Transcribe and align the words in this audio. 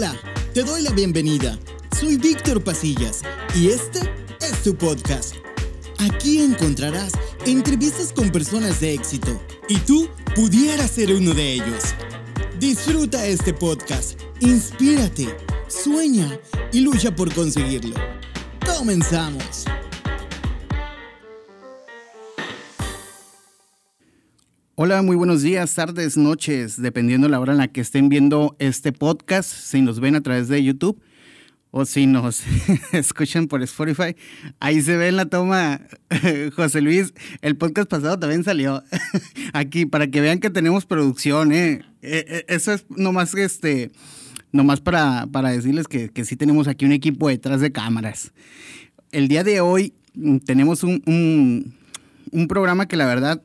Hola, 0.00 0.18
te 0.54 0.62
doy 0.62 0.80
la 0.80 0.92
bienvenida. 0.92 1.58
Soy 1.94 2.16
Víctor 2.16 2.64
Pasillas 2.64 3.20
y 3.54 3.68
este 3.68 4.00
es 4.40 4.62
tu 4.62 4.74
podcast. 4.74 5.34
Aquí 5.98 6.40
encontrarás 6.40 7.12
entrevistas 7.44 8.10
con 8.10 8.30
personas 8.30 8.80
de 8.80 8.94
éxito 8.94 9.38
y 9.68 9.76
tú 9.80 10.08
pudieras 10.34 10.92
ser 10.92 11.12
uno 11.12 11.34
de 11.34 11.52
ellos. 11.52 11.94
Disfruta 12.58 13.26
este 13.26 13.52
podcast, 13.52 14.18
inspírate, 14.40 15.36
sueña 15.68 16.40
y 16.72 16.80
lucha 16.80 17.14
por 17.14 17.30
conseguirlo. 17.34 17.94
Comenzamos. 18.78 19.66
Hola, 24.82 25.02
muy 25.02 25.14
buenos 25.14 25.42
días, 25.42 25.74
tardes, 25.74 26.16
noches, 26.16 26.80
dependiendo 26.80 27.26
de 27.26 27.32
la 27.32 27.38
hora 27.38 27.52
en 27.52 27.58
la 27.58 27.68
que 27.68 27.82
estén 27.82 28.08
viendo 28.08 28.56
este 28.58 28.92
podcast, 28.92 29.46
si 29.50 29.82
nos 29.82 30.00
ven 30.00 30.14
a 30.14 30.22
través 30.22 30.48
de 30.48 30.64
YouTube 30.64 30.98
o 31.70 31.84
si 31.84 32.06
nos 32.06 32.42
escuchan 32.92 33.46
por 33.46 33.62
Spotify. 33.62 34.16
Ahí 34.58 34.80
se 34.80 34.96
ve 34.96 35.08
en 35.08 35.16
la 35.16 35.26
toma, 35.26 35.82
José 36.56 36.80
Luis, 36.80 37.12
el 37.42 37.58
podcast 37.58 37.90
pasado 37.90 38.18
también 38.18 38.42
salió 38.42 38.82
aquí 39.52 39.84
para 39.84 40.06
que 40.06 40.22
vean 40.22 40.38
que 40.38 40.48
tenemos 40.48 40.86
producción, 40.86 41.52
¿eh? 41.52 41.82
E, 42.00 42.24
e, 42.26 42.44
eso 42.48 42.72
es 42.72 42.86
nomás, 42.88 43.34
este, 43.34 43.90
nomás 44.50 44.80
para, 44.80 45.26
para 45.26 45.50
decirles 45.50 45.88
que, 45.88 46.08
que 46.08 46.24
sí 46.24 46.36
tenemos 46.36 46.68
aquí 46.68 46.86
un 46.86 46.92
equipo 46.92 47.28
detrás 47.28 47.60
de 47.60 47.70
cámaras. 47.70 48.32
El 49.12 49.28
día 49.28 49.44
de 49.44 49.60
hoy 49.60 49.92
mm, 50.14 50.38
tenemos 50.38 50.84
un, 50.84 51.02
un, 51.04 51.74
un 52.32 52.48
programa 52.48 52.88
que 52.88 52.96
la 52.96 53.04
verdad 53.04 53.42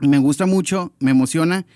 me 0.00 0.18
gusta 0.18 0.46
mucho, 0.46 0.92
me 1.00 1.10
emociona, 1.10 1.66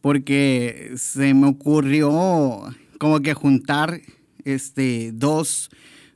porque 0.00 0.92
se 0.96 1.34
me 1.34 1.48
ocurrió 1.48 2.62
como 2.98 3.20
que 3.20 3.34
juntar 3.34 4.00
este, 4.44 5.10
dos, 5.12 5.70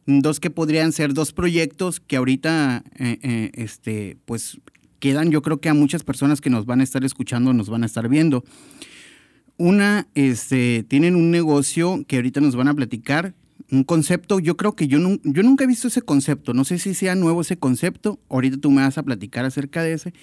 dos 0.07 0.41
que 0.41 0.51
podrían 0.51 0.93
ser 0.93 1.15
dos 1.15 1.33
proyectos 1.33 2.01
que 2.01 2.17
ahorita, 2.17 2.85
eh, 2.99 3.19
eh, 3.23 3.51
este, 3.55 4.17
pues 4.25 4.61
quedan 5.01 5.31
yo 5.31 5.43
creo 5.43 5.61
que 5.61 5.69
a 5.69 5.75
muchas 5.75 6.05
personas 6.05 6.41
que 6.41 6.51
nos 6.51 6.67
van 6.67 6.81
a 6.81 6.85
estar 6.85 7.05
escuchando, 7.05 7.53
nos 7.53 7.69
van 7.69 7.83
a 7.83 7.87
estar 7.87 8.09
viendo. 8.09 8.45
Una, 9.57 10.07
este, 10.15 10.85
tienen 10.89 11.17
un 11.17 11.31
negocio 11.31 12.05
que 12.07 12.17
ahorita 12.17 12.41
nos 12.41 12.57
van 12.57 12.69
a 12.69 12.75
platicar, 12.75 13.35
un 13.71 13.85
concepto, 13.85 14.41
yo 14.41 14.57
creo 14.57 14.75
que 14.75 14.89
yo, 14.89 14.99
yo 15.23 15.43
nunca 15.43 15.65
he 15.65 15.67
visto 15.67 15.89
ese 15.89 16.03
concepto, 16.03 16.55
no 16.55 16.65
sé 16.65 16.79
si 16.79 16.95
sea 16.95 17.15
nuevo 17.15 17.41
ese 17.41 17.57
concepto, 17.57 18.19
ahorita 18.29 18.59
tú 18.59 18.71
me 18.71 18.83
vas 18.83 18.99
a 18.99 19.03
platicar 19.03 19.45
acerca 19.45 19.83
de 19.83 19.93
ese, 19.93 20.15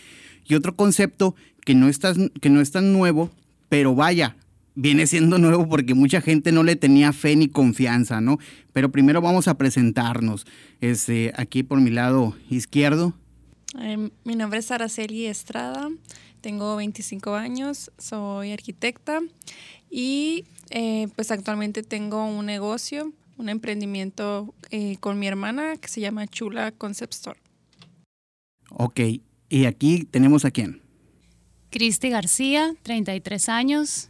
y 0.48 0.56
otro 0.56 0.76
concepto 0.76 1.36
que 1.66 1.76
no, 1.76 1.88
está, 1.90 2.14
que 2.42 2.50
no 2.50 2.62
es 2.62 2.72
tan 2.72 2.94
nuevo, 2.94 3.30
pero 3.70 3.94
vaya, 3.96 4.36
viene 4.76 5.08
siendo 5.08 5.38
nuevo 5.40 5.68
porque 5.68 5.94
mucha 5.94 6.22
gente 6.22 6.52
no 6.52 6.64
le 6.64 6.76
tenía 6.76 7.12
fe 7.14 7.36
ni 7.36 7.48
confianza, 7.48 8.22
¿no? 8.22 8.40
Pero 8.72 8.92
primero 8.92 9.22
vamos 9.22 9.48
a 9.48 9.58
presentarnos. 9.58 10.46
Este, 10.80 11.34
aquí 11.36 11.64
por 11.64 11.82
mi 11.82 11.90
lado 11.90 12.36
izquierdo. 12.50 13.14
Eh, 13.80 14.10
mi 14.24 14.36
nombre 14.36 14.60
es 14.60 14.72
Araceli 14.72 15.26
Estrada, 15.26 15.90
tengo 16.40 16.78
25 16.78 17.36
años, 17.36 17.92
soy 17.98 18.54
arquitecta 18.54 19.20
y 19.90 20.46
eh, 20.70 21.10
pues 21.16 21.32
actualmente 21.32 21.84
tengo 21.84 22.26
un 22.26 22.46
negocio, 22.46 23.12
un 23.38 23.50
emprendimiento 23.50 24.54
eh, 24.72 24.98
con 25.00 25.20
mi 25.20 25.28
hermana 25.28 25.76
que 25.76 25.90
se 25.90 26.00
llama 26.00 26.28
Chula 26.28 26.72
Concept 26.72 27.14
Store. 27.14 27.40
Ok, 28.70 29.00
y 29.50 29.66
aquí 29.66 30.04
tenemos 30.04 30.46
a 30.46 30.52
quién. 30.52 30.82
Cristi 31.70 32.10
García, 32.10 32.76
33 32.84 33.50
años, 33.50 34.10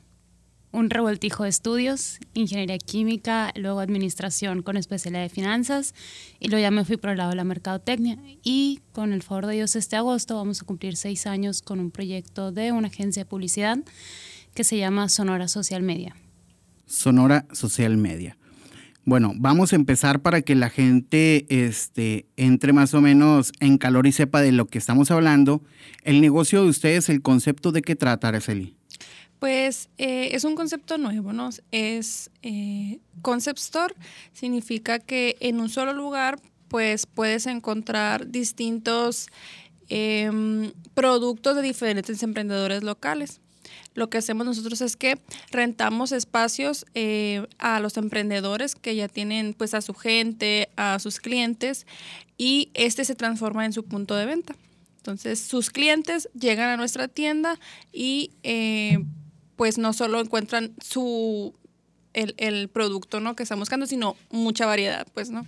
un 0.72 0.90
revoltijo 0.90 1.44
de 1.44 1.50
estudios, 1.50 2.20
ingeniería 2.34 2.78
química, 2.78 3.52
luego 3.56 3.80
administración 3.80 4.62
con 4.62 4.78
especialidad 4.78 5.24
de 5.24 5.30
finanzas 5.30 5.96
y 6.40 6.50
luego 6.50 6.62
ya 6.62 6.72
me 6.72 6.86
fui 6.86 6.98
por 6.98 7.10
el 7.10 7.18
lado 7.18 7.32
de 7.32 7.36
la 7.36 7.44
mercadotecnia. 7.44 8.18
Y 8.44 8.82
con 8.92 9.14
el 9.14 9.24
favor 9.24 9.48
de 9.48 9.56
Dios 9.56 9.76
este 9.76 9.96
agosto 9.96 10.36
vamos 10.36 10.62
a 10.62 10.66
cumplir 10.66 10.96
seis 10.96 11.26
años 11.26 11.62
con 11.62 11.80
un 11.80 11.92
proyecto 11.92 12.52
de 12.52 12.72
una 12.72 12.90
agencia 12.90 13.24
de 13.24 13.30
publicidad 13.30 13.80
que 14.54 14.64
se 14.64 14.78
llama 14.78 15.10
Sonora 15.10 15.48
Social 15.48 15.82
Media. 15.82 16.16
Sonora 16.86 17.48
Social 17.54 17.98
Media. 17.98 18.38
Bueno, 19.08 19.32
vamos 19.38 19.72
a 19.72 19.78
empezar 19.78 20.22
para 20.22 20.42
que 20.42 20.54
la 20.54 20.70
gente 20.70 21.46
este, 21.48 22.26
entre 22.36 22.74
más 22.74 22.94
o 22.94 23.00
menos 23.00 23.54
en 23.62 23.78
calor 23.78 24.06
y 24.06 24.12
sepa 24.12 24.42
de 24.42 24.52
lo 24.52 24.68
que 24.68 24.78
estamos 24.78 25.12
hablando. 25.12 25.62
El 26.04 26.20
negocio 26.20 26.62
de 26.62 26.68
ustedes, 26.68 27.08
el 27.08 27.22
concepto 27.22 27.72
de 27.72 27.84
qué 27.84 27.96
trata, 27.96 28.28
Araceli. 28.28 28.76
Pues 29.40 29.88
eh, 29.98 30.32
es 30.34 30.44
un 30.44 30.56
concepto 30.56 30.98
nuevo, 30.98 31.32
¿no? 31.32 31.48
Es 31.72 32.32
eh, 32.42 33.00
Concept 33.22 33.60
Store, 33.60 33.94
significa 34.34 35.00
que 35.00 35.38
en 35.40 35.62
un 35.62 35.70
solo 35.70 35.94
lugar 35.94 36.42
pues 36.68 37.06
puedes 37.06 37.46
encontrar 37.46 38.30
distintos 38.30 39.28
em, 39.88 40.74
productos 40.94 41.56
de 41.56 41.62
diferentes 41.62 42.22
emprendedores 42.24 42.84
locales 42.84 43.40
lo 43.98 44.12
que 44.12 44.20
hacemos 44.20 44.46
nosotros 44.46 44.80
es 44.82 44.96
que 44.96 45.18
rentamos 45.50 46.12
espacios 46.12 46.86
eh, 46.94 47.48
a 47.58 47.80
los 47.80 47.98
emprendedores 47.98 48.76
que 48.76 48.96
ya 48.96 49.08
tienen 49.08 49.56
pues 49.56 49.74
a 49.74 49.82
su 49.82 49.96
gente, 49.96 50.70
a 50.78 51.00
sus 51.00 51.20
clientes 51.20 51.88
y 52.38 52.70
este 52.76 53.04
se 53.06 53.16
transforma 53.16 53.66
en 53.66 53.74
su 53.74 53.84
punto 53.84 54.16
de 54.16 54.28
venta. 54.28 54.56
Entonces 54.98 55.40
sus 55.40 55.72
clientes 55.72 56.30
llegan 56.40 56.70
a 56.70 56.78
nuestra 56.78 57.08
tienda 57.08 57.60
y 57.92 58.34
eh, 58.44 59.04
pues 59.56 59.80
no 59.80 59.94
solo 59.94 60.22
encuentran 60.22 60.74
su 60.80 61.56
el, 62.14 62.70
producto 62.70 63.20
¿no? 63.20 63.36
que 63.36 63.44
están 63.44 63.60
buscando, 63.60 63.88
sino 63.88 64.16
mucha 64.30 64.68
variedad, 64.68 65.08
pues, 65.14 65.32
¿no? 65.32 65.46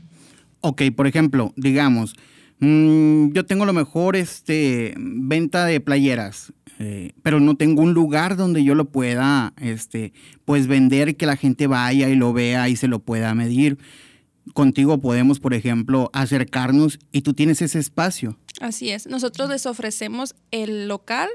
Ok, 0.62 0.84
por 0.96 1.08
ejemplo, 1.08 1.54
digamos, 1.56 2.16
mm, 2.60 3.32
yo 3.32 3.46
tengo 3.46 3.66
lo 3.66 3.74
mejor 3.74 4.16
este, 4.16 4.94
venta 4.98 5.66
de 5.66 5.80
playeras. 5.80 6.52
Eh, 6.82 7.12
pero 7.24 7.42
no 7.42 7.56
tengo 7.56 7.82
un 7.82 7.94
lugar 7.94 8.38
donde 8.38 8.64
yo 8.64 8.74
lo 8.74 8.86
pueda, 8.86 9.54
este, 9.60 10.14
pues 10.46 10.68
vender, 10.68 11.18
que 11.18 11.26
la 11.26 11.36
gente 11.36 11.68
vaya 11.68 12.08
y 12.08 12.16
lo 12.16 12.32
vea 12.32 12.70
y 12.70 12.78
se 12.78 12.88
lo 12.88 13.00
pueda 13.00 13.36
medir. 13.36 13.78
Contigo 14.54 15.00
podemos, 15.00 15.42
por 15.42 15.54
ejemplo, 15.54 16.10
acercarnos 16.14 16.98
y 17.12 17.22
tú 17.22 17.34
tienes 17.34 17.62
ese 17.62 17.80
espacio. 17.80 18.40
Así 18.62 18.90
es. 18.92 19.08
Nosotros 19.08 19.50
les 19.50 19.66
ofrecemos 19.66 20.36
el 20.52 20.88
local 20.88 21.30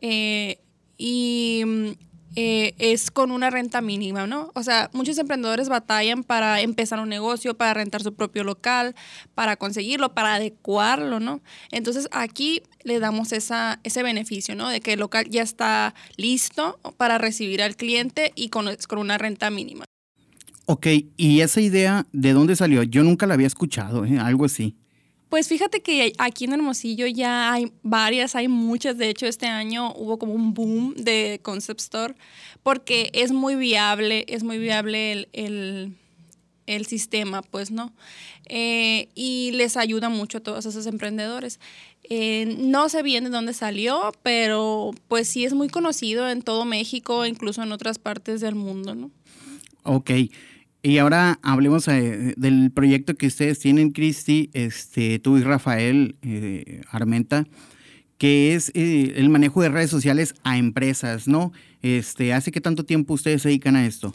eh, 0.00 0.60
y 0.96 1.64
mm, 1.66 1.88
eh, 2.36 2.74
es 2.78 3.10
con 3.10 3.30
una 3.30 3.48
renta 3.48 3.80
mínima, 3.80 4.26
¿no? 4.26 4.50
O 4.54 4.62
sea, 4.62 4.90
muchos 4.92 5.16
emprendedores 5.16 5.70
batallan 5.70 6.22
para 6.22 6.60
empezar 6.60 7.00
un 7.00 7.08
negocio, 7.08 7.56
para 7.56 7.72
rentar 7.72 8.02
su 8.02 8.14
propio 8.14 8.44
local, 8.44 8.94
para 9.34 9.56
conseguirlo, 9.56 10.12
para 10.12 10.34
adecuarlo, 10.34 11.18
¿no? 11.18 11.40
Entonces 11.72 12.08
aquí 12.12 12.62
le 12.84 13.00
damos 13.00 13.32
esa, 13.32 13.80
ese 13.84 14.02
beneficio, 14.02 14.54
¿no? 14.54 14.68
De 14.68 14.80
que 14.80 14.92
el 14.92 15.00
local 15.00 15.28
ya 15.30 15.42
está 15.42 15.94
listo 16.16 16.78
para 16.98 17.16
recibir 17.16 17.62
al 17.62 17.74
cliente 17.74 18.32
y 18.34 18.50
con, 18.50 18.68
con 18.86 18.98
una 18.98 19.16
renta 19.16 19.50
mínima. 19.50 19.86
Ok, 20.66 20.88
¿y 21.16 21.40
esa 21.40 21.60
idea 21.60 22.06
de 22.12 22.32
dónde 22.32 22.54
salió? 22.54 22.82
Yo 22.82 23.02
nunca 23.02 23.26
la 23.26 23.34
había 23.34 23.46
escuchado, 23.46 24.04
¿eh? 24.04 24.18
algo 24.18 24.44
así. 24.44 24.76
Pues 25.28 25.48
fíjate 25.48 25.82
que 25.82 26.12
aquí 26.18 26.44
en 26.44 26.52
Hermosillo 26.52 27.06
ya 27.06 27.52
hay 27.52 27.72
varias, 27.82 28.36
hay 28.36 28.46
muchas. 28.48 28.96
De 28.96 29.08
hecho, 29.08 29.26
este 29.26 29.46
año 29.46 29.92
hubo 29.94 30.18
como 30.18 30.34
un 30.34 30.54
boom 30.54 30.94
de 30.94 31.40
Concept 31.42 31.80
Store 31.80 32.14
porque 32.62 33.10
es 33.12 33.32
muy 33.32 33.56
viable, 33.56 34.24
es 34.28 34.42
muy 34.44 34.58
viable 34.58 35.28
el, 35.32 35.96
sistema, 36.86 37.42
pues, 37.42 37.70
¿no? 37.70 37.92
Eh, 38.46 39.08
y 39.14 39.50
les 39.52 39.76
ayuda 39.76 40.08
mucho 40.08 40.38
a 40.38 40.40
todos 40.42 40.66
esos 40.66 40.86
emprendedores. 40.86 41.60
Eh, 42.08 42.56
no 42.58 42.88
sé 42.88 43.02
bien 43.02 43.24
de 43.24 43.30
dónde 43.30 43.52
salió, 43.52 44.12
pero 44.22 44.92
pues 45.08 45.28
sí 45.28 45.44
es 45.44 45.54
muy 45.54 45.68
conocido 45.68 46.28
en 46.28 46.42
todo 46.42 46.64
México, 46.64 47.26
incluso 47.26 47.62
en 47.64 47.72
otras 47.72 47.98
partes 47.98 48.40
del 48.40 48.54
mundo, 48.54 48.94
¿no? 48.94 49.10
Ok. 49.82 50.10
Y 50.86 50.98
ahora 50.98 51.40
hablemos 51.42 51.88
eh, 51.88 52.34
del 52.36 52.70
proyecto 52.70 53.16
que 53.16 53.26
ustedes 53.26 53.58
tienen, 53.58 53.90
Cristi, 53.90 54.50
este, 54.52 55.18
tú 55.18 55.36
y 55.36 55.42
Rafael 55.42 56.14
eh, 56.22 56.82
Armenta, 56.88 57.44
que 58.18 58.54
es 58.54 58.70
eh, 58.72 59.14
el 59.16 59.28
manejo 59.28 59.62
de 59.62 59.68
redes 59.68 59.90
sociales 59.90 60.36
a 60.44 60.58
empresas, 60.58 61.26
¿no? 61.26 61.50
Este, 61.82 62.32
¿Hace 62.32 62.52
qué 62.52 62.60
tanto 62.60 62.84
tiempo 62.84 63.14
ustedes 63.14 63.42
se 63.42 63.48
dedican 63.48 63.74
a 63.74 63.84
esto? 63.84 64.14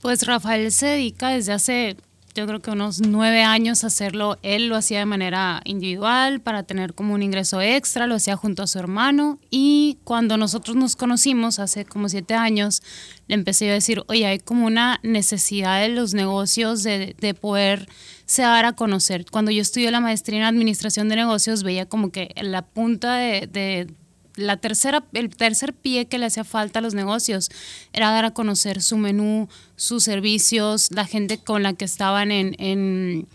Pues 0.00 0.26
Rafael 0.26 0.72
se 0.72 0.86
dedica 0.86 1.28
desde 1.28 1.52
hace 1.52 1.96
yo 2.34 2.46
creo 2.46 2.60
que 2.60 2.70
unos 2.70 3.00
nueve 3.00 3.42
años 3.42 3.84
hacerlo. 3.84 4.38
Él 4.42 4.68
lo 4.68 4.76
hacía 4.76 5.00
de 5.00 5.06
manera 5.06 5.60
individual 5.64 6.40
para 6.40 6.62
tener 6.62 6.94
como 6.94 7.14
un 7.14 7.22
ingreso 7.22 7.60
extra, 7.60 8.06
lo 8.06 8.14
hacía 8.14 8.36
junto 8.36 8.62
a 8.62 8.66
su 8.66 8.78
hermano 8.78 9.38
y 9.50 9.98
cuando 10.04 10.36
nosotros 10.36 10.76
nos 10.76 10.96
conocimos 10.96 11.58
hace 11.58 11.84
como 11.84 12.08
siete 12.08 12.34
años, 12.34 12.82
le 13.26 13.34
empecé 13.34 13.70
a 13.70 13.74
decir, 13.74 14.02
oye, 14.08 14.26
hay 14.26 14.38
como 14.38 14.66
una 14.66 15.00
necesidad 15.02 15.80
de 15.80 15.88
los 15.88 16.14
negocios 16.14 16.82
de, 16.82 17.14
de 17.18 17.34
poder 17.34 17.88
se 18.26 18.42
dar 18.42 18.64
a 18.64 18.74
conocer. 18.74 19.26
Cuando 19.30 19.50
yo 19.50 19.60
estudié 19.60 19.90
la 19.90 20.00
maestría 20.00 20.38
en 20.38 20.44
administración 20.44 21.08
de 21.08 21.16
negocios, 21.16 21.64
veía 21.64 21.86
como 21.86 22.12
que 22.12 22.32
la 22.40 22.62
punta 22.62 23.16
de, 23.16 23.48
de 23.48 23.88
la 24.36 24.56
tercera, 24.56 25.04
el 25.12 25.34
tercer 25.34 25.74
pie 25.74 26.06
que 26.06 26.18
le 26.18 26.26
hacía 26.26 26.44
falta 26.44 26.78
a 26.78 26.82
los 26.82 26.94
negocios 26.94 27.50
era 27.92 28.10
dar 28.10 28.24
a 28.24 28.30
conocer 28.32 28.82
su 28.82 28.96
menú, 28.96 29.48
sus 29.76 30.04
servicios, 30.04 30.90
la 30.92 31.04
gente 31.04 31.38
con 31.38 31.62
la 31.62 31.74
que 31.74 31.84
estaban 31.84 32.30
en, 32.30 32.54
en 32.58 33.28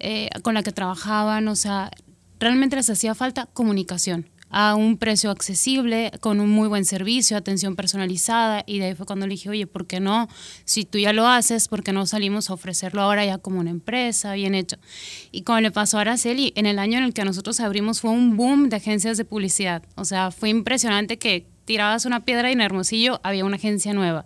eh, 0.00 0.28
con 0.42 0.54
la 0.54 0.62
que 0.62 0.72
trabajaban, 0.72 1.48
o 1.48 1.56
sea, 1.56 1.90
realmente 2.38 2.76
les 2.76 2.90
hacía 2.90 3.14
falta 3.14 3.46
comunicación 3.46 4.28
a 4.56 4.76
un 4.76 4.98
precio 4.98 5.32
accesible, 5.32 6.12
con 6.20 6.38
un 6.38 6.48
muy 6.48 6.68
buen 6.68 6.84
servicio, 6.84 7.36
atención 7.36 7.74
personalizada. 7.74 8.62
Y 8.68 8.78
de 8.78 8.84
ahí 8.86 8.94
fue 8.94 9.04
cuando 9.04 9.26
le 9.26 9.32
dije, 9.32 9.50
oye, 9.50 9.66
¿por 9.66 9.88
qué 9.88 9.98
no? 9.98 10.28
Si 10.64 10.84
tú 10.84 10.96
ya 10.96 11.12
lo 11.12 11.26
haces, 11.26 11.66
¿por 11.66 11.82
qué 11.82 11.92
no 11.92 12.06
salimos 12.06 12.50
a 12.50 12.54
ofrecerlo 12.54 13.02
ahora 13.02 13.24
ya 13.24 13.38
como 13.38 13.58
una 13.58 13.70
empresa, 13.70 14.32
bien 14.34 14.54
hecho? 14.54 14.76
Y 15.32 15.42
como 15.42 15.58
le 15.58 15.72
pasó 15.72 15.98
a 15.98 16.02
Araceli, 16.02 16.52
en 16.54 16.66
el 16.66 16.78
año 16.78 16.98
en 16.98 17.04
el 17.04 17.12
que 17.12 17.24
nosotros 17.24 17.58
abrimos 17.58 18.00
fue 18.00 18.12
un 18.12 18.36
boom 18.36 18.68
de 18.68 18.76
agencias 18.76 19.16
de 19.16 19.24
publicidad. 19.24 19.82
O 19.96 20.04
sea, 20.04 20.30
fue 20.30 20.50
impresionante 20.50 21.18
que 21.18 21.48
tirabas 21.64 22.04
una 22.04 22.24
piedra 22.24 22.48
y 22.48 22.52
en 22.52 22.60
Hermosillo 22.60 23.18
había 23.24 23.44
una 23.44 23.56
agencia 23.56 23.92
nueva. 23.92 24.24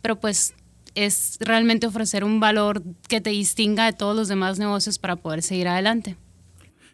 Pero 0.00 0.18
pues 0.18 0.54
es 0.94 1.36
realmente 1.40 1.86
ofrecer 1.86 2.24
un 2.24 2.40
valor 2.40 2.82
que 3.06 3.20
te 3.20 3.30
distinga 3.30 3.84
de 3.84 3.92
todos 3.92 4.16
los 4.16 4.28
demás 4.28 4.58
negocios 4.58 4.98
para 4.98 5.16
poder 5.16 5.42
seguir 5.42 5.68
adelante. 5.68 6.16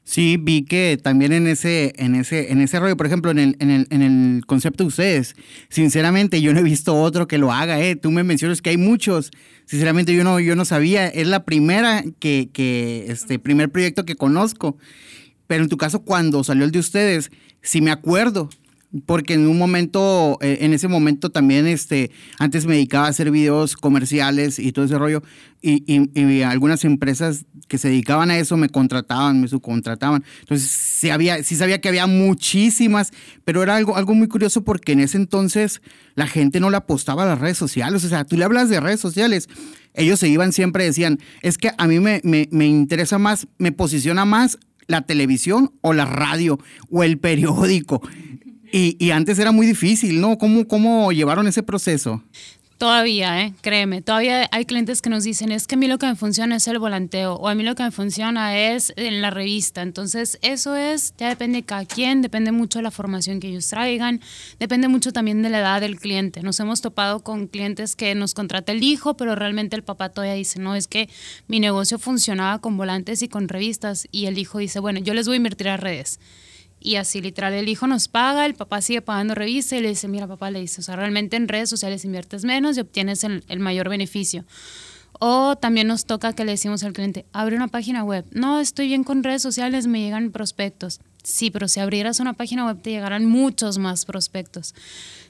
Sí, 0.07 0.37
vi 0.39 0.65
que 0.65 0.99
también 1.03 1.33
en 1.33 1.47
ese, 1.47 1.95
en 1.97 2.15
ese, 2.15 2.53
en 2.53 2.61
ese 2.61 2.79
rollo, 2.79 2.95
por 2.95 3.07
ejemplo, 3.07 3.31
en 3.31 3.39
el, 3.39 3.57
en 3.59 3.71
el, 3.71 3.87
en 3.89 4.03
el 4.03 4.47
concepto 4.47 4.85
de 4.85 4.89
ustedes, 4.89 5.35
sinceramente 5.71 6.43
yo 6.43 6.53
no 6.53 6.61
he 6.61 6.63
visto 6.63 6.95
otro 6.95 7.27
que 7.27 7.39
lo 7.39 7.53
haga, 7.53 7.81
eh. 7.81 7.97
Tú 7.97 8.11
me 8.11 8.23
mencionas 8.23 8.61
que 8.61 8.69
hay 8.69 8.77
muchos. 8.77 9.31
Sinceramente 9.65 10.15
yo 10.15 10.23
no, 10.23 10.41
yo 10.41 10.57
no 10.57 10.67
sabía. 10.67 11.09
Es 11.09 11.27
la 11.27 11.45
primera 11.45 12.05
que, 12.19 12.51
que, 12.53 13.07
este, 13.09 13.39
primer 13.39 13.71
proyecto 13.71 14.05
que 14.05 14.15
conozco. 14.15 14.77
Pero 15.47 15.63
en 15.63 15.71
tu 15.71 15.79
caso, 15.79 16.03
cuando 16.05 16.45
salió 16.45 16.67
el 16.67 16.71
de 16.71 16.81
ustedes, 16.81 17.31
sí 17.63 17.81
me 17.81 17.91
acuerdo 17.91 18.51
porque 19.07 19.35
en 19.35 19.49
un 19.49 19.59
momento, 19.59 20.39
eh, 20.41 20.59
en 20.61 20.73
ese 20.73 20.89
momento 20.89 21.31
también, 21.31 21.67
este, 21.67 22.11
antes 22.39 22.67
me 22.67 22.75
dedicaba 22.75 23.07
a 23.07 23.11
hacer 23.11 23.31
videos 23.31 23.77
comerciales 23.77 24.59
y 24.59 24.73
todo 24.73 24.85
ese 24.85 24.99
rollo, 24.99 25.23
y, 25.67 26.43
algunas 26.43 26.85
empresas 26.85 27.47
que 27.69 27.79
se 27.79 27.89
dedicaban 27.89 28.31
a 28.31 28.39
eso 28.39 28.59
me 28.59 28.69
contrataban, 28.69 29.41
me 29.41 29.49
subcontrataban. 29.49 30.23
Entonces, 30.41 30.71
sí, 30.71 31.09
había, 31.09 31.43
sí 31.43 31.57
sabía 31.57 31.81
que 31.81 31.89
había 31.89 32.07
muchísimas, 32.07 33.13
pero 33.45 33.63
era 33.63 33.77
algo, 33.77 33.97
algo 33.97 34.15
muy 34.15 34.29
curioso 34.29 34.63
porque 34.63 34.93
en 34.93 35.01
ese 35.01 35.17
entonces 35.17 35.81
la 36.15 36.27
gente 36.27 36.61
no 36.61 36.69
le 36.69 36.77
apostaba 36.77 37.23
a 37.23 37.27
las 37.27 37.39
redes 37.39 37.57
sociales, 37.57 38.05
o 38.05 38.09
sea, 38.09 38.25
tú 38.25 38.37
le 38.37 38.45
hablas 38.45 38.69
de 38.69 38.81
redes 38.81 39.01
sociales. 39.01 39.49
Ellos 39.95 40.19
se 40.19 40.29
iban 40.29 40.53
siempre, 40.53 40.85
decían, 40.85 41.19
es 41.41 41.57
que 41.57 41.71
a 41.79 41.87
mí 41.87 41.99
me, 42.01 42.21
me, 42.25 42.49
me 42.51 42.67
interesa 42.67 43.19
más, 43.19 43.47
me 43.59 43.73
posiciona 43.73 44.25
más 44.25 44.59
la 44.87 45.03
televisión 45.03 45.73
o 45.81 45.93
la 45.93 46.05
radio 46.05 46.59
o 46.91 47.05
el 47.05 47.19
periódico. 47.19 48.03
Y, 48.77 49.13
antes 49.13 49.39
era 49.39 49.53
muy 49.53 49.69
difícil, 49.69 50.21
¿no? 50.21 50.37
¿Cómo, 50.37 50.67
¿Cómo 50.67 51.13
llevaron 51.13 51.47
ese 51.47 51.63
proceso? 51.63 52.21
Todavía, 52.77 53.41
¿eh? 53.41 53.55
créeme, 53.61 54.03
todavía 54.03 54.49
hay 54.51 54.65
clientes 54.65 55.01
que 55.01 55.09
nos 55.09 55.23
dicen, 55.23 55.53
es 55.53 55.69
que 55.69 55.77
a 55.77 55.79
mí 55.79 55.87
lo 55.87 55.97
que 55.97 56.07
me 56.07 56.17
funciona 56.17 56.57
es 56.57 56.67
el 56.67 56.81
volanteo 56.81 57.35
o 57.35 57.47
a 57.47 57.55
mí 57.55 57.63
lo 57.63 57.77
que 57.77 57.85
me 57.85 57.93
funciona 57.93 58.59
es 58.59 58.93
en 58.97 59.23
la 59.23 59.31
revista. 59.31 59.81
Entonces, 59.81 60.41
eso 60.43 60.75
es, 60.75 61.15
ya 61.17 61.29
depende 61.29 61.59
de 61.59 61.63
cada 61.63 61.85
quien, 61.85 62.21
depende 62.21 62.51
mucho 62.51 62.81
de 62.81 62.83
la 62.83 62.91
formación 62.91 63.39
que 63.39 63.47
ellos 63.47 63.69
traigan, 63.69 64.21
depende 64.59 64.89
mucho 64.89 65.13
también 65.13 65.41
de 65.43 65.51
la 65.51 65.61
edad 65.61 65.81
del 65.81 66.01
cliente. 66.01 66.43
Nos 66.43 66.59
hemos 66.59 66.81
topado 66.81 67.21
con 67.21 67.47
clientes 67.47 67.95
que 67.95 68.17
nos 68.17 68.35
contrata 68.35 68.73
el 68.73 68.83
hijo, 68.83 69.17
pero 69.17 69.37
realmente 69.37 69.77
el 69.77 69.85
papá 69.85 70.09
todavía 70.09 70.35
dice, 70.35 70.59
no, 70.59 70.75
es 70.75 70.89
que 70.89 71.09
mi 71.47 71.61
negocio 71.61 72.01
funcionaba 72.01 72.59
con 72.59 72.77
volantes 72.77 73.23
y 73.23 73.29
con 73.29 73.47
revistas 73.47 74.09
y 74.11 74.27
el 74.27 74.37
hijo 74.37 74.59
dice, 74.59 74.81
bueno, 74.81 74.99
yo 74.99 75.15
les 75.15 75.29
voy 75.29 75.35
a 75.35 75.37
invertir 75.37 75.69
a 75.69 75.77
redes. 75.77 76.19
Y 76.85 76.97
así 76.97 77.23
literal, 77.23 77.55
el 77.55 77.67
hijo 77.71 77.87
nos 77.87 78.09
paga, 78.09 78.45
el 78.45 78.53
papá 78.53 78.83
sigue 78.83 79.01
pagando 79.01 79.35
revista 79.35 79.75
y 79.75 79.81
le 79.81 79.89
dice, 79.89 80.07
mira 80.07 80.27
papá, 80.27 80.51
le 80.51 80.61
dice, 80.61 80.83
o 80.83 80.85
sea, 80.85 80.97
realmente 80.97 81.35
en 81.35 81.49
redes 81.49 81.71
sociales 81.71 82.05
inviertes 82.05 82.45
menos 82.45 82.77
y 82.77 82.81
obtienes 82.81 83.25
el, 83.25 83.59
mayor 83.59 83.89
beneficio. 83.89 84.45
O 85.19 85.57
también 85.57 85.87
nos 85.87 86.05
toca 86.05 86.35
que 86.35 86.45
le 86.45 86.53
decimos 86.53 86.85
al 86.85 86.93
cliente, 86.93 87.25
abre 87.33 87.57
una 87.57 87.69
página 87.69 88.05
web. 88.05 88.27
No, 88.33 88.61
estoy 88.61 88.89
bien 88.89 89.03
con 89.03 89.25
redes 89.25 89.41
sociales, 89.41 89.87
me 89.87 90.03
llegan 90.03 90.31
prospectos. 90.31 91.01
Sí, 91.23 91.51
pero 91.51 91.69
si 91.69 91.81
abrieras 91.81 92.21
una 92.21 92.35
página 92.35 92.67
web 92.67 92.83
te 92.83 92.91
llegarán 92.91 93.25
muchos 93.25 93.79
más 93.79 94.05
prospectos. 94.05 94.75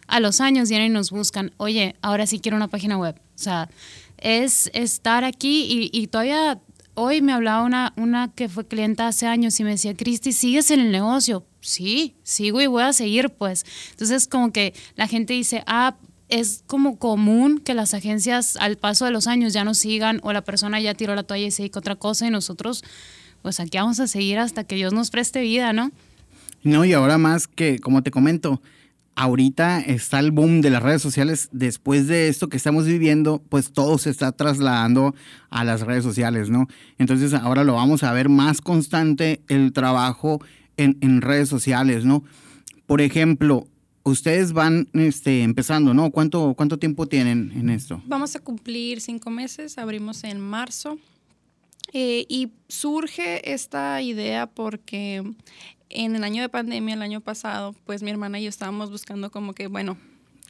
A 0.08 0.18
los 0.18 0.40
años 0.40 0.68
vienen 0.70 0.90
y 0.90 0.94
nos 0.94 1.12
buscan, 1.12 1.52
oye, 1.56 1.94
ahora 2.02 2.26
sí 2.26 2.40
quiero 2.40 2.56
una 2.56 2.66
página 2.66 2.98
web. 2.98 3.14
O 3.36 3.38
sea, 3.38 3.70
es 4.18 4.72
estar 4.74 5.22
aquí 5.22 5.90
y, 5.92 5.96
y 5.96 6.08
todavía 6.08 6.60
hoy 6.94 7.20
me 7.20 7.32
hablaba 7.32 7.62
una, 7.62 7.92
una 7.96 8.32
que 8.32 8.48
fue 8.48 8.66
clienta 8.66 9.06
hace 9.06 9.26
años 9.26 9.58
y 9.60 9.64
me 9.64 9.70
decía, 9.70 9.96
Cristi, 9.96 10.32
¿sigues 10.32 10.70
en 10.70 10.80
el 10.80 10.90
negocio? 10.90 11.44
Sí, 11.60 12.16
sigo 12.22 12.60
y 12.60 12.66
voy 12.66 12.82
a 12.82 12.92
seguir, 12.92 13.30
pues. 13.30 13.64
Entonces, 13.90 14.26
como 14.26 14.52
que 14.52 14.74
la 14.96 15.06
gente 15.06 15.34
dice, 15.34 15.62
ah, 15.66 15.96
es 16.28 16.64
como 16.66 16.98
común 16.98 17.58
que 17.58 17.74
las 17.74 17.94
agencias 17.94 18.56
al 18.56 18.76
paso 18.76 19.04
de 19.04 19.10
los 19.10 19.26
años 19.26 19.52
ya 19.52 19.64
no 19.64 19.74
sigan 19.74 20.20
o 20.22 20.32
la 20.32 20.42
persona 20.42 20.80
ya 20.80 20.94
tiró 20.94 21.14
la 21.14 21.22
toalla 21.22 21.46
y 21.46 21.50
se 21.50 21.62
dedica 21.62 21.78
otra 21.78 21.96
cosa 21.96 22.26
y 22.26 22.30
nosotros, 22.30 22.82
pues 23.42 23.60
aquí 23.60 23.78
vamos 23.78 24.00
a 24.00 24.06
seguir 24.06 24.38
hasta 24.38 24.64
que 24.64 24.74
Dios 24.74 24.92
nos 24.92 25.10
preste 25.10 25.40
vida, 25.42 25.72
¿no? 25.72 25.90
No, 26.62 26.84
y 26.84 26.94
ahora 26.94 27.18
más 27.18 27.46
que, 27.46 27.78
como 27.78 28.02
te 28.02 28.10
comento, 28.10 28.62
ahorita 29.16 29.80
está 29.80 30.18
el 30.18 30.30
boom 30.30 30.60
de 30.60 30.70
las 30.70 30.82
redes 30.82 31.02
sociales. 31.02 31.48
Después 31.52 32.06
de 32.06 32.28
esto 32.28 32.48
que 32.48 32.56
estamos 32.56 32.86
viviendo, 32.86 33.42
pues 33.48 33.72
todo 33.72 33.98
se 33.98 34.10
está 34.10 34.32
trasladando 34.32 35.14
a 35.50 35.64
las 35.64 35.82
redes 35.82 36.04
sociales, 36.04 36.50
¿no? 36.50 36.66
Entonces 36.98 37.34
ahora 37.34 37.64
lo 37.64 37.74
vamos 37.74 38.02
a 38.02 38.12
ver 38.12 38.28
más 38.28 38.60
constante 38.60 39.42
el 39.48 39.72
trabajo 39.72 40.40
en, 40.76 41.20
redes 41.20 41.48
sociales, 41.48 42.04
¿no? 42.04 42.24
Por 42.86 43.00
ejemplo, 43.00 43.68
ustedes 44.02 44.52
van 44.52 44.88
este, 44.92 45.42
empezando, 45.42 45.94
¿no? 45.94 46.10
¿Cuánto, 46.10 46.54
¿Cuánto 46.56 46.78
tiempo 46.78 47.06
tienen 47.06 47.52
en 47.54 47.70
esto? 47.70 48.02
Vamos 48.06 48.34
a 48.34 48.40
cumplir 48.40 49.00
cinco 49.00 49.30
meses, 49.30 49.78
abrimos 49.78 50.24
en 50.24 50.40
marzo. 50.40 50.98
Eh, 51.92 52.26
y 52.28 52.50
surge 52.66 53.52
esta 53.52 54.02
idea 54.02 54.48
porque 54.48 55.22
en 55.94 56.16
el 56.16 56.24
año 56.24 56.42
de 56.42 56.48
pandemia, 56.48 56.94
el 56.94 57.02
año 57.02 57.20
pasado, 57.20 57.74
pues 57.84 58.02
mi 58.02 58.10
hermana 58.10 58.38
y 58.38 58.44
yo 58.44 58.48
estábamos 58.48 58.90
buscando 58.90 59.30
como 59.30 59.54
que, 59.54 59.68
bueno, 59.68 59.96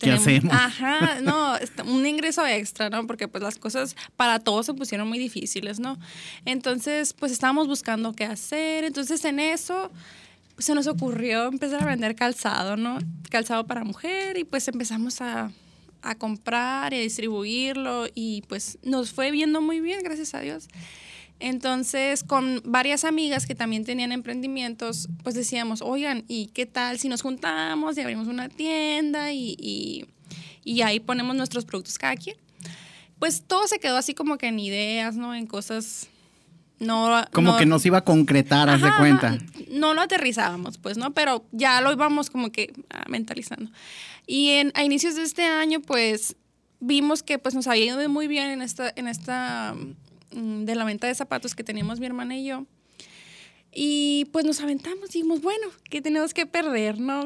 ¿Qué 0.01 0.11
hacemos? 0.11 0.53
Ajá, 0.53 1.21
no, 1.23 1.55
un 1.87 2.07
ingreso 2.07 2.45
extra, 2.47 2.91
¿no? 2.91 3.07
Porque 3.07 3.29
pues 3.29 3.43
las 3.43 3.59
cosas 3.59 3.95
para 4.17 4.41
todos 4.41 4.67
se 4.67 4.75
pusieron 4.75 5.09
muy 5.09 5.19
difíciles, 5.19 5.79
¿no? 5.79 5.99
Entonces, 6.45 7.13
pues 7.13 7.31
estábamos 7.31 7.69
buscando 7.69 8.13
qué 8.13 8.25
hacer. 8.25 8.85
Entonces, 8.85 9.25
en 9.25 9.39
eso 9.39 9.93
pues, 10.55 10.67
se 10.67 10.75
nos 10.75 10.87
ocurrió 10.87 11.47
empezar 11.47 11.83
a 11.83 11.87
vender 11.87 12.17
calzado, 12.17 12.77
¿no? 12.77 12.99
Calzado 13.31 13.67
para 13.67 13.85
mujer 13.85 14.37
y 14.37 14.45
pues 14.45 14.67
empezamos 14.67 15.21
a, 15.21 15.53
a 16.03 16.15
comprar 16.17 16.93
y 16.93 16.97
a 16.97 17.01
distribuirlo 17.01 18.07
y 18.15 18.43
pues 18.49 18.79
nos 18.83 19.13
fue 19.13 19.31
viendo 19.31 19.61
muy 19.61 19.81
bien, 19.81 20.03
gracias 20.03 20.35
a 20.35 20.41
Dios. 20.41 20.69
Entonces, 21.41 22.25
con 22.25 22.63
varias 22.65 23.05
amigas 23.05 23.47
que 23.47 23.55
también 23.55 23.85
tenían 23.85 24.13
emprendimientos, 24.13 25.09
pues 25.23 25.35
decíamos, 25.35 25.83
oigan, 25.83 26.25
¿y 26.29 26.47
qué 26.49 26.67
tal 26.67 26.99
si 26.99 27.09
nos 27.09 27.23
juntamos 27.23 27.97
y 27.97 28.01
abrimos 28.01 28.29
una 28.29 28.49
tienda 28.49 29.33
y, 29.33 30.07
ahí 30.83 31.01
ponemos 31.01 31.35
nuestros 31.37 31.65
productos 31.65 31.99
cada 31.99 32.17
quien? 32.17 32.37
Pues 33.19 33.43
todo 33.47 33.67
se 33.67 33.79
quedó 33.79 33.97
así 33.97 34.15
como 34.15 34.39
que 34.39 34.47
en 34.47 34.59
ideas, 34.59 35.17
¿no? 35.17 35.35
En 35.35 35.47
cosas 35.47 36.09
no... 36.79 37.25
Como 37.33 37.57
que 37.57 37.67
nos 37.67 37.85
iba 37.87 37.99
a 37.99 38.05
concretar, 38.05 38.69
haz 38.69 38.83
de 38.83 38.91
cuenta. 38.99 39.39
No 39.71 39.95
lo 39.95 40.03
aterrizábamos, 40.03 40.79
pues, 40.79 40.97
¿no? 40.97 41.15
Pero 41.15 41.45
ya 41.53 41.81
lo 41.81 41.93
íbamos 41.93 42.31
como 42.31 42.51
que 42.53 42.73
ah, 42.91 43.05
mentalizando. 43.09 43.71
Y 44.27 44.51
en, 44.51 44.73
a 44.75 44.85
inicios 44.85 45.15
de 45.17 45.23
este 45.23 45.45
año, 45.45 45.81
pues, 45.81 46.37
vimos 46.81 47.23
que 47.23 47.39
pues 47.39 47.55
nos 47.55 47.67
había 47.67 47.87
ido 47.87 48.09
muy 48.09 48.29
bien 48.29 48.51
en 48.51 48.63
esta, 48.63 48.93
en 48.95 49.09
esta 49.09 49.75
de 50.35 50.75
la 50.75 50.85
venta 50.85 51.07
de 51.07 51.15
zapatos 51.15 51.55
que 51.55 51.65
teníamos 51.65 52.01
mi 52.01 52.07
hermana 52.07 52.37
y 52.37 52.47
yo. 52.47 52.67
Y 53.73 54.27
pues 54.33 54.45
nos 54.45 54.61
aventamos 54.61 55.11
dijimos, 55.11 55.41
bueno, 55.43 55.67
¿qué 55.91 56.01
tenemos 56.01 56.33
que 56.33 56.47
perder? 56.47 57.01
No, 57.01 57.25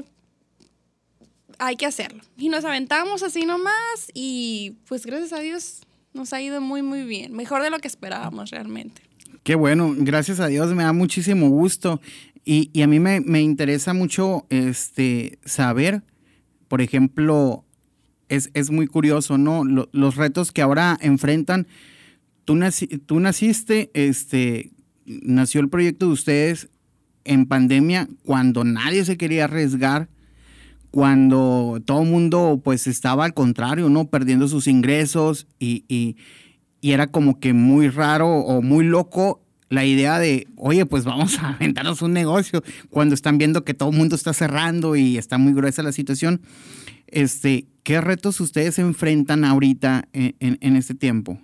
hay 1.59 1.77
que 1.77 1.87
hacerlo. 1.87 2.23
Y 2.37 2.49
nos 2.49 2.65
aventamos 2.65 3.23
así 3.23 3.45
nomás 3.45 4.11
y 4.15 4.77
pues 4.87 5.05
gracias 5.05 5.33
a 5.33 5.41
Dios 5.41 5.81
nos 6.15 6.33
ha 6.33 6.41
ido 6.41 6.61
muy, 6.61 6.83
muy 6.83 7.05
bien. 7.05 7.35
Mejor 7.35 7.63
de 7.63 7.71
lo 7.71 7.79
que 7.79 7.89
esperábamos 7.89 8.51
realmente. 8.51 9.03
Qué 9.43 9.55
bueno, 9.55 9.95
gracias 9.97 10.41
a 10.41 10.47
Dios, 10.47 10.75
me 10.75 10.85
da 10.85 10.93
muchísimo 10.93 11.49
gusto. 11.49 12.01
Y, 12.45 12.71
y 12.73 12.83
a 12.83 12.87
mí 12.87 12.99
me, 12.99 13.21
me, 13.21 13.43
interesa 13.43 13.93
mucho 13.93 14.47
este, 14.49 15.39
saber, 15.45 16.03
por 16.67 16.81
ejemplo, 16.81 17.65
es, 18.29 18.51
es 18.55 18.71
muy 18.71 18.87
curioso, 18.87 19.37
¿no? 19.37 19.65
los 19.65 20.17
retos 20.17 20.51
que 20.51 20.63
ahora 20.63 20.97
enfrentan 21.01 21.67
tú, 23.07 23.21
naciste, 23.21 23.91
este, 23.93 24.71
nació 25.05 25.61
el 25.61 25.69
proyecto 25.69 26.07
de 26.07 26.13
ustedes 26.13 26.69
en 27.25 27.45
pandemia 27.45 28.09
cuando 28.25 28.65
nadie 28.65 29.05
se 29.05 29.19
quería 29.19 29.45
arriesgar, 29.45 30.09
cuando 30.91 31.83
todo 31.85 32.03
el 32.03 32.09
mundo 32.09 32.61
pues 32.65 32.87
estaba 32.87 33.27
al 33.27 33.35
contrario, 33.35 33.91
¿no? 33.91 34.09
Perdiendo 34.09 34.49
sus 34.49 34.67
ingresos 34.67 35.47
y, 35.59 35.85
y, 35.89 36.17
era 36.81 37.09
como 37.09 37.39
que 37.39 37.53
muy 37.53 37.89
raro 37.89 38.29
o 38.29 38.63
muy 38.63 38.85
loco 38.85 39.43
la 39.69 39.85
idea 39.85 40.19
de, 40.19 40.47
oye, 40.57 40.87
pues 40.87 41.05
vamos 41.05 41.39
a 41.39 41.49
aventarnos 41.55 42.01
un 42.01 42.13
negocio 42.15 42.63
cuando 42.89 43.15
están 43.15 43.37
viendo 43.37 43.65
que 43.65 43.75
todo 43.75 43.91
el 43.91 43.97
mundo 43.97 44.17
está 44.17 44.33
cerrando 44.33 44.97
y 44.97 45.19
está 45.19 45.37
muy 45.37 45.53
gruesa 45.53 45.83
la 45.83 45.93
situación. 45.93 46.41
Este, 47.09 47.67
¿Qué 47.83 48.01
retos 48.01 48.41
ustedes 48.41 48.79
enfrentan 48.79 49.45
ahorita 49.45 50.09
en, 50.13 50.77
este 50.77 50.95
tiempo? 50.95 51.41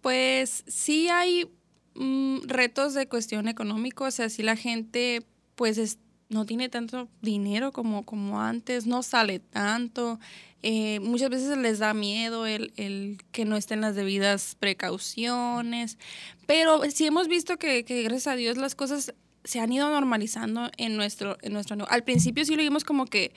Pues 0.00 0.64
sí 0.66 1.08
hay 1.08 1.50
mm, 1.94 2.40
retos 2.46 2.94
de 2.94 3.08
cuestión 3.08 3.48
económica, 3.48 4.04
o 4.04 4.10
sea, 4.10 4.28
si 4.28 4.42
la 4.42 4.56
gente 4.56 5.26
pues 5.54 5.98
no 6.28 6.46
tiene 6.46 6.68
tanto 6.68 7.08
dinero 7.20 7.72
como, 7.72 8.04
como 8.04 8.40
antes, 8.40 8.86
no 8.86 9.02
sale 9.02 9.40
tanto, 9.40 10.18
eh, 10.62 11.00
muchas 11.00 11.30
veces 11.30 11.58
les 11.58 11.78
da 11.80 11.92
miedo 11.92 12.46
el, 12.46 12.72
el, 12.76 13.18
que 13.32 13.44
no 13.44 13.56
estén 13.56 13.80
las 13.80 13.96
debidas 13.96 14.56
precauciones, 14.58 15.98
pero 16.46 16.82
sí 16.90 17.06
hemos 17.06 17.28
visto 17.28 17.58
que, 17.58 17.84
que 17.84 18.02
gracias 18.02 18.28
a 18.28 18.36
Dios 18.36 18.56
las 18.56 18.74
cosas 18.74 19.14
se 19.44 19.60
han 19.60 19.72
ido 19.72 19.88
normalizando 19.90 20.70
en 20.76 20.96
nuestro, 20.96 21.38
en 21.42 21.52
nuestro... 21.52 21.86
Al 21.88 22.04
principio 22.04 22.44
sí 22.44 22.56
lo 22.56 22.62
vimos 22.62 22.84
como 22.84 23.06
que 23.06 23.32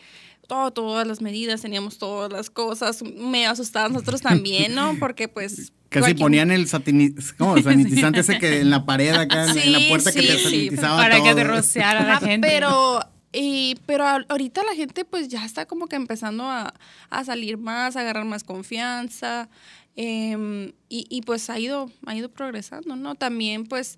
todo, 0.48 0.72
todas 0.72 1.08
las 1.08 1.22
medidas, 1.22 1.62
teníamos 1.62 1.98
todas 1.98 2.32
las 2.32 2.50
cosas, 2.50 3.02
me 3.04 3.48
asustaban 3.48 3.94
nosotros 3.94 4.22
también, 4.22 4.76
¿no? 4.76 4.96
Porque 5.00 5.28
pues... 5.28 5.72
Casi 6.00 6.14
ponían 6.14 6.52
el 6.52 6.68
sanitizante 7.64 8.22
ese 8.22 8.40
que 8.40 8.62
en 8.62 8.70
la 8.70 8.86
pared 8.86 9.14
acá, 9.14 9.52
en 9.52 9.72
la 9.72 9.80
puerta 9.88 10.12
que 10.12 10.22
te 10.22 10.40
sanitizaba 10.40 10.98
Para 10.98 11.22
que 11.22 11.36
te 11.36 11.44
rociara 11.44 12.06
la 12.06 12.20
gente. 12.20 12.48
Pero... 12.48 13.00
Y, 13.36 13.78
pero 13.88 14.06
ahorita 14.06 14.62
la 14.62 14.76
gente 14.76 15.06
pues 15.06 15.28
ya 15.28 15.44
está 15.44 15.66
como 15.66 15.88
que 15.88 15.96
empezando 15.96 16.44
a, 16.44 16.72
a 17.10 17.24
salir 17.24 17.58
más, 17.58 17.96
a 17.96 18.02
agarrar 18.02 18.26
más 18.26 18.44
confianza. 18.44 19.50
Em, 19.96 20.72
y, 20.88 21.08
y, 21.10 21.24
pues 21.24 21.50
ha 21.50 21.58
ido, 21.58 21.92
ha 22.06 22.16
ido 22.16 22.30
progresando, 22.30 22.96
¿no? 22.96 23.16
También 23.16 23.66
pues 23.66 23.98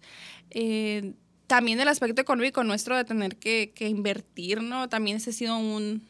eh, 0.52 1.16
también 1.48 1.80
el 1.80 1.88
aspecto 1.88 2.22
económico 2.22 2.64
nuestro 2.64 2.98
de 2.98 3.06
tener 3.06 3.38
que, 3.38 3.74
invertir, 3.80 4.62
¿no? 4.62 4.90
También 4.90 5.18
ese 5.18 5.30
ha 5.30 5.34
sido 5.34 5.58
un, 5.58 6.02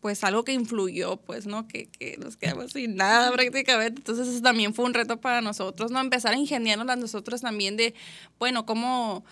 pues 0.00 0.22
algo 0.24 0.44
que 0.44 0.52
influyó, 0.52 1.16
pues, 1.16 1.46
¿no? 1.46 1.66
Que, 1.66 1.88
nos 2.18 2.36
quedamos 2.36 2.72
sin 2.72 2.96
nada 2.96 3.32
prácticamente. 3.32 4.00
Entonces 4.00 4.28
eso 4.28 4.42
también 4.42 4.74
fue 4.74 4.84
un 4.84 4.94
reto 4.94 5.20
para 5.20 5.40
nosotros, 5.40 5.90
¿no? 5.90 6.00
Empezar 6.00 6.34
a 6.34 6.36
ingeniarnos 6.36 6.88
a 6.88 6.96
nosotros 6.96 7.40
también 7.40 7.76
de, 7.76 7.94
bueno, 8.38 8.66
cómo 8.66 9.24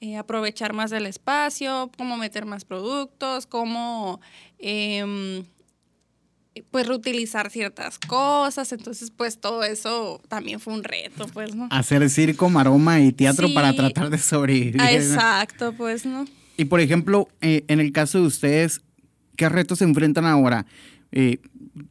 eh, 0.00 0.16
aprovechar 0.16 0.72
más 0.72 0.90
del 0.90 1.06
espacio, 1.06 1.90
cómo 1.96 2.16
meter 2.16 2.44
más 2.44 2.64
productos, 2.64 3.46
cómo 3.46 4.20
em, 4.58 5.44
pues 6.70 6.86
reutilizar 6.86 7.50
ciertas 7.50 7.98
cosas, 7.98 8.72
entonces 8.72 9.10
pues 9.10 9.40
todo 9.40 9.62
eso 9.64 10.20
también 10.28 10.60
fue 10.60 10.74
un 10.74 10.84
reto, 10.84 11.26
pues, 11.32 11.54
¿no? 11.54 11.68
Hacer 11.70 12.08
circo, 12.10 12.50
maroma 12.50 13.00
y 13.00 13.12
teatro 13.12 13.48
para 13.54 13.72
tratar 13.74 14.10
de 14.10 14.18
sobrevivir. 14.18 14.80
Ah, 14.80 14.92
exacto, 14.92 15.72
pues, 15.72 16.04
¿no? 16.04 16.26
Y 16.56 16.66
por 16.66 16.80
ejemplo, 16.80 17.28
eh, 17.40 17.64
en 17.68 17.80
el 17.80 17.92
caso 17.92 18.18
de 18.18 18.26
ustedes, 18.26 18.82
¿qué 19.36 19.48
retos 19.48 19.78
se 19.78 19.84
enfrentan 19.84 20.24
ahora? 20.24 20.66
Eh, 21.12 21.38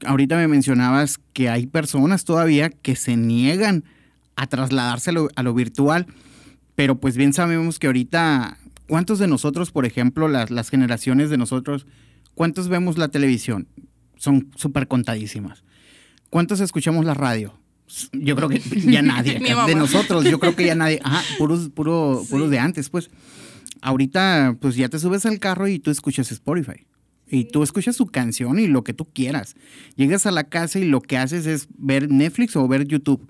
ahorita 0.06 0.36
me 0.36 0.48
mencionabas 0.48 1.20
que 1.34 1.50
hay 1.50 1.68
personas 1.68 2.26
todavía 2.26 2.70
que 2.70 2.96
se 2.96 3.16
niegan 3.16 3.84
a 4.36 4.48
trasladarse 4.48 5.12
a 5.12 5.14
lo, 5.14 5.30
a 5.36 5.44
lo 5.44 5.54
virtual, 5.54 6.08
pero 6.76 7.00
pues 7.00 7.18
bien 7.18 7.34
sabemos 7.34 7.78
que 7.78 7.88
ahorita, 7.88 8.58
¿cuántos 8.88 9.20
de 9.20 9.28
nosotros, 9.28 9.72
por 9.72 9.86
ejemplo, 9.86 10.28
las, 10.28 10.50
las 10.50 10.70
generaciones 10.70 11.30
de 11.30 11.38
nosotros, 11.38 11.86
cuántos 12.34 12.68
vemos 12.68 12.98
la 12.98 13.10
televisión? 13.10 13.68
son 14.22 14.52
súper 14.56 14.88
contadísimas. 14.88 15.64
¿Cuántos 16.30 16.60
escuchamos 16.60 17.06
la 17.06 17.16
radio? 17.16 17.60
Yo 18.14 18.36
creo 18.36 18.50
que 18.50 18.60
ya 18.60 19.02
nadie. 19.02 19.40
de 19.40 19.76
nosotros, 19.76 20.24
yo 20.26 20.40
creo 20.40 20.56
que 20.56 20.66
ya 20.66 20.76
nadie. 20.76 21.00
Ajá, 21.04 21.24
puros, 21.40 21.70
puro, 21.70 22.24
puros 22.30 22.52
de 22.52 22.60
antes, 22.60 22.90
pues. 22.90 23.10
Ahorita, 23.82 24.56
pues 24.62 24.76
ya 24.76 24.90
te 24.90 25.00
subes 25.00 25.26
al 25.26 25.40
carro 25.40 25.68
y 25.68 25.80
tú 25.80 25.90
escuchas 25.90 26.32
Spotify. 26.32 26.86
Y 27.32 27.46
tú 27.46 27.64
escuchas 27.64 27.96
su 27.96 28.06
canción 28.06 28.60
y 28.60 28.68
lo 28.68 28.84
que 28.84 28.94
tú 28.94 29.06
quieras. 29.06 29.56
Llegas 29.96 30.26
a 30.26 30.32
la 30.32 30.44
casa 30.44 30.78
y 30.78 30.84
lo 30.84 31.02
que 31.02 31.18
haces 31.18 31.48
es 31.48 31.68
ver 31.78 32.12
Netflix 32.12 32.56
o 32.56 32.68
ver 32.68 32.86
YouTube. 32.86 33.28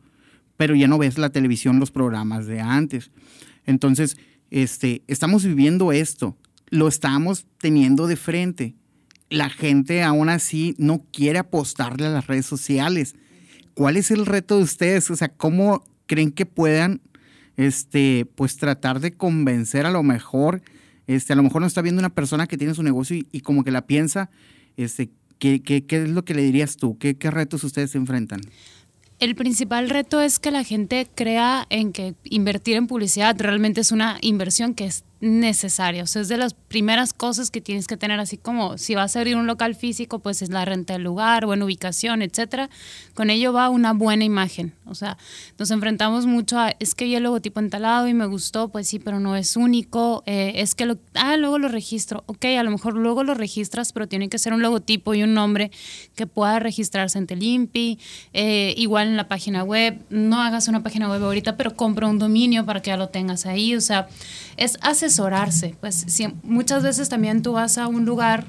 Pero 0.58 0.76
ya 0.76 0.88
no 0.88 0.98
ves 0.98 1.18
la 1.18 1.30
televisión, 1.30 1.80
los 1.80 1.92
programas 1.92 2.48
de 2.48 2.60
antes. 2.60 3.12
Entonces, 3.66 4.18
este, 4.50 5.04
estamos 5.08 5.46
viviendo 5.46 5.92
esto. 5.92 6.36
Lo 6.70 6.88
estamos 6.88 7.46
teniendo 7.60 8.08
de 8.08 8.16
frente 8.18 8.76
la 9.32 9.50
gente 9.50 10.04
aún 10.04 10.30
así 10.30 10.76
no 10.78 11.06
quiere 11.12 11.40
apostarle 11.40 12.06
a 12.06 12.10
las 12.12 12.28
redes 12.28 12.46
sociales. 12.46 13.16
¿Cuál 13.74 13.98
es 13.98 14.12
el 14.12 14.26
reto 14.26 14.58
de 14.58 14.64
ustedes? 14.64 15.10
O 15.10 15.16
sea, 15.16 15.30
¿cómo 15.30 15.84
creen 16.06 16.32
que 16.32 16.46
puedan 16.46 17.02
este, 17.56 18.28
pues 18.36 18.58
tratar 18.58 19.00
de 19.00 19.14
convencer 19.14 19.86
a 19.86 19.92
lo 19.92 20.04
mejor, 20.04 20.62
este, 21.12 21.34
a 21.34 21.36
lo 21.36 21.44
mejor 21.44 21.62
no 21.62 21.68
está 21.68 21.82
viendo 21.82 22.00
una 22.00 22.10
persona 22.10 22.48
que 22.48 22.58
tiene 22.58 22.74
su 22.74 22.84
negocio 22.84 23.18
y, 23.32 23.42
como 23.42 23.64
que 23.64 23.72
la 23.72 23.86
piensa, 23.86 24.30
este, 24.78 25.10
¿qué, 25.40 25.62
qué, 25.62 25.86
qué 25.86 26.04
es 26.04 26.10
lo 26.10 26.24
que 26.26 26.34
le 26.34 26.42
dirías 26.42 26.78
tú? 26.78 26.98
¿Qué, 26.98 27.16
¿Qué 27.16 27.32
retos 27.32 27.64
ustedes 27.64 27.92
se 27.92 27.98
enfrentan? 27.98 28.42
El 29.20 29.36
principal 29.36 29.90
reto 29.90 30.20
es 30.20 30.40
que 30.40 30.50
la 30.50 30.64
gente 30.64 31.08
crea 31.14 31.68
en 31.70 31.94
que 31.94 32.16
invertir 32.24 32.76
en 32.76 32.88
publicidad 32.88 33.36
realmente 33.38 33.82
es 33.82 33.92
una 33.92 34.18
inversión 34.22 34.74
que 34.74 34.86
es 34.86 35.04
necesaria. 35.22 36.04
O 36.04 36.08
sea, 36.08 36.24
es 36.24 36.28
de 36.28 36.38
las 36.38 36.56
primeras 36.56 37.14
cosas 37.14 37.52
que 37.52 37.62
tienes 37.62 37.88
que 37.88 37.96
tener, 37.96 38.20
así 38.20 38.38
como 38.38 38.78
si 38.80 38.96
vas 38.96 39.16
a 39.16 39.20
abrir 39.20 39.36
un 39.36 39.46
local 39.46 39.76
físico, 39.76 40.20
pues 40.20 40.42
es 40.42 40.50
la 40.50 40.66
renta 40.66 40.94
del 40.94 41.04
lugar, 41.04 41.46
buena 41.46 41.64
ubicación, 41.66 42.24
etcétera. 42.24 42.70
Con 43.14 43.30
ello 43.30 43.54
va 43.54 43.70
una 43.70 43.94
buena 43.94 44.26
imagen. 44.26 44.74
O 44.86 44.96
sea, 44.96 45.18
nos 45.60 45.70
enfrentamos 45.72 46.26
mucho 46.26 46.60
a, 46.60 46.74
es 46.80 46.96
que 46.96 47.06
vi 47.06 47.16
el 47.16 47.24
logotipo 47.24 47.60
entalado 47.60 48.08
y 48.08 48.14
me 48.14 48.26
gustó, 48.26 48.70
pues 48.70 48.88
sí, 48.88 49.00
pero 49.00 49.20
no 49.20 49.36
es 49.36 49.56
único. 49.56 50.24
Eh, 50.26 50.54
es 50.56 50.74
que, 50.74 50.86
lo, 50.86 50.98
ah, 51.14 51.38
luego 51.38 51.60
lo 51.60 51.68
registro. 51.68 52.24
Ok, 52.26 52.46
a 52.46 52.64
lo 52.64 52.72
mejor 52.72 52.96
luego 52.96 53.24
lo 53.24 53.36
registras, 53.36 53.94
pero 53.94 54.08
tiene 54.08 54.28
que 54.28 54.40
ser 54.40 54.54
un 54.54 54.62
logotipo 54.62 55.14
y 55.14 55.22
un 55.22 55.36
nombre 55.36 55.72
que 56.16 56.26
pueda 56.26 56.60
registrarse 56.60 57.20
ante 57.20 57.36
el 57.36 57.44
INPI. 57.44 58.00
Eh, 58.34 58.74
igual 58.76 59.08
en 59.08 59.18
la 59.18 59.28
página 59.28 59.64
web, 59.64 60.00
no 60.10 60.42
hagas 60.42 60.68
una 60.68 60.82
página 60.82 61.10
web 61.10 61.24
ahorita, 61.24 61.58
pero 61.58 61.76
compra 61.76 62.08
un 62.08 62.18
dominio 62.18 62.66
para 62.66 62.82
que 62.82 62.90
ya 62.90 62.98
lo 62.98 63.10
tengas 63.10 63.46
ahí. 63.46 63.76
O 63.76 63.82
sea, 63.82 64.08
es 64.58 64.78
asesorarse. 65.12 65.76
Pues 65.80 66.06
muchas 66.44 66.84
veces 66.84 67.10
también 67.10 67.42
tú 67.42 67.54
vas 67.54 67.78
a 67.78 67.88
un 67.88 68.06
lugar 68.06 68.46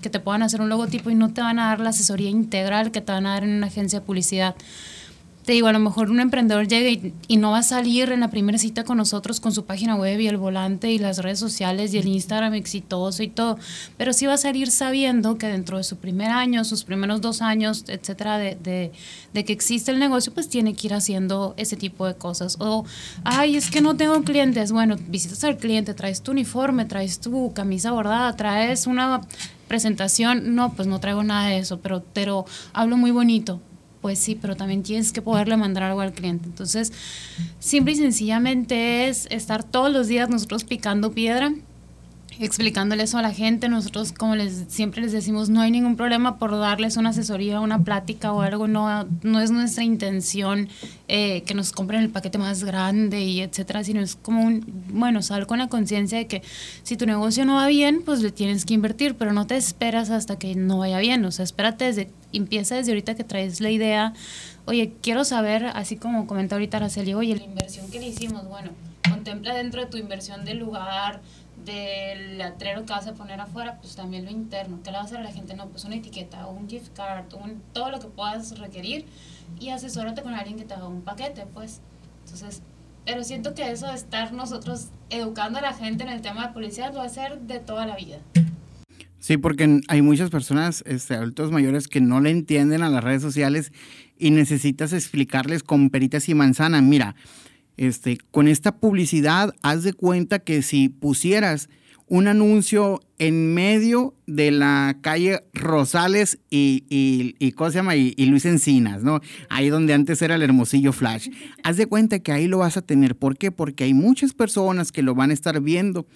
que 0.00 0.10
te 0.10 0.20
puedan 0.20 0.42
hacer 0.42 0.60
un 0.60 0.68
logotipo 0.68 1.10
y 1.10 1.14
no 1.14 1.32
te 1.32 1.40
van 1.40 1.58
a 1.58 1.68
dar 1.68 1.80
la 1.80 1.90
asesoría 1.90 2.30
integral 2.30 2.92
que 2.92 3.00
te 3.00 3.12
van 3.12 3.26
a 3.26 3.30
dar 3.30 3.44
en 3.44 3.50
una 3.50 3.66
agencia 3.66 4.00
de 4.00 4.06
publicidad 4.06 4.54
te 5.44 5.52
digo, 5.52 5.66
a 5.66 5.72
lo 5.72 5.78
mejor 5.78 6.10
un 6.10 6.20
emprendedor 6.20 6.66
llega 6.66 7.12
y, 7.28 7.36
no 7.36 7.50
va 7.50 7.58
a 7.58 7.62
salir 7.62 8.10
en 8.10 8.20
la 8.20 8.30
primera 8.30 8.56
cita 8.56 8.84
con 8.84 8.96
nosotros 8.96 9.40
con 9.40 9.52
su 9.52 9.66
página 9.66 9.94
web 9.94 10.18
y 10.18 10.26
el 10.26 10.38
volante 10.38 10.90
y 10.90 10.98
las 10.98 11.18
redes 11.18 11.38
sociales 11.38 11.92
y 11.92 11.98
el 11.98 12.08
Instagram 12.08 12.54
exitoso 12.54 13.22
y 13.22 13.28
todo, 13.28 13.58
pero 13.98 14.14
sí 14.14 14.24
va 14.24 14.34
a 14.34 14.38
salir 14.38 14.70
sabiendo 14.70 15.36
que 15.36 15.46
dentro 15.46 15.76
de 15.76 15.84
su 15.84 15.96
primer 15.96 16.30
año, 16.30 16.64
sus 16.64 16.84
primeros 16.84 17.20
dos 17.20 17.42
años, 17.42 17.84
etcétera, 17.88 18.38
de, 18.38 18.92
de 19.34 19.44
que 19.44 19.52
existe 19.52 19.90
el 19.90 19.98
negocio, 19.98 20.32
pues 20.32 20.48
tiene 20.48 20.74
que 20.74 20.86
ir 20.86 20.94
haciendo 20.94 21.54
ese 21.58 21.76
tipo 21.76 22.06
de 22.06 22.14
cosas. 22.14 22.56
O, 22.60 22.86
ay, 23.24 23.56
es 23.56 23.70
que 23.70 23.82
no 23.82 23.96
tengo 23.96 24.22
clientes. 24.22 24.72
Bueno, 24.72 24.96
visitas 25.08 25.44
al 25.44 25.58
cliente, 25.58 25.92
traes 25.92 26.22
tu 26.22 26.30
uniforme, 26.30 26.86
traes 26.86 27.20
tu 27.20 27.52
camisa 27.52 27.90
bordada, 27.92 28.34
traes 28.36 28.86
una 28.86 29.20
presentación. 29.68 30.54
No, 30.54 30.72
pues 30.72 30.88
no 30.88 31.00
traigo 31.00 31.22
nada 31.22 31.48
de 31.48 31.58
eso, 31.58 31.80
pero, 31.80 32.02
pero 32.14 32.46
hablo 32.72 32.96
muy 32.96 33.10
bonito 33.10 33.60
pues 34.04 34.18
sí, 34.18 34.34
pero 34.38 34.54
también 34.54 34.82
tienes 34.82 35.12
que 35.12 35.22
poderle 35.22 35.56
mandar 35.56 35.84
algo 35.84 36.02
al 36.02 36.12
cliente. 36.12 36.44
Entonces, 36.44 36.92
simple 37.58 37.94
y 37.94 37.96
sencillamente 37.96 39.08
es 39.08 39.26
estar 39.30 39.64
todos 39.64 39.90
los 39.90 40.08
días 40.08 40.28
nosotros 40.28 40.64
picando 40.64 41.12
piedra 41.12 41.54
explicándole 42.38 43.04
eso 43.04 43.18
a 43.18 43.22
la 43.22 43.32
gente. 43.32 43.68
Nosotros, 43.68 44.12
como 44.12 44.36
les 44.36 44.64
siempre 44.68 45.02
les 45.02 45.12
decimos, 45.12 45.48
no 45.48 45.60
hay 45.60 45.70
ningún 45.70 45.96
problema 45.96 46.38
por 46.38 46.58
darles 46.58 46.96
una 46.96 47.10
asesoría, 47.10 47.60
una 47.60 47.82
plática 47.82 48.32
o 48.32 48.40
algo. 48.40 48.66
No, 48.66 49.06
no 49.22 49.40
es 49.40 49.50
nuestra 49.50 49.84
intención 49.84 50.68
eh, 51.08 51.42
que 51.42 51.54
nos 51.54 51.72
compren 51.72 52.02
el 52.02 52.10
paquete 52.10 52.38
más 52.38 52.64
grande 52.64 53.22
y 53.22 53.40
etcétera, 53.40 53.84
sino 53.84 54.00
es 54.00 54.16
como 54.16 54.42
un, 54.42 54.64
bueno, 54.88 55.22
sal 55.22 55.46
con 55.46 55.58
la 55.58 55.68
conciencia 55.68 56.18
de 56.18 56.26
que 56.26 56.42
si 56.82 56.96
tu 56.96 57.06
negocio 57.06 57.44
no 57.44 57.56
va 57.56 57.66
bien, 57.66 58.02
pues 58.04 58.20
le 58.22 58.30
tienes 58.30 58.64
que 58.64 58.74
invertir, 58.74 59.16
pero 59.16 59.32
no 59.32 59.46
te 59.46 59.56
esperas 59.56 60.10
hasta 60.10 60.38
que 60.38 60.54
no 60.54 60.78
vaya 60.78 60.98
bien. 60.98 61.24
O 61.24 61.30
sea, 61.30 61.44
espérate 61.44 61.84
desde, 61.84 62.10
empieza 62.32 62.74
desde 62.76 62.92
ahorita 62.92 63.14
que 63.14 63.24
traes 63.24 63.60
la 63.60 63.70
idea. 63.70 64.12
Oye, 64.66 64.94
quiero 65.02 65.24
saber, 65.24 65.66
así 65.74 65.96
como 65.96 66.26
comentó 66.26 66.54
ahorita 66.54 66.78
Araceli, 66.78 67.14
oye, 67.14 67.36
la 67.36 67.44
inversión 67.44 67.90
que 67.90 68.00
le 68.00 68.08
hicimos, 68.08 68.48
bueno, 68.48 68.70
contempla 69.08 69.54
dentro 69.54 69.82
de 69.82 69.86
tu 69.86 69.96
inversión 69.96 70.44
del 70.44 70.58
lugar, 70.58 71.20
del 71.64 72.38
letrero 72.38 72.84
que 72.84 72.92
vas 72.92 73.06
a 73.06 73.14
poner 73.14 73.40
afuera, 73.40 73.78
pues 73.80 73.96
también 73.96 74.24
lo 74.24 74.30
interno. 74.30 74.80
¿Qué 74.82 74.90
le 74.90 74.96
va 74.96 75.02
a 75.02 75.06
hacer 75.06 75.18
a 75.18 75.22
la 75.22 75.32
gente? 75.32 75.54
No, 75.54 75.68
pues 75.68 75.84
una 75.84 75.96
etiqueta, 75.96 76.46
un 76.46 76.68
gift 76.68 76.92
card, 76.94 77.32
un, 77.34 77.62
todo 77.72 77.90
lo 77.90 78.00
que 78.00 78.08
puedas 78.08 78.58
requerir 78.58 79.06
y 79.60 79.70
asesórate 79.70 80.22
con 80.22 80.34
alguien 80.34 80.56
que 80.56 80.64
te 80.64 80.74
haga 80.74 80.88
un 80.88 81.02
paquete, 81.02 81.46
pues. 81.52 81.80
Entonces, 82.24 82.62
pero 83.04 83.22
siento 83.24 83.54
que 83.54 83.70
eso 83.70 83.86
de 83.86 83.94
estar 83.94 84.32
nosotros 84.32 84.88
educando 85.10 85.58
a 85.58 85.62
la 85.62 85.72
gente 85.72 86.04
en 86.04 86.10
el 86.10 86.22
tema 86.22 86.46
de 86.46 86.52
publicidad 86.54 86.94
va 86.94 87.04
a 87.04 87.08
ser 87.08 87.40
de 87.40 87.58
toda 87.58 87.86
la 87.86 87.96
vida. 87.96 88.18
Sí, 89.18 89.38
porque 89.38 89.80
hay 89.88 90.02
muchas 90.02 90.28
personas, 90.28 90.84
este, 90.86 91.14
adultos 91.14 91.50
mayores, 91.50 91.88
que 91.88 92.02
no 92.02 92.20
le 92.20 92.30
entienden 92.30 92.82
a 92.82 92.90
las 92.90 93.02
redes 93.02 93.22
sociales 93.22 93.72
y 94.18 94.30
necesitas 94.30 94.92
explicarles 94.92 95.62
con 95.62 95.88
peritas 95.88 96.28
y 96.28 96.34
manzana. 96.34 96.82
Mira, 96.82 97.14
Este, 97.76 98.18
con 98.30 98.48
esta 98.48 98.76
publicidad, 98.76 99.54
haz 99.62 99.82
de 99.82 99.92
cuenta 99.92 100.38
que 100.38 100.62
si 100.62 100.88
pusieras 100.88 101.68
un 102.06 102.28
anuncio 102.28 103.00
en 103.18 103.54
medio 103.54 104.14
de 104.26 104.50
la 104.50 104.98
calle 105.00 105.42
Rosales 105.54 106.38
y, 106.50 107.52
¿cómo 107.56 107.70
se 107.70 107.76
llama? 107.76 107.96
Y, 107.96 108.14
Luis 108.26 108.44
Encinas, 108.44 109.02
¿no? 109.02 109.20
Ahí 109.48 109.68
donde 109.70 109.94
antes 109.94 110.20
era 110.20 110.34
el 110.34 110.42
Hermosillo 110.42 110.92
Flash. 110.92 111.30
Haz 111.62 111.76
de 111.76 111.86
cuenta 111.86 112.18
que 112.18 112.32
ahí 112.32 112.46
lo 112.46 112.58
vas 112.58 112.76
a 112.76 112.82
tener. 112.82 113.16
¿Por 113.16 113.38
qué? 113.38 113.50
Porque 113.50 113.84
hay 113.84 113.94
muchas 113.94 114.34
personas 114.34 114.92
que 114.92 115.02
lo 115.02 115.14
van 115.14 115.30
a 115.30 115.34
estar 115.34 115.60
viendo, 115.60 116.06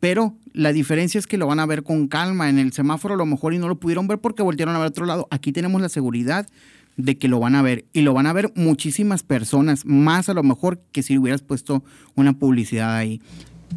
pero 0.00 0.34
la 0.52 0.72
diferencia 0.72 1.18
es 1.18 1.26
que 1.26 1.38
lo 1.38 1.46
van 1.46 1.60
a 1.60 1.66
ver 1.66 1.84
con 1.84 2.08
calma. 2.08 2.48
En 2.48 2.58
el 2.58 2.72
semáforo 2.72 3.14
a 3.14 3.18
lo 3.18 3.26
mejor 3.26 3.54
y 3.54 3.58
no 3.58 3.68
lo 3.68 3.78
pudieron 3.78 4.08
ver 4.08 4.18
porque 4.18 4.42
voltearon 4.42 4.74
a 4.74 4.78
ver 4.78 4.88
otro 4.88 5.06
lado. 5.06 5.28
Aquí 5.30 5.52
tenemos 5.52 5.80
la 5.80 5.88
seguridad 5.88 6.48
de 6.96 7.18
que 7.18 7.28
lo 7.28 7.40
van 7.40 7.54
a 7.54 7.62
ver 7.62 7.86
y 7.92 8.02
lo 8.02 8.14
van 8.14 8.26
a 8.26 8.32
ver 8.32 8.52
muchísimas 8.54 9.22
personas, 9.22 9.84
más 9.84 10.28
a 10.28 10.34
lo 10.34 10.42
mejor 10.42 10.80
que 10.92 11.02
si 11.02 11.18
hubieras 11.18 11.42
puesto 11.42 11.82
una 12.14 12.34
publicidad 12.34 12.94
ahí. 12.94 13.20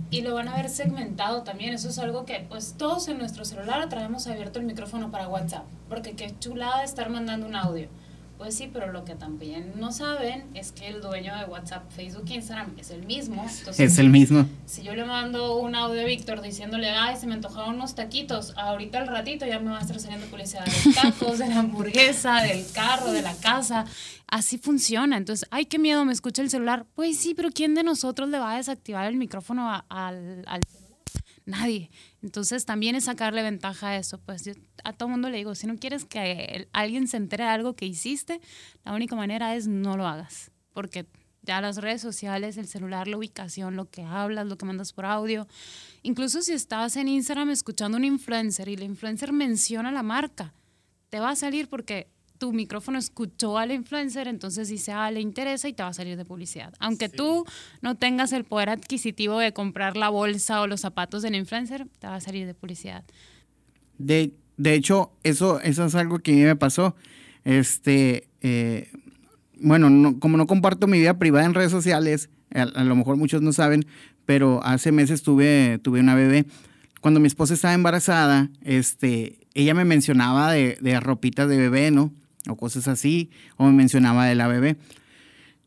Y 0.10 0.22
lo 0.22 0.34
van 0.34 0.48
a 0.48 0.56
ver 0.56 0.70
segmentado 0.70 1.44
también, 1.44 1.74
eso 1.74 1.90
es 1.90 2.00
algo 2.00 2.26
que 2.26 2.46
pues 2.50 2.76
todos 2.78 3.08
en 3.08 3.20
nuestro 3.20 3.46
celular 3.46 3.88
traemos 3.90 4.28
abierto 4.28 4.60
el 4.60 4.66
micrófono 4.66 5.12
para 5.12 5.28
WhatsApp, 5.28 5.66
porque 5.90 6.14
qué 6.14 6.34
chulada 6.40 6.84
estar 6.84 7.10
mandando 7.10 7.46
un 7.46 7.56
audio. 7.56 7.88
Pues 8.38 8.56
sí, 8.56 8.70
pero 8.72 8.92
lo 8.92 9.06
que 9.06 9.16
también 9.16 9.74
no 9.78 9.92
saben 9.92 10.46
es 10.54 10.72
que 10.72 10.88
el 10.88 11.02
dueño 11.02 11.38
de 11.38 11.46
WhatsApp, 11.46 11.90
Facebook, 11.92 12.26
Instagram 12.30 12.74
es 12.78 12.90
el 12.90 13.06
mismo. 13.06 13.46
es 13.78 13.98
el 14.00 14.10
mismo. 14.10 14.46
Si 14.66 14.84
yo 14.84 14.96
le 14.96 15.06
mando 15.06 15.58
un 15.58 15.76
audio 15.76 16.02
a 16.02 16.06
Víctor 16.06 16.42
diciéndole, 16.42 16.90
ay, 16.90 17.16
se 17.16 17.28
me 17.28 17.36
antojaron 17.36 17.76
unos 17.76 17.96
taquitos, 17.96 18.54
ahorita 18.58 19.00
al 19.00 19.08
ratito 19.08 19.46
ya 19.46 19.60
me 19.60 19.72
va 19.72 19.78
a 19.78 19.82
estar 19.82 20.00
saliendo 20.00 20.26
publicidad 20.28 20.66
de 20.66 20.72
los 20.72 20.96
tacos, 20.96 21.40
de 21.40 21.48
la 21.48 21.60
hamburguesa, 21.60 22.42
del 22.42 22.66
carro, 22.74 23.12
de 23.12 23.22
la 23.22 23.36
casa. 23.36 23.86
Así 24.28 24.58
funciona. 24.58 25.16
Entonces, 25.16 25.48
ay, 25.52 25.66
qué 25.66 25.80
miedo, 25.80 26.04
me 26.04 26.12
escucha 26.12 26.42
el 26.42 26.50
celular. 26.50 26.86
Pues 26.96 27.18
sí, 27.18 27.36
pero 27.36 27.50
¿quién 27.52 27.76
de 27.76 27.84
nosotros 27.84 28.28
le 28.30 28.40
va 28.40 28.54
a 28.54 28.58
desactivar 28.58 29.06
el 29.06 29.16
micrófono 29.16 29.70
al, 29.90 30.44
al 30.48 30.62
Nadie. 31.46 31.90
Entonces 32.24 32.66
también 32.66 32.96
es 32.96 33.04
sacarle 33.04 33.44
ventaja 33.44 33.90
a 33.90 33.98
eso. 33.98 34.18
Pues 34.18 34.46
yo 34.46 34.54
a 34.86 34.94
todo 34.94 35.10
mundo 35.10 35.30
le 35.30 35.38
digo, 35.38 35.56
si 35.56 35.68
no 35.68 35.76
quieres 35.76 36.06
que 36.06 36.68
alguien 36.72 37.08
se 37.08 37.18
entere 37.18 37.44
de 37.44 37.50
algo 37.50 37.76
que 37.76 37.86
hiciste, 37.86 38.40
la 38.86 38.94
única 38.94 39.16
manera 39.16 39.56
es 39.56 39.68
no 39.68 39.98
lo 39.98 40.08
hagas. 40.08 40.50
Porque 40.72 41.06
ya 41.42 41.60
las 41.60 41.78
redes 41.78 42.02
sociales, 42.02 42.56
el 42.56 42.68
celular, 42.68 43.10
la 43.10 43.18
ubicación, 43.18 43.76
lo 43.76 43.90
que 43.90 44.04
hablas, 44.04 44.48
lo 44.48 44.58
que 44.58 44.66
mandas 44.66 44.94
por 44.94 45.06
audio. 45.06 45.48
Incluso 46.02 46.42
si 46.42 46.54
estás 46.54 46.96
en 46.96 47.10
Instagram 47.10 47.50
escuchando 47.50 47.98
un 47.98 48.06
influencer 48.06 48.70
y 48.70 48.76
el 48.76 48.84
influencer 48.84 49.34
menciona 49.34 49.92
la 49.92 50.02
marca, 50.02 50.54
te 51.10 51.20
va 51.20 51.32
a 51.32 51.36
salir 51.36 51.68
porque 51.68 52.08
tu 52.38 52.52
micrófono 52.54 53.00
escuchó 53.00 53.58
al 53.58 53.72
influencer, 53.72 54.28
entonces 54.28 54.68
dice, 54.68 54.92
ah, 54.92 55.10
le 55.12 55.22
interesa 55.22 55.68
y 55.68 55.74
te 55.74 55.84
va 55.84 55.90
a 55.90 55.94
salir 55.94 56.18
de 56.18 56.26
publicidad. 56.26 56.74
Aunque 56.80 57.10
tú 57.10 57.46
no 57.82 57.96
tengas 57.96 58.34
el 58.34 58.44
poder 58.44 58.70
adquisitivo 58.70 59.40
de 59.40 59.54
comprar 59.54 59.96
la 59.96 60.10
bolsa 60.10 60.62
o 60.62 60.68
los 60.68 60.82
zapatos 60.82 61.22
del 61.22 61.36
influencer, 61.36 61.88
te 62.00 62.08
va 62.08 62.16
a 62.16 62.22
salir 62.22 62.46
de 62.46 62.54
publicidad. 62.54 63.04
De, 63.98 64.34
de 64.58 64.74
hecho, 64.74 65.12
eso, 65.24 65.62
eso 65.62 65.86
es 65.86 65.96
algo 65.96 66.20
que 66.20 66.34
a 66.34 66.36
mí 66.36 66.44
me 66.44 66.56
pasó. 66.56 66.96
Este, 67.46 68.28
eh, 68.42 68.90
bueno, 69.60 70.18
como 70.20 70.38
no 70.38 70.48
comparto 70.48 70.88
mi 70.88 71.00
vida 71.00 71.18
privada 71.18 71.46
en 71.46 71.54
redes 71.54 71.72
sociales, 71.72 72.30
a, 72.54 72.66
lo 72.84 72.96
mejor 72.96 73.18
muchos 73.18 73.42
no 73.42 73.54
saben, 73.54 73.86
pero 74.26 74.64
hace 74.64 74.92
meses 74.92 75.24
tuve, 75.24 75.80
tuve 75.82 76.00
una 76.00 76.16
bebé. 76.16 76.46
Cuando 77.02 77.20
mi 77.20 77.28
esposa 77.28 77.54
estaba 77.54 77.74
embarazada, 77.74 78.50
este, 78.64 79.40
ella 79.54 79.74
me 79.74 79.86
mencionaba 79.86 80.52
de, 80.52 80.78
de 80.82 81.00
ropitas 81.00 81.50
de 81.50 81.58
bebé, 81.58 81.92
¿no? 81.92 82.14
O 82.48 82.56
cosas 82.56 82.88
así, 82.88 83.30
o 83.58 83.66
me 83.66 83.74
mencionaba 83.74 84.26
de 84.26 84.36
la 84.36 84.48
bebé. 84.48 84.78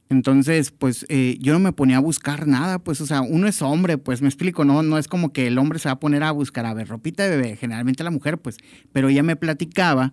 Entonces, 0.09 0.71
pues 0.71 1.05
eh, 1.09 1.37
yo 1.41 1.53
no 1.53 1.59
me 1.59 1.73
ponía 1.73 1.97
a 1.97 2.01
buscar 2.01 2.47
nada, 2.47 2.79
pues, 2.79 3.01
o 3.01 3.07
sea, 3.07 3.23
uno 3.23 3.49
es 3.49 3.61
hombre, 3.61 3.99
pues 3.99 4.23
me 4.23 4.29
explico, 4.29 4.65
no, 4.65 4.83
no 4.83 4.99
es 4.99 5.09
como 5.09 5.33
que 5.33 5.49
el 5.49 5.59
hombre 5.59 5.81
se 5.81 5.89
va 5.89 5.95
a 5.95 6.01
poner 6.01 6.23
a 6.23 6.31
buscar, 6.31 6.65
a 6.65 6.75
ver, 6.75 6.87
ropita 6.87 7.25
de 7.25 7.37
bebé, 7.37 7.57
generalmente 7.57 8.05
la 8.05 8.13
mujer, 8.13 8.39
pues, 8.39 8.57
pero 8.93 9.09
ella 9.09 9.25
me 9.25 9.35
platicaba 9.35 10.13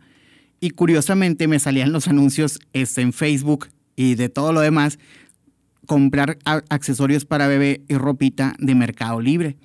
y 0.60 0.72
curiosamente 0.72 1.48
me 1.48 1.60
salían 1.60 1.92
los 1.92 2.08
anuncios 2.08 2.60
este, 2.72 3.02
en 3.02 3.14
Facebook 3.14 3.68
y 3.96 4.16
de 4.16 4.30
todo 4.30 4.52
lo 4.52 4.62
demás, 4.62 4.98
comprar 5.86 6.38
accesorios 6.46 7.26
para 7.26 7.48
bebé 7.48 7.84
y 7.88 7.96
ropita 7.96 8.56
de 8.58 8.74
Mercado 8.74 9.20
Libre. 9.22 9.58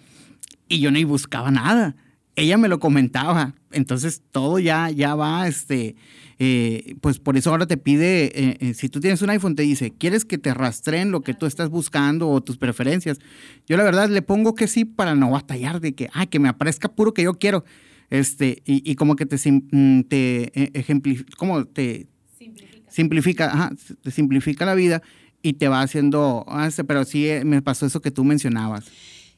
Y 0.68 0.80
yo 0.80 0.90
no 0.90 1.06
buscaba 1.06 1.50
nada. 1.50 1.96
Ella 2.36 2.58
me 2.58 2.68
lo 2.68 2.80
comentaba. 2.80 3.54
Entonces 3.70 4.22
todo 4.32 4.58
ya, 4.58 4.90
ya 4.90 5.14
va, 5.14 5.46
este, 5.48 5.96
eh, 6.40 6.94
pues 7.00 7.18
por 7.18 7.36
eso 7.36 7.50
ahora 7.50 7.66
te 7.66 7.76
pide, 7.76 8.26
eh, 8.26 8.56
eh, 8.60 8.74
si 8.74 8.88
tú 8.88 9.00
tienes 9.00 9.22
un 9.22 9.30
iPhone, 9.30 9.56
te 9.56 9.64
dice, 9.64 9.92
¿quieres 9.96 10.24
que 10.24 10.38
te 10.38 10.54
rastreen 10.54 11.10
lo 11.10 11.22
que 11.22 11.34
tú 11.34 11.46
estás 11.46 11.68
buscando 11.68 12.28
o 12.28 12.40
tus 12.40 12.56
preferencias? 12.58 13.18
Yo 13.66 13.76
la 13.76 13.82
verdad 13.82 14.08
le 14.08 14.22
pongo 14.22 14.54
que 14.54 14.68
sí 14.68 14.84
para 14.84 15.16
no 15.16 15.30
batallar 15.30 15.80
de 15.80 15.94
que, 15.94 16.08
ay, 16.12 16.28
que 16.28 16.38
me 16.38 16.48
aparezca 16.48 16.88
puro 16.88 17.12
que 17.12 17.22
yo 17.22 17.34
quiero. 17.34 17.64
Este, 18.10 18.62
y, 18.64 18.94
como 18.94 19.16
que 19.16 19.26
te, 19.26 19.36
mm, 19.50 20.02
te 20.02 20.78
ejemplifica, 20.78 21.36
como 21.36 21.66
te 21.66 22.06
simplifica, 22.38 22.90
simplifica 22.90 23.70
te 24.02 24.10
simplifica 24.10 24.64
la 24.64 24.74
vida 24.74 25.02
y 25.42 25.54
te 25.54 25.68
va 25.68 25.82
haciendo, 25.82 26.44
ah, 26.48 26.66
este, 26.66 26.84
pero 26.84 27.04
sí 27.04 27.28
me 27.44 27.62
pasó 27.62 27.84
eso 27.84 28.00
que 28.00 28.10
tú 28.10 28.24
mencionabas. 28.24 28.86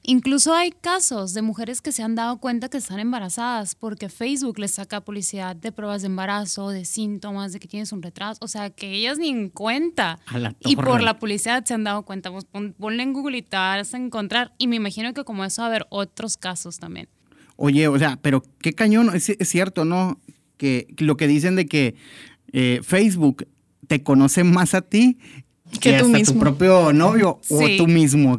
Incluso 0.02 0.54
hay 0.54 0.70
casos 0.70 1.34
de 1.34 1.42
mujeres 1.42 1.82
que 1.82 1.92
se 1.92 2.02
han 2.02 2.14
dado 2.14 2.38
cuenta 2.38 2.70
que 2.70 2.78
están 2.78 3.00
embarazadas 3.00 3.74
porque 3.74 4.08
Facebook 4.08 4.58
les 4.58 4.72
saca 4.72 5.02
publicidad 5.02 5.54
de 5.54 5.72
pruebas 5.72 6.00
de 6.00 6.06
embarazo, 6.06 6.70
de 6.70 6.86
síntomas, 6.86 7.52
de 7.52 7.60
que 7.60 7.68
tienes 7.68 7.92
un 7.92 8.02
retraso, 8.02 8.38
o 8.42 8.48
sea, 8.48 8.70
que 8.70 8.92
ellas 8.92 9.18
ni 9.18 9.28
en 9.28 9.50
cuenta. 9.50 10.18
y 10.60 10.76
por 10.76 11.02
la 11.02 11.18
publicidad 11.18 11.64
se 11.64 11.74
han 11.74 11.84
dado 11.84 12.02
cuenta. 12.02 12.30
Pues 12.30 12.46
ponle 12.46 13.02
en 13.02 13.12
Google 13.12 13.38
y 13.38 13.42
te 13.42 13.56
vas 13.56 13.92
a 13.92 13.98
encontrar. 13.98 14.54
Y 14.56 14.68
me 14.68 14.76
imagino 14.76 15.12
que 15.12 15.24
como 15.24 15.44
eso 15.44 15.62
va 15.62 15.66
a 15.66 15.70
haber 15.70 15.86
otros 15.90 16.38
casos 16.38 16.78
también. 16.78 17.08
Oye, 17.56 17.86
o 17.88 17.98
sea, 17.98 18.18
pero 18.22 18.42
qué 18.62 18.72
cañón, 18.72 19.10
es, 19.14 19.36
cierto, 19.42 19.84
¿no? 19.84 20.18
Que, 20.56 20.86
lo 20.98 21.18
que 21.18 21.28
dicen 21.28 21.56
de 21.56 21.66
que 21.66 21.94
eh, 22.52 22.80
Facebook 22.82 23.46
te 23.86 24.02
conoce 24.02 24.44
más 24.44 24.72
a 24.74 24.80
ti 24.80 25.18
que, 25.78 25.98
tú 25.98 26.09
mismo. 26.09 26.35
tu 26.35 26.40
propio 26.40 26.92
novio 26.92 27.40
o 27.48 27.61
tú 27.76 27.87
mismo. 27.87 28.38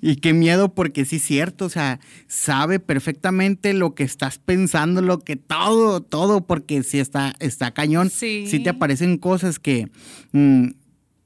Y 0.00 0.16
qué 0.16 0.32
miedo 0.32 0.74
porque 0.74 1.04
sí 1.04 1.16
es 1.16 1.22
cierto, 1.22 1.66
o 1.66 1.68
sea, 1.68 2.00
sabe 2.28 2.80
perfectamente 2.80 3.72
lo 3.74 3.94
que 3.94 4.04
estás 4.04 4.38
pensando, 4.38 5.00
lo 5.00 5.20
que 5.20 5.36
todo, 5.36 6.00
todo, 6.00 6.46
porque 6.46 6.82
si 6.82 6.98
está, 6.98 7.34
está 7.40 7.72
cañón, 7.72 8.10
sí. 8.10 8.46
te 8.62 8.70
aparecen 8.70 9.18
cosas 9.18 9.58
que... 9.58 9.88
Mm, 10.32 10.68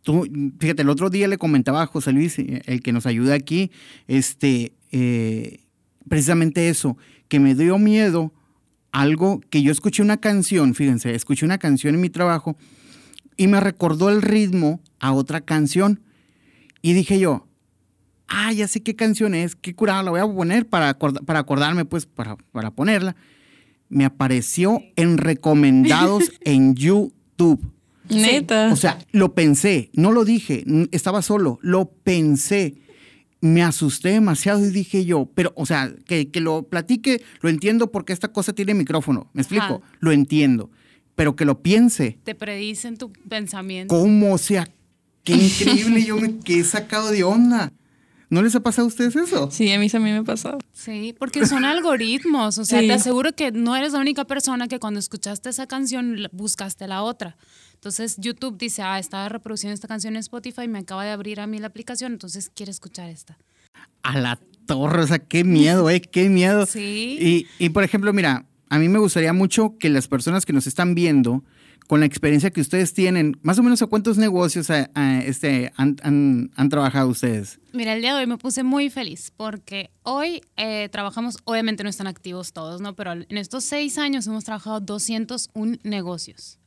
tú, 0.03 0.27
fíjate, 0.59 0.83
el 0.83 0.89
otro 0.89 1.11
día 1.11 1.29
le 1.29 1.39
comentaba 1.39 1.83
a 1.83 1.87
José 1.87 2.13
Luis, 2.13 2.39
eh, 2.39 2.63
el 2.67 2.83
que 2.83 2.93
nos 2.93 3.07
ayuda 3.07 3.35
aquí, 3.35 3.71
este, 4.09 4.73
eh, 4.93 5.61
precisamente 6.09 6.69
eso, 6.69 6.97
que 7.29 7.41
me 7.41 7.55
dio 7.55 7.79
miedo 7.79 8.33
algo 8.93 9.41
que 9.51 9.63
yo 9.63 9.73
escuché 9.73 10.03
una 10.03 10.17
canción, 10.19 10.75
fíjense, 10.75 11.15
escuché 11.15 11.45
una 11.45 11.59
canción 11.59 11.95
en 11.95 12.01
mi 12.01 12.11
trabajo 12.11 12.57
y 13.37 13.47
me 13.49 13.61
recordó 13.61 14.11
el 14.11 14.23
ritmo 14.23 14.81
a 14.99 15.13
otra 15.13 15.41
canción. 15.41 16.01
Y 16.83 16.93
dije 16.93 17.19
yo, 17.19 17.47
ah, 18.29 18.53
ya 18.53 18.69
sé 18.69 18.83
qué 18.83 18.97
canción 18.97 19.35
es, 19.35 19.57
qué 19.57 19.75
curada 19.75 20.03
la 20.03 20.11
voy 20.11 20.21
a 20.21 20.27
poner 20.27 20.67
para, 20.67 20.99
para 20.99 21.41
acordarme, 21.41 21.85
pues, 21.85 22.07
para, 22.07 22.37
para 22.53 22.71
ponerla. 22.71 23.17
Me 23.89 24.05
apareció 24.05 24.81
en 24.97 25.19
recomendados 25.19 26.33
en 26.43 26.75
YouTube. 26.75 27.73
Neta. 28.09 28.73
O 28.73 28.77
sea, 28.77 28.99
lo 29.13 29.35
pensé, 29.35 29.91
no 29.93 30.11
lo 30.13 30.25
dije, 30.25 30.65
estaba 30.91 31.23
solo, 31.23 31.59
lo 31.63 31.91
pensé. 31.91 32.75
Me 33.43 33.63
asusté 33.63 34.11
demasiado 34.11 34.65
y 34.65 34.71
dije 34.71 35.07
yo, 35.07 35.31
pero, 35.35 35.53
o 35.57 35.65
sea, 35.65 35.95
que, 36.05 36.29
lo 36.35 36.65
platique, 36.65 37.23
lo 37.41 37.49
entiendo 37.49 37.91
porque 37.91 38.13
esta 38.13 38.29
cosa 38.33 38.53
tiene 38.53 38.75
micrófono. 38.75 39.31
¿Me 39.33 39.41
explico? 39.43 39.81
Lo 40.01 40.13
entiendo 40.13 40.71
pero 41.21 41.37
que 41.37 41.45
lo 41.45 41.61
piense. 41.61 42.19
Te 42.25 42.35
predicen 42.35 42.97
tu 42.97 43.13
pensamiento. 43.13 43.95
¿Cómo? 43.95 44.33
O 44.33 44.39
sea, 44.39 44.67
qué 45.23 45.35
increíble, 45.35 46.03
yo 46.03 46.17
me 46.17 46.39
he 46.47 46.65
sacado 46.65 47.11
de 47.11 47.25
onda. 47.25 47.75
¿No 48.31 48.41
les 48.41 48.55
ha 48.55 48.61
pasado 48.61 48.87
a 48.87 48.89
ustedes 48.89 49.15
eso? 49.17 49.51
Sí, 49.51 49.71
a 49.71 49.79
mí 49.79 49.91
también 49.91 50.15
me 50.15 50.21
ha 50.23 50.25
pasado. 50.25 50.57
Sí, 50.73 51.15
porque 51.19 51.45
son 51.45 51.67
algoritmos. 51.67 52.57
O 52.57 52.65
sea, 52.65 52.81
te 52.81 52.91
aseguro 52.91 53.35
que 53.35 53.53
no 53.53 53.77
eres 53.77 53.93
la 53.93 53.99
única 53.99 54.25
persona 54.25 54.67
que 54.67 54.79
cuando 54.79 54.99
escuchaste 54.99 55.51
esa 55.51 55.67
canción 55.67 56.17
buscaste 56.33 56.89
la 56.89 57.03
otra. 57.03 57.37
Entonces 57.75 58.17
YouTube 58.17 58.57
dice, 58.57 58.81
ah, 58.81 58.99
estaba 58.99 59.29
reproduciendo 59.29 59.75
esta 59.75 59.89
canción 59.89 60.15
en 60.15 60.21
Spotify, 60.21 60.69
me 60.69 60.79
acaba 60.79 61.05
de 61.05 61.11
abrir 61.11 61.41
a 61.41 61.47
mí 61.47 61.59
la 61.59 61.67
aplicación, 61.67 62.13
entonces 62.13 62.49
quiere 62.49 62.71
escuchar 62.73 63.11
esta. 63.11 63.37
A 64.03 64.19
la 64.19 64.39
torre, 64.65 65.03
o 65.03 65.07
sea, 65.07 65.19
qué 65.19 65.45
miedo, 65.45 65.91
¿eh? 65.91 66.01
Qué 66.01 66.31
miedo. 66.31 66.65
Sí. 66.65 67.19
Y, 67.21 67.47
y 67.63 67.69
por 67.69 67.85
ejemplo, 67.85 68.11
mira, 68.15 68.47
a 68.71 68.79
mí 68.79 68.89
me 68.89 68.99
gustaría 69.01 69.33
mucho 69.33 69.77
que 69.79 69.91
las 69.91 70.09
personas 70.09 70.47
que 70.47 70.53
nos 70.53 70.67
están 70.67 70.95
viendo, 70.95 71.45
con 71.89 71.99
la 71.99 72.07
experiencia 72.07 72.53
que 72.53 72.61
ustedes 72.61 72.95
tienen, 72.95 73.37
más 73.43 73.59
o 73.59 73.65
menos 73.65 73.83
a 73.83 73.89
cuántos 73.89 74.17
negocios 74.17 74.71
este, 74.71 75.73
han, 75.77 76.51
trabajado 76.71 77.09
ustedes. 77.09 77.59
Mira, 77.73 77.95
el 77.95 78.01
día 78.01 78.15
de 78.15 78.21
hoy 78.21 78.27
me 78.29 78.39
puse 78.39 78.63
muy 78.63 78.91
feliz 78.91 79.33
porque 79.37 79.91
hoy 80.05 80.41
eh, 80.57 80.89
trabajamos, 80.93 81.39
obviamente 81.45 81.83
no 81.83 81.91
están 81.91 82.07
activos 82.07 82.53
todos, 82.53 82.81
¿no? 82.81 82.95
Pero 82.95 83.13
en 83.13 83.37
estos 83.37 83.65
seis 83.65 83.99
años 83.99 84.29
hemos 84.29 84.45
trabajado 84.45 84.79
201 84.79 85.79
negocios. 85.83 86.61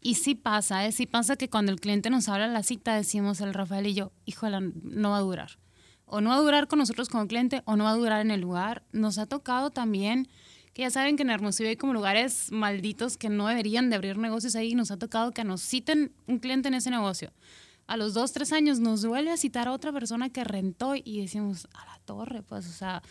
Y 0.00 0.16
sí 0.16 0.34
pasa, 0.34 0.84
¿eh? 0.84 0.90
sí 0.90 1.06
pasa 1.06 1.36
que 1.36 1.48
cuando 1.48 1.70
el 1.70 1.78
cliente 1.78 2.10
nos 2.10 2.28
habla 2.28 2.48
la 2.48 2.64
cita 2.64 2.96
decimos 2.96 3.40
el 3.40 3.54
Rafael 3.54 3.86
y 3.86 3.94
yo, 3.94 4.10
híjole, 4.24 4.72
no 4.82 5.10
va 5.10 5.18
a 5.18 5.20
durar. 5.20 5.58
O 6.04 6.20
no 6.20 6.30
va 6.30 6.36
a 6.36 6.40
durar 6.40 6.66
con 6.66 6.80
nosotros 6.80 7.08
como 7.08 7.28
cliente 7.28 7.62
o 7.64 7.76
no 7.76 7.84
va 7.84 7.90
a 7.90 7.96
durar 7.96 8.20
en 8.22 8.32
el 8.32 8.40
lugar. 8.40 8.82
Nos 8.90 9.18
ha 9.18 9.26
tocado 9.26 9.70
también 9.70 10.28
que 10.74 10.82
ya 10.82 10.90
saben 10.90 11.16
que 11.16 11.22
en 11.22 11.30
Hermosillo 11.30 11.68
hay 11.68 11.76
como 11.76 11.94
lugares 11.94 12.50
malditos 12.50 13.16
que 13.16 13.28
no 13.28 13.46
deberían 13.46 13.90
de 13.90 13.96
abrir 13.96 14.18
negocios 14.18 14.56
ahí. 14.56 14.74
Nos 14.74 14.90
ha 14.90 14.98
tocado 14.98 15.30
que 15.30 15.44
nos 15.44 15.62
citen 15.62 16.12
un 16.26 16.40
cliente 16.40 16.68
en 16.68 16.74
ese 16.74 16.90
negocio. 16.90 17.32
A 17.86 17.96
los 17.96 18.12
dos, 18.12 18.32
tres 18.32 18.52
años 18.52 18.80
nos 18.80 19.06
vuelve 19.06 19.30
a 19.30 19.36
citar 19.36 19.68
a 19.68 19.72
otra 19.72 19.92
persona 19.92 20.30
que 20.30 20.42
rentó 20.42 20.94
y 20.96 21.20
decimos, 21.20 21.68
a 21.74 21.84
la 21.86 21.98
torre, 22.04 22.42
pues, 22.42 22.66
o 22.66 22.72
sea, 22.72 23.02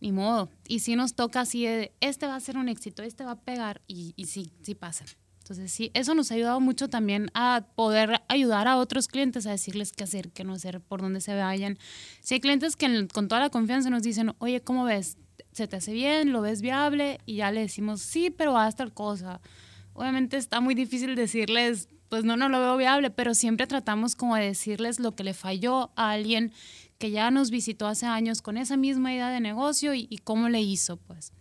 ni 0.00 0.12
modo. 0.12 0.50
Y 0.68 0.80
si 0.80 0.94
nos 0.94 1.14
toca 1.14 1.40
así 1.40 1.64
de, 1.64 1.92
este 2.00 2.26
va 2.26 2.36
a 2.36 2.40
ser 2.40 2.58
un 2.58 2.68
éxito, 2.68 3.02
este 3.02 3.24
va 3.24 3.32
a 3.32 3.40
pegar, 3.40 3.80
y, 3.86 4.12
y 4.16 4.26
sí, 4.26 4.52
sí 4.62 4.74
pasa. 4.74 5.04
Entonces, 5.38 5.72
sí, 5.72 5.90
eso 5.94 6.14
nos 6.14 6.30
ha 6.30 6.34
ayudado 6.34 6.60
mucho 6.60 6.88
también 6.88 7.30
a 7.34 7.64
poder 7.74 8.22
ayudar 8.28 8.68
a 8.68 8.76
otros 8.76 9.08
clientes 9.08 9.46
a 9.46 9.50
decirles 9.50 9.92
qué 9.92 10.04
hacer, 10.04 10.30
qué 10.30 10.44
no 10.44 10.52
hacer, 10.52 10.80
por 10.80 11.00
dónde 11.00 11.20
se 11.20 11.34
vayan. 11.34 11.78
Si 12.20 12.34
hay 12.34 12.40
clientes 12.40 12.76
que 12.76 13.08
con 13.08 13.28
toda 13.28 13.40
la 13.40 13.50
confianza 13.50 13.88
nos 13.88 14.02
dicen, 14.02 14.34
oye, 14.38 14.60
¿cómo 14.60 14.84
ves? 14.84 15.16
¿Se 15.52 15.68
te 15.68 15.76
hace 15.76 15.92
bien? 15.92 16.32
¿Lo 16.32 16.40
ves 16.40 16.62
viable? 16.62 17.20
Y 17.26 17.36
ya 17.36 17.50
le 17.50 17.60
decimos, 17.60 18.00
sí, 18.00 18.30
pero 18.30 18.56
haz 18.56 18.76
tal 18.76 18.92
cosa. 18.92 19.40
Obviamente 19.92 20.36
está 20.38 20.60
muy 20.60 20.74
difícil 20.74 21.14
decirles, 21.14 21.88
pues 22.08 22.24
no, 22.24 22.36
no 22.36 22.48
lo 22.48 22.60
veo 22.60 22.76
viable, 22.76 23.10
pero 23.10 23.34
siempre 23.34 23.66
tratamos 23.66 24.16
como 24.16 24.36
de 24.36 24.44
decirles 24.44 24.98
lo 24.98 25.14
que 25.14 25.24
le 25.24 25.34
falló 25.34 25.90
a 25.96 26.10
alguien 26.10 26.52
que 26.98 27.10
ya 27.10 27.30
nos 27.30 27.50
visitó 27.50 27.86
hace 27.86 28.06
años 28.06 28.42
con 28.42 28.56
esa 28.56 28.76
misma 28.76 29.12
idea 29.12 29.28
de 29.28 29.40
negocio 29.40 29.92
y, 29.92 30.20
cómo 30.22 30.48
le 30.48 30.60
hizo, 30.60 30.98
pues. 30.98 31.32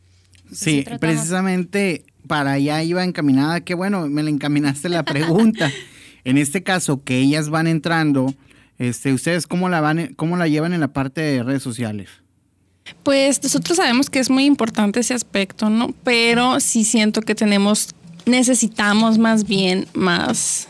sí, 0.52 0.84
precisamente 1.00 2.04
para 2.28 2.54
allá 2.54 2.82
iba 2.84 3.04
encaminada, 3.04 3.62
que 3.62 3.76
bueno, 3.76 4.08
me 4.08 4.24
le 4.24 4.32
encaminaste 4.32 4.90
la 4.90 5.04
pregunta. 5.04 5.72
en 6.24 6.38
este 6.38 6.64
caso, 6.64 7.04
que 7.04 7.20
ellas 7.20 7.50
van 7.50 7.68
entrando, 7.68 8.34
este, 8.78 9.14
¿ustedes 9.14 9.48
cómo 9.48 9.70
la, 9.70 9.82
van, 9.82 10.14
cómo 10.16 10.38
la 10.38 10.48
llevan 10.48 10.74
en 10.74 10.80
la 10.80 10.94
parte 10.94 11.22
de 11.22 11.44
redes 11.44 11.64
sociales? 11.64 12.10
Pues 13.04 13.42
nosotros 13.42 13.78
sabemos 13.78 14.10
que 14.10 14.20
es 14.20 14.30
muy 14.30 14.46
importante 14.46 15.00
ese 15.00 15.14
aspecto, 15.14 15.70
¿no? 15.70 15.94
Pero 16.04 16.60
sí 16.60 16.84
siento 16.84 17.22
que 17.22 17.36
tenemos, 17.36 17.90
necesitamos 18.26 19.18
más 19.18 19.46
bien 19.46 19.88
más 19.94 20.68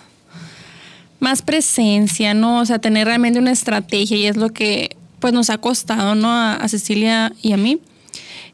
más 1.21 1.43
presencia, 1.43 2.33
¿no? 2.33 2.59
O 2.59 2.65
sea, 2.65 2.79
tener 2.79 3.05
realmente 3.05 3.39
una 3.39 3.51
estrategia 3.51 4.17
y 4.17 4.25
es 4.25 4.35
lo 4.35 4.49
que 4.49 4.97
pues 5.19 5.33
nos 5.33 5.51
ha 5.51 5.59
costado, 5.59 6.15
¿no? 6.15 6.29
A, 6.31 6.67
Cecilia 6.67 7.31
y 7.41 7.53
a 7.53 7.57
mí. 7.57 7.79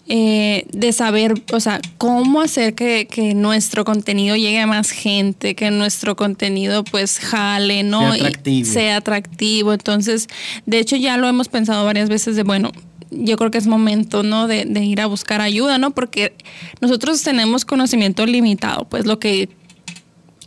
Eh, 0.10 0.65
de 0.72 0.93
saber, 0.93 1.34
o 1.52 1.60
sea, 1.60 1.82
cómo 1.98 2.41
hacer 2.41 2.76
que, 2.76 3.08
nuestro 3.36 3.84
contenido 3.84 4.36
llegue 4.36 4.60
a 4.60 4.67
más 4.67 4.91
gente, 4.91 5.56
que 5.56 5.72
nuestro 5.72 6.15
contenido 6.15 6.84
pues 6.84 7.20
jale, 7.20 7.84
¿no? 7.84 8.13
Sea 8.13 8.28
atractivo. 8.28 8.74
sea 8.74 8.98
atractivo. 8.98 9.74
Entonces, 9.74 10.28
de 10.65 10.80
hecho 10.80 10.98
ya 10.98 11.17
lo 11.17 11.28
hemos 11.28 11.48
pensado 11.48 11.86
varias 11.86 12.10
veces 12.10 12.36
de, 12.36 12.43
bueno, 12.43 12.72
yo 13.12 13.38
creo 13.38 13.52
que 13.52 13.58
es 13.58 13.67
momento, 13.67 14.24
¿no? 14.24 14.48
De, 14.48 14.65
de 14.65 14.84
ir 14.84 15.02
a 15.02 15.06
buscar 15.06 15.41
ayuda, 15.41 15.78
¿no? 15.78 15.91
Porque 15.91 16.36
nosotros 16.82 17.22
tenemos 17.24 17.65
conocimiento 17.65 18.26
limitado, 18.26 18.86
pues 18.89 19.06
lo 19.06 19.20
que 19.20 19.50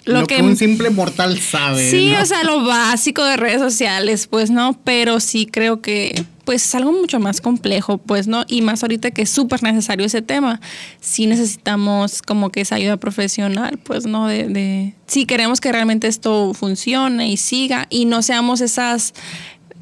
lo, 0.05 0.27
que, 0.27 0.43
un 0.43 0.57
simple 0.57 0.91
mortal 0.91 1.39
sabe. 1.39 1.91
Sí, 1.91 2.15
o 2.15 2.25
sea, 2.25 2.43
lo 2.45 2.65
básico 2.65 3.25
de 3.25 3.37
redes 3.37 3.61
sociales, 3.61 4.27
pues, 4.27 4.51
¿no? 4.51 4.79
Pero 4.83 5.21
sí 5.21 5.47
creo 5.47 5.83
que, 5.83 6.25
pues, 6.45 6.65
es 6.65 6.75
algo 6.75 6.93
mucho 6.93 7.21
más 7.21 7.41
complejo, 7.41 7.99
pues, 7.99 8.27
¿no? 8.27 8.45
Y 8.49 8.63
más 8.63 8.83
ahorita 8.83 9.11
que 9.11 9.23
es 9.23 9.31
súper 9.31 9.63
necesario 9.63 10.07
ese 10.07 10.23
tema. 10.23 10.61
Sí 11.01 11.27
necesitamos 11.27 12.23
como 12.23 12.51
que 12.51 12.63
esa 12.63 12.77
ayuda 12.77 12.97
profesional, 12.97 13.79
pues, 13.79 14.07
¿no? 14.07 14.27
De, 14.27 14.49
de, 14.49 14.95
si 15.07 15.27
queremos 15.27 15.61
que 15.61 15.71
realmente 15.71 16.09
esto 16.09 16.55
funcione 16.55 17.29
y 17.29 17.37
siga 17.37 17.87
y 17.91 18.07
no 18.07 18.23
seamos 18.23 18.63
esas 18.63 19.13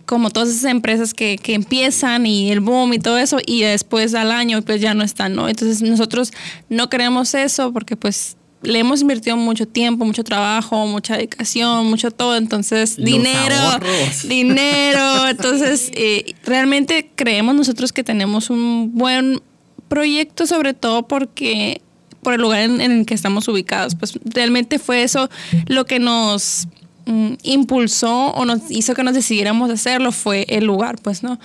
como 0.08 0.30
todas 0.30 0.48
esas 0.48 0.64
empresas 0.64 1.12
que, 1.12 1.36
que, 1.36 1.52
empiezan 1.52 2.24
y 2.24 2.50
el 2.50 2.60
boom 2.60 2.94
y 2.94 2.98
todo 2.98 3.18
eso 3.18 3.36
y 3.44 3.60
después 3.60 4.14
al 4.14 4.32
año 4.32 4.62
pues 4.62 4.80
ya 4.80 4.94
no 4.94 5.04
están, 5.04 5.34
¿no? 5.34 5.50
Entonces 5.50 5.82
nosotros 5.82 6.32
no 6.70 6.88
queremos 6.88 7.34
eso 7.34 7.74
porque 7.74 7.94
pues 7.94 8.38
le 8.62 8.78
hemos 8.78 9.02
invertido 9.02 9.36
mucho 9.36 9.68
tiempo, 9.68 10.06
mucho 10.06 10.24
trabajo, 10.24 10.86
mucha 10.86 11.18
dedicación, 11.18 11.90
mucho 11.90 12.10
todo, 12.10 12.36
entonces 12.36 12.96
dinero, 12.96 13.54
dinero, 14.24 15.28
entonces 15.28 15.90
eh, 15.94 16.34
realmente 16.42 17.10
creemos 17.14 17.54
nosotros 17.54 17.92
que 17.92 18.02
tenemos 18.02 18.48
un 18.48 18.94
buen 18.94 19.42
proyecto, 19.88 20.46
sobre 20.46 20.72
todo 20.72 21.06
porque 21.06 21.82
por 22.22 22.32
el 22.32 22.40
lugar 22.40 22.62
en, 22.62 22.80
el 22.80 23.04
que 23.04 23.12
estamos 23.12 23.46
ubicados, 23.46 23.94
pues 23.94 24.18
realmente 24.24 24.78
fue 24.78 25.02
eso 25.02 25.28
lo 25.66 25.84
que 25.84 25.98
nos 25.98 26.66
mm, 27.08 27.32
impulsó 27.42 28.28
o 28.28 28.44
nos 28.44 28.70
hizo 28.70 28.94
que 28.94 29.02
nos 29.02 29.14
decidiéramos 29.14 29.70
hacerlo 29.70 30.12
fue 30.12 30.46
el 30.48 30.64
lugar, 30.64 30.96
pues, 31.02 31.22
¿no? 31.22 31.40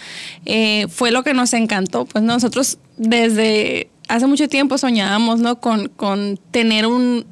Eh, 0.46 0.88
fue 0.90 1.12
lo 1.12 1.24
que 1.24 1.34
nos 1.34 1.54
encantó, 1.54 2.06
pues 2.06 2.24
nosotros 2.24 2.78
desde 2.98 3.90
hace 4.08 4.28
mucho 4.28 4.48
tiempo 4.48 4.78
soñábamos, 4.78 5.40
¿no? 5.40 5.60
Con, 5.60 5.88
con 5.90 6.40
tener 6.52 6.86
un, 6.86 7.26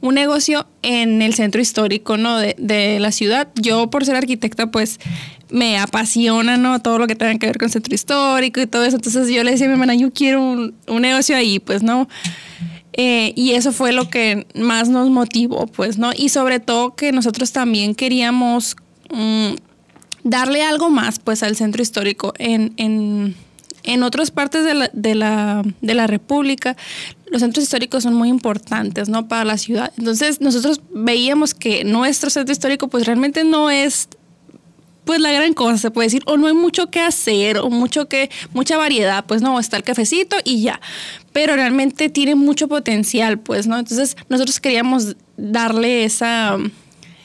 un, 0.00 0.14
negocio 0.14 0.66
en 0.82 1.20
el 1.20 1.34
centro 1.34 1.60
histórico, 1.60 2.16
¿no? 2.16 2.38
De, 2.38 2.54
de, 2.58 3.00
la 3.00 3.12
ciudad. 3.12 3.48
Yo, 3.56 3.90
por 3.90 4.04
ser 4.04 4.16
arquitecta, 4.16 4.70
pues 4.70 4.98
me 5.50 5.78
apasiona, 5.78 6.56
¿no? 6.56 6.80
Todo 6.80 6.98
lo 6.98 7.06
que 7.06 7.14
tenga 7.14 7.38
que 7.38 7.46
ver 7.46 7.58
con 7.58 7.68
centro 7.68 7.94
histórico 7.94 8.60
y 8.60 8.66
todo 8.66 8.84
eso. 8.84 8.96
Entonces 8.96 9.28
yo 9.28 9.44
le 9.44 9.52
decía 9.52 9.66
a 9.66 9.68
mi 9.68 9.74
hermana, 9.74 9.94
yo 9.94 10.12
quiero 10.12 10.42
un, 10.42 10.74
un 10.88 11.02
negocio 11.02 11.36
ahí, 11.36 11.58
pues, 11.58 11.82
¿no? 11.82 12.08
Eh, 12.94 13.32
y 13.36 13.52
eso 13.52 13.72
fue 13.72 13.92
lo 13.92 14.10
que 14.10 14.46
más 14.54 14.88
nos 14.88 15.08
motivó, 15.10 15.66
pues, 15.66 15.98
¿no? 15.98 16.12
Y 16.14 16.28
sobre 16.28 16.60
todo 16.60 16.94
que 16.94 17.12
nosotros 17.12 17.52
también 17.52 17.94
queríamos 17.94 18.76
mm, 19.10 19.54
darle 20.24 20.62
algo 20.62 20.90
más, 20.90 21.18
pues, 21.18 21.42
al 21.42 21.56
centro 21.56 21.82
histórico 21.82 22.34
en, 22.38 22.74
en 22.76 23.34
en 23.84 24.02
otras 24.02 24.30
partes 24.30 24.64
de 24.64 24.74
la, 24.74 24.90
de 24.92 25.14
la, 25.14 25.62
de 25.80 25.94
la 25.94 26.06
República, 26.06 26.76
los 27.26 27.40
centros 27.40 27.64
históricos 27.64 28.02
son 28.02 28.14
muy 28.14 28.28
importantes, 28.28 29.08
¿no? 29.08 29.28
Para 29.28 29.44
la 29.44 29.58
ciudad. 29.58 29.92
Entonces, 29.96 30.40
nosotros 30.40 30.80
veíamos 30.92 31.54
que 31.54 31.84
nuestro 31.84 32.30
centro 32.30 32.52
histórico, 32.52 32.88
pues 32.88 33.06
realmente 33.06 33.44
no 33.44 33.70
es 33.70 34.08
pues 35.04 35.18
la 35.18 35.32
gran 35.32 35.52
cosa, 35.52 35.78
se 35.78 35.90
puede 35.90 36.06
decir, 36.06 36.22
o 36.26 36.36
no 36.36 36.46
hay 36.46 36.54
mucho 36.54 36.88
que 36.88 37.00
hacer, 37.00 37.58
o 37.58 37.70
mucho 37.70 38.06
que, 38.08 38.30
mucha 38.52 38.76
variedad, 38.76 39.24
pues 39.26 39.42
no, 39.42 39.58
está 39.58 39.76
el 39.76 39.82
cafecito 39.82 40.36
y 40.44 40.62
ya. 40.62 40.80
Pero 41.32 41.54
realmente 41.54 42.08
tiene 42.08 42.34
mucho 42.34 42.68
potencial, 42.68 43.38
pues, 43.38 43.66
¿no? 43.66 43.78
Entonces, 43.78 44.16
nosotros 44.28 44.60
queríamos 44.60 45.16
darle 45.36 46.04
esa, 46.04 46.58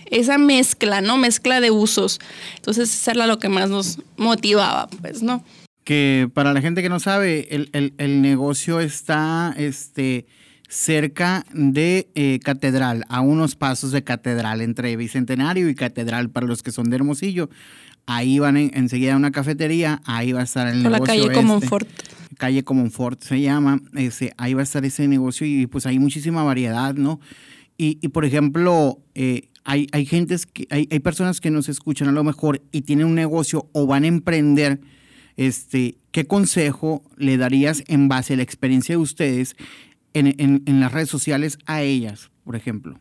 esa 0.05 0.37
mezcla, 0.37 1.01
¿no? 1.01 1.17
Mezcla 1.17 1.59
de 1.59 1.71
usos. 1.71 2.19
Entonces, 2.55 2.93
eso 2.93 3.11
era 3.11 3.27
lo 3.27 3.39
que 3.39 3.49
más 3.49 3.69
nos 3.69 3.99
motivaba, 4.17 4.87
pues, 5.01 5.21
¿no? 5.21 5.43
que 5.87 6.29
para 6.33 6.51
la 6.51 6.59
gente 6.59 6.81
que 6.81 6.89
no 6.89 6.99
sabe, 6.99 7.47
el, 7.49 8.21
negocio 8.21 8.81
está 8.81 9.55
este, 9.57 10.25
cerca 10.67 11.45
de 11.53 12.09
eh, 12.13 12.39
Catedral, 12.43 13.05
a 13.07 13.21
unos 13.21 13.55
pasos 13.55 13.93
de 13.93 14.03
Catedral, 14.03 14.59
entre 14.59 14.97
Bicentenario 14.97 15.69
y 15.69 15.75
Catedral, 15.75 16.29
para 16.29 16.45
los 16.45 16.61
que 16.61 16.73
son 16.73 16.89
de 16.89 16.97
Hermosillo. 16.97 17.49
Ahí 18.05 18.37
van 18.37 18.57
enseguida 18.57 19.13
a 19.13 19.15
una 19.15 19.31
cafetería, 19.31 20.01
ahí 20.03 20.33
va 20.33 20.41
a 20.41 20.43
estar 20.43 20.67
el 20.67 20.83
negocio. 20.83 20.99
la 20.99 21.05
calle 21.05 21.21
este, 21.21 21.33
Comonfort. 21.33 21.87
Calle 22.37 22.63
Comonfort 22.63 23.23
se 23.23 23.41
llama, 23.41 23.81
ese, 23.95 24.33
ahí 24.37 24.53
va 24.53 24.61
a 24.61 24.63
estar 24.63 24.83
ese 24.85 25.07
negocio 25.07 25.45
y 25.47 25.67
pues 25.67 25.85
hay 25.85 25.99
muchísima 25.99 26.43
variedad, 26.43 26.93
¿no? 26.95 27.19
Y, 27.79 28.07
por 28.07 28.25
ejemplo, 28.25 29.03
eh, 29.13 29.49
hay, 29.63 29.85
hay, 29.91 30.07
gentes 30.07 30.47
que, 30.47 30.65
hay, 30.71 30.87
hay 30.89 30.99
personas 30.99 31.39
que 31.39 31.51
nos 31.51 31.69
escuchan 31.69 32.07
a 32.07 32.11
lo 32.11 32.23
mejor 32.23 32.63
y 32.71 32.81
tienen 32.81 33.05
un 33.05 33.13
negocio 33.13 33.69
o 33.71 33.85
van 33.85 34.03
a 34.03 34.07
emprender 34.07 34.81
este, 35.37 35.99
¿qué 36.11 36.25
consejo 36.25 37.03
le 37.15 37.37
darías 37.37 37.83
en 37.87 38.09
base 38.09 38.33
a 38.33 38.37
la 38.37 38.43
experiencia 38.43 38.93
de 38.93 39.01
ustedes 39.01 39.55
en, 40.13 40.63
las 40.79 40.91
redes 40.91 41.09
sociales 41.09 41.59
a 41.67 41.83
ellas, 41.83 42.31
por 42.43 42.55
ejemplo? 42.55 42.99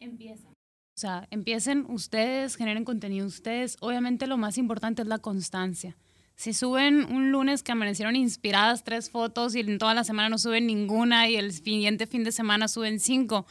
Empiecen. 0.00 0.48
O 0.48 0.98
sea, 0.98 1.28
empiecen 1.30 1.84
ustedes, 1.88 2.56
generen 2.56 2.84
contenido 2.84 3.26
ustedes. 3.26 3.76
Obviamente 3.80 4.26
lo 4.26 4.38
más 4.38 4.56
importante 4.56 5.02
es 5.02 5.08
la 5.08 5.18
constancia. 5.18 5.96
Si 6.36 6.52
suben 6.52 7.12
un 7.12 7.30
lunes 7.30 7.62
que 7.62 7.72
amanecieron 7.72 8.16
inspiradas 8.16 8.82
tres 8.82 9.08
fotos 9.08 9.54
y 9.54 9.60
en 9.60 9.78
toda 9.78 9.94
la 9.94 10.04
semana 10.04 10.28
no 10.28 10.38
suben 10.38 10.66
ninguna 10.66 11.28
y 11.28 11.36
el 11.36 11.52
siguiente 11.52 12.06
fin 12.06 12.24
de 12.24 12.32
semana 12.32 12.66
suben 12.66 12.98
cinco, 12.98 13.46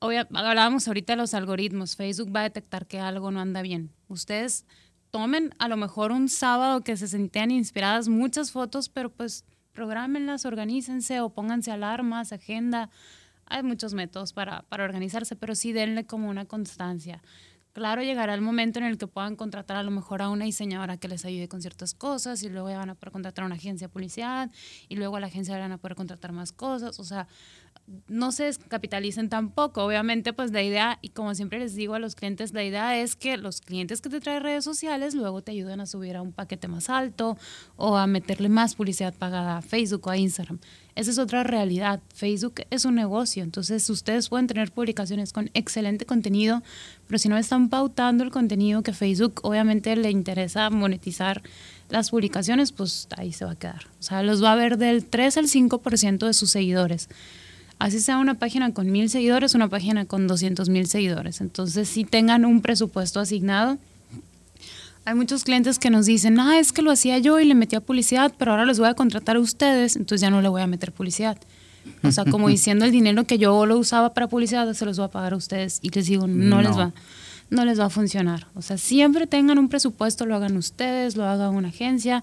hablábamos 0.00 0.88
ahorita 0.88 1.12
de 1.12 1.18
los 1.18 1.34
algoritmos. 1.34 1.96
Facebook 1.96 2.34
va 2.34 2.40
a 2.40 2.44
detectar 2.44 2.86
que 2.86 2.98
algo 2.98 3.30
no 3.30 3.40
anda 3.40 3.62
bien. 3.62 3.92
Ustedes 4.08 4.66
tomen 5.10 5.54
a 5.58 5.68
lo 5.68 5.76
mejor 5.76 6.12
un 6.12 6.28
sábado 6.28 6.82
que 6.82 6.96
se 6.96 7.06
sentían 7.06 7.50
inspiradas 7.50 8.08
muchas 8.08 8.50
fotos, 8.50 8.88
pero 8.88 9.10
pues 9.10 9.44
programenlas, 9.72 10.44
organícense 10.44 11.20
o 11.20 11.30
pónganse 11.30 11.70
alarmas, 11.70 12.32
agenda. 12.32 12.90
Hay 13.46 13.62
muchos 13.62 13.94
métodos 13.94 14.32
para, 14.32 14.62
para 14.62 14.84
organizarse, 14.84 15.36
pero 15.36 15.54
sí 15.54 15.72
denle 15.72 16.06
como 16.06 16.28
una 16.28 16.44
constancia. 16.44 17.22
Claro, 17.72 18.02
llegará 18.02 18.34
el 18.34 18.40
momento 18.40 18.80
en 18.80 18.84
el 18.84 18.98
que 18.98 19.06
puedan 19.06 19.36
contratar 19.36 19.76
a 19.76 19.84
lo 19.84 19.92
mejor 19.92 20.22
a 20.22 20.28
una 20.28 20.44
diseñadora 20.44 20.96
que 20.96 21.06
les 21.06 21.24
ayude 21.24 21.48
con 21.48 21.60
ciertas 21.60 21.94
cosas 21.94 22.42
y 22.42 22.48
luego 22.48 22.68
ya 22.68 22.78
van 22.78 22.90
a 22.90 22.94
poder 22.96 23.12
contratar 23.12 23.44
a 23.44 23.46
una 23.46 23.54
agencia 23.54 23.88
policial 23.88 24.50
y 24.88 24.96
luego 24.96 25.16
a 25.16 25.20
la 25.20 25.28
agencia 25.28 25.56
van 25.56 25.70
a 25.70 25.78
poder 25.78 25.94
contratar 25.94 26.32
más 26.32 26.50
cosas. 26.50 26.98
O 26.98 27.04
sea, 27.04 27.28
no 28.08 28.32
se 28.32 28.44
descapitalicen 28.44 29.28
tampoco. 29.28 29.84
Obviamente, 29.84 30.32
pues 30.32 30.50
la 30.50 30.62
idea, 30.62 30.98
y 31.00 31.10
como 31.10 31.34
siempre 31.36 31.60
les 31.60 31.76
digo 31.76 31.94
a 31.94 32.00
los 32.00 32.16
clientes, 32.16 32.52
la 32.52 32.64
idea 32.64 32.98
es 32.98 33.14
que 33.14 33.36
los 33.36 33.60
clientes 33.60 34.00
que 34.00 34.08
te 34.08 34.20
traen 34.20 34.42
redes 34.42 34.64
sociales 34.64 35.14
luego 35.14 35.42
te 35.42 35.52
ayuden 35.52 35.80
a 35.80 35.86
subir 35.86 36.16
a 36.16 36.22
un 36.22 36.32
paquete 36.32 36.66
más 36.66 36.90
alto 36.90 37.38
o 37.76 37.96
a 37.96 38.08
meterle 38.08 38.48
más 38.48 38.74
publicidad 38.74 39.14
pagada 39.14 39.58
a 39.58 39.62
Facebook 39.62 40.06
o 40.06 40.10
a 40.10 40.16
Instagram. 40.16 40.58
Esa 41.00 41.12
es 41.12 41.18
otra 41.18 41.44
realidad. 41.44 42.00
Facebook 42.14 42.56
es 42.68 42.84
un 42.84 42.94
negocio, 42.94 43.42
entonces 43.42 43.88
ustedes 43.88 44.28
pueden 44.28 44.46
tener 44.46 44.70
publicaciones 44.70 45.32
con 45.32 45.50
excelente 45.54 46.04
contenido, 46.04 46.62
pero 47.06 47.18
si 47.18 47.30
no 47.30 47.38
están 47.38 47.70
pautando 47.70 48.22
el 48.22 48.30
contenido 48.30 48.82
que 48.82 48.92
Facebook 48.92 49.40
obviamente 49.42 49.96
le 49.96 50.10
interesa 50.10 50.68
monetizar 50.68 51.42
las 51.88 52.10
publicaciones, 52.10 52.72
pues 52.72 53.08
ahí 53.16 53.32
se 53.32 53.46
va 53.46 53.52
a 53.52 53.58
quedar. 53.58 53.86
O 53.98 54.02
sea, 54.02 54.22
los 54.22 54.44
va 54.44 54.52
a 54.52 54.56
ver 54.56 54.76
del 54.76 55.06
3 55.06 55.38
al 55.38 55.46
5% 55.46 56.26
de 56.26 56.34
sus 56.34 56.50
seguidores 56.50 57.08
así 57.78 57.98
sea 57.98 58.18
una 58.18 58.34
página 58.34 58.74
con 58.74 58.92
mil 58.92 59.08
seguidores, 59.08 59.54
una 59.54 59.68
página 59.68 60.04
con 60.04 60.26
200 60.26 60.68
mil 60.68 60.86
seguidores. 60.86 61.40
Entonces, 61.40 61.88
si 61.88 62.04
tengan 62.04 62.44
un 62.44 62.60
presupuesto 62.60 63.20
asignado. 63.20 63.78
Hay 65.04 65.14
muchos 65.14 65.44
clientes 65.44 65.78
que 65.78 65.90
nos 65.90 66.06
dicen, 66.06 66.38
ah, 66.38 66.58
es 66.58 66.72
que 66.72 66.82
lo 66.82 66.90
hacía 66.90 67.18
yo 67.18 67.40
y 67.40 67.44
le 67.44 67.54
metía 67.54 67.80
publicidad, 67.80 68.32
pero 68.38 68.52
ahora 68.52 68.66
les 68.66 68.78
voy 68.78 68.88
a 68.88 68.94
contratar 68.94 69.36
a 69.36 69.40
ustedes, 69.40 69.96
entonces 69.96 70.20
ya 70.20 70.30
no 70.30 70.42
le 70.42 70.48
voy 70.48 70.62
a 70.62 70.66
meter 70.66 70.92
publicidad. 70.92 71.38
O 72.02 72.12
sea, 72.12 72.24
como 72.24 72.48
diciendo 72.56 72.84
el 72.84 72.92
dinero 72.92 73.24
que 73.24 73.38
yo 73.38 73.66
lo 73.66 73.78
usaba 73.78 74.12
para 74.14 74.28
publicidad, 74.28 74.72
se 74.74 74.84
los 74.84 74.98
voy 74.98 75.06
a 75.06 75.10
pagar 75.10 75.32
a 75.32 75.36
ustedes. 75.36 75.78
Y 75.82 75.90
les 75.90 76.06
digo, 76.06 76.26
no, 76.26 76.62
les 76.62 76.76
va 76.76 76.92
no 77.48 77.64
les 77.64 77.80
va 77.80 77.86
a 77.86 77.90
funcionar. 77.90 78.46
O 78.54 78.62
sea, 78.62 78.78
siempre 78.78 79.26
tengan 79.26 79.58
un 79.58 79.68
presupuesto, 79.68 80.24
lo 80.24 80.36
hagan 80.36 80.56
ustedes, 80.56 81.16
lo 81.16 81.24
haga 81.24 81.50
una 81.50 81.68
agencia 81.68 82.22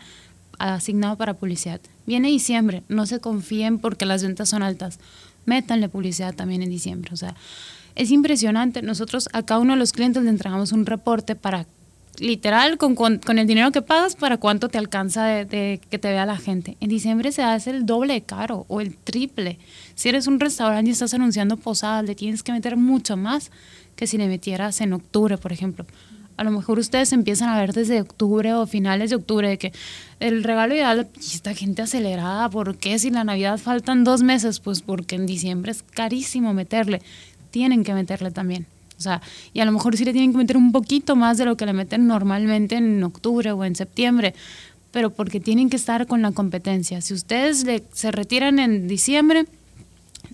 asignado 0.58 1.18
para 1.18 1.34
publicidad. 1.34 1.82
Viene 2.06 2.30
diciembre, 2.30 2.84
no 2.88 3.06
se 3.06 3.20
confíen 3.20 3.80
porque 3.80 4.06
las 4.06 4.24
ventas 4.24 4.48
son 4.48 4.64
altas 4.64 5.00
métanle 5.48 5.90
publicidad 5.90 6.36
también 6.36 6.62
en 6.62 6.70
diciembre. 6.70 7.10
O 7.14 7.18
sea, 7.18 7.36
es 7.96 8.12
impresionante. 8.12 8.84
Nosotros 8.84 9.30
a 9.34 9.42
cada 9.42 9.60
uno 9.60 9.74
de 9.74 9.80
los 9.80 9.94
clientes 9.94 10.22
le 10.22 10.30
entregamos 10.30 10.72
un 10.72 10.86
reporte 10.86 11.36
para, 11.36 11.66
literal, 12.20 12.78
con, 12.78 12.96
con, 12.96 13.40
el 13.40 13.48
dinero 13.48 13.72
que 13.72 13.82
pagas, 13.82 14.16
para 14.16 14.38
cuánto 14.38 14.70
te 14.70 14.78
alcanza 14.78 15.26
de, 15.26 15.80
que 15.90 16.00
te 16.00 16.10
vea 16.10 16.26
la 16.26 16.38
gente. 16.38 16.78
En 16.80 16.90
diciembre 16.90 17.32
se 17.32 17.44
hace 17.44 17.70
el 17.72 17.86
doble 17.86 18.14
de 18.14 18.22
caro 18.22 18.66
o 18.68 18.82
el 18.82 18.96
triple. 18.96 19.60
Si 19.96 20.10
eres 20.10 20.28
un 20.28 20.40
restaurante 20.40 20.90
y 20.90 20.94
estás 20.94 21.14
anunciando 21.14 21.58
posadas, 21.58 22.06
le 22.06 22.16
tienes 22.16 22.44
que 22.44 22.52
meter 22.52 22.78
mucho 22.78 23.18
más 23.18 23.52
que 23.96 24.08
si 24.08 24.18
le 24.18 24.28
metieras 24.28 24.82
en 24.82 24.94
octubre, 24.94 25.38
por 25.38 25.52
ejemplo 25.52 25.86
a 26.38 26.44
lo 26.44 26.52
mejor 26.52 26.80
ustedes 26.80 27.12
empiezan 27.14 27.50
a 27.50 27.60
ver 27.60 27.74
desde 27.74 28.00
octubre 28.00 28.54
o 28.54 28.68
finales 28.68 29.10
de 29.10 29.16
octubre 29.16 29.58
que 29.58 29.74
el 30.20 30.44
regalo 30.44 30.76
ideal, 30.76 31.08
y 31.16 31.36
esta 31.36 31.54
gente 31.54 31.82
acelerada, 31.82 32.48
¿por 32.50 32.78
qué 32.78 32.98
si 33.00 33.10
la 33.10 33.24
Navidad 33.24 33.58
faltan 33.58 34.04
dos 34.04 34.22
meses? 34.22 34.60
Pues 34.60 34.82
porque 34.82 35.16
en 35.16 35.26
diciembre 35.26 35.72
es 35.72 35.82
carísimo 35.84 36.54
meterle, 36.54 37.02
tienen 37.50 37.84
que 37.84 37.94
meterle 37.94 38.32
también. 38.32 38.68
O 38.98 39.02
sea, 39.02 39.22
y 39.54 39.60
a 39.60 39.66
lo 39.66 39.72
mejor 39.72 39.96
sí 39.96 40.06
le 40.06 40.12
tienen 40.12 40.32
que 40.32 40.40
meter 40.40 40.58
un 40.58 40.72
poquito 40.72 41.16
más 41.16 41.38
de 41.38 41.46
lo 41.46 41.56
que 41.56 41.66
le 41.66 41.74
meten 41.74 42.08
normalmente 42.08 42.76
en 42.76 43.04
octubre 43.04 43.52
o 43.52 43.64
en 43.64 43.76
septiembre, 43.76 44.34
pero 44.92 45.12
porque 45.12 45.40
tienen 45.40 45.70
que 45.70 45.76
estar 45.76 46.08
con 46.08 46.22
la 46.22 46.32
competencia. 46.32 47.02
Si 47.02 47.14
ustedes 47.14 47.66
se 47.94 48.12
retiran 48.12 48.60
en 48.60 48.88
diciembre, 48.88 49.46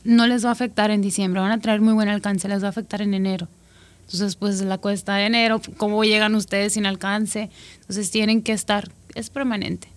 no 0.04 0.28
les 0.28 0.46
va 0.46 0.50
a 0.50 0.54
afectar 0.54 0.92
en 0.92 1.02
diciembre, 1.02 1.42
van 1.42 1.52
a 1.52 1.60
traer 1.60 1.82
muy 1.82 1.94
buen 1.94 2.10
alcance, 2.10 2.48
les 2.48 2.62
va 2.62 2.68
a 2.68 2.70
afectar 2.70 3.02
en 3.02 3.14
enero. 3.14 3.48
Entonces, 4.06 4.36
pues 4.36 4.62
la 4.62 4.78
cuesta 4.78 5.16
de 5.16 5.26
enero, 5.26 5.62
cómo 5.78 6.04
llegan 6.04 6.36
ustedes 6.36 6.74
sin 6.74 6.86
alcance. 6.86 7.50
Entonces, 7.82 8.12
tienen 8.12 8.42
que 8.42 8.52
estar, 8.52 8.92
es 9.16 9.30
permanente. 9.30 9.88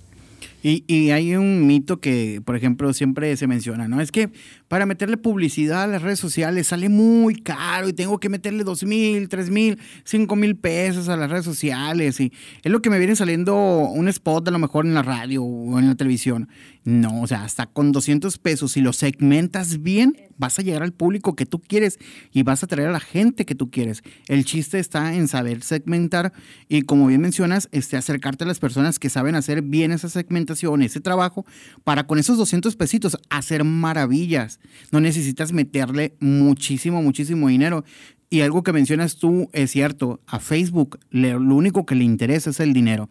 Y, 0.63 0.85
y, 0.87 1.11
hay 1.11 1.37
un 1.37 1.67
mito 1.67 2.01
que, 2.01 2.41
por 2.45 2.57
ejemplo, 2.57 2.93
siempre 2.93 3.37
se 3.37 3.47
menciona, 3.47 3.89
¿no? 3.89 4.01
Es 4.01 4.11
que 4.11 4.31
para 4.69 4.87
meterle 4.87 5.17
publicidad 5.17 5.85
a 5.85 5.87
las 5.87 6.03
redes 6.03 6.19
sociales 6.19 6.69
sale 6.69 6.89
muy 6.89 7.37
caro 7.37 7.89
y 7.89 7.93
tengo 7.93 8.19
que 8.19 8.29
meterle 8.29 8.65
dos 8.65 8.85
mil, 8.85 9.29
tres 9.29 9.51
mil, 9.51 9.79
cinco 10.05 10.37
mil 10.37 10.57
pesos 10.57 11.09
a 11.09 11.17
las 11.17 11.31
redes 11.31 11.45
sociales. 11.45 12.21
Y 12.21 12.33
es 12.63 12.73
lo 12.73 12.83
que 12.83 12.91
me 12.91 12.99
viene 12.99 13.17
saliendo 13.17 13.55
un 13.57 14.09
spot 14.09 14.49
a 14.49 14.51
lo 14.51 14.59
mejor 14.59 14.87
en 14.87 14.95
la 14.95 15.03
radio 15.03 15.43
o 15.43 15.79
en 15.79 15.89
la 15.89 15.95
televisión. 15.95 16.49
No, 16.85 17.23
o 17.23 17.27
sea, 17.27 17.43
hasta 17.43 17.67
con 17.67 17.91
200 17.91 18.39
pesos, 18.39 18.73
si 18.73 18.81
lo 18.81 18.93
segmentas 18.93 19.83
bien, 19.83 20.17
vas 20.37 20.59
a 20.59 20.63
llegar 20.63 20.85
al 20.85 20.93
público 20.93 21.35
que 21.35 21.45
tú 21.45 21.61
quieres 21.61 21.99
y 22.33 22.45
vas 22.45 22.63
a 22.63 22.69
traer 22.69 22.89
a 22.89 22.93
la 22.93 23.01
gente 23.01 23.45
que 23.45 23.57
tú 23.57 23.73
quieres. 23.73 24.03
El 24.29 24.45
chiste 24.45 24.79
está 24.79 25.15
en 25.15 25.27
saber 25.27 25.63
segmentar 25.63 26.33
y 26.69 26.83
como 26.83 27.09
bien 27.09 27.21
mencionas, 27.21 27.69
este, 27.73 27.97
acercarte 27.97 28.45
a 28.45 28.47
las 28.47 28.61
personas 28.61 29.01
que 29.01 29.11
saben 29.11 29.35
hacer 29.35 29.63
bien 29.63 29.91
esa 29.91 30.09
segmentación, 30.09 30.83
ese 30.83 31.01
trabajo, 31.01 31.45
para 31.83 32.07
con 32.07 32.21
esos 32.21 32.39
200 32.39 32.77
pesitos 32.77 33.19
hacer 33.31 33.65
maravillas. 33.65 34.56
No 34.93 35.01
necesitas 35.01 35.53
meterle 35.53 36.15
muchísimo, 36.21 37.03
muchísimo 37.03 37.49
dinero. 37.49 37.85
Y 38.31 38.41
algo 38.41 38.63
que 38.63 38.73
mencionas 38.73 39.17
tú 39.17 39.49
es 39.53 39.71
cierto, 39.71 40.21
a 40.27 40.41
Facebook 40.41 40.99
lo 41.11 41.55
único 41.55 41.87
que 41.87 41.95
le 41.95 42.05
interesa 42.05 42.51
es 42.51 42.61
el 42.61 42.73
dinero. 42.73 43.09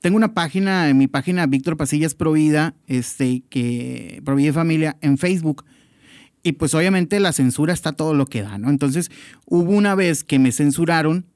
Tengo 0.00 0.16
una 0.16 0.32
página, 0.32 0.88
en 0.88 0.96
mi 0.96 1.08
página 1.08 1.46
Víctor 1.46 1.76
Pasillas 1.76 2.14
Provida, 2.14 2.74
este, 2.86 3.42
que 3.50 4.22
Provida 4.24 4.52
Familia 4.52 4.96
en 5.02 5.18
Facebook. 5.18 5.64
Y 6.42 6.52
pues 6.52 6.74
obviamente 6.74 7.20
la 7.20 7.32
censura 7.32 7.74
está 7.74 7.92
todo 7.92 8.14
lo 8.14 8.24
que 8.24 8.42
da, 8.42 8.56
¿no? 8.56 8.70
Entonces 8.70 9.10
hubo 9.44 9.72
una 9.72 9.94
vez 9.94 10.24
que 10.24 10.38
me 10.38 10.52
censuraron 10.52 11.26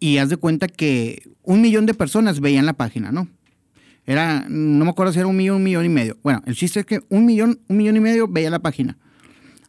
y 0.00 0.18
haz 0.18 0.28
de 0.30 0.36
cuenta 0.36 0.66
que 0.66 1.30
un 1.42 1.60
millón 1.60 1.86
de 1.86 1.94
personas 1.94 2.40
veían 2.40 2.66
la 2.66 2.72
página, 2.72 3.12
¿no? 3.12 3.28
Era, 4.06 4.46
no 4.48 4.84
me 4.84 4.90
acuerdo 4.90 5.12
si 5.12 5.18
era 5.18 5.26
un 5.26 5.36
millón, 5.36 5.56
un 5.56 5.64
millón 5.64 5.84
y 5.84 5.88
medio. 5.88 6.16
Bueno, 6.22 6.42
el 6.46 6.54
chiste 6.54 6.80
es 6.80 6.86
que 6.86 7.00
un 7.08 7.26
millón, 7.26 7.60
un 7.68 7.76
millón 7.76 7.96
y 7.96 8.00
medio 8.00 8.28
veía 8.28 8.50
la 8.50 8.60
página. 8.60 8.96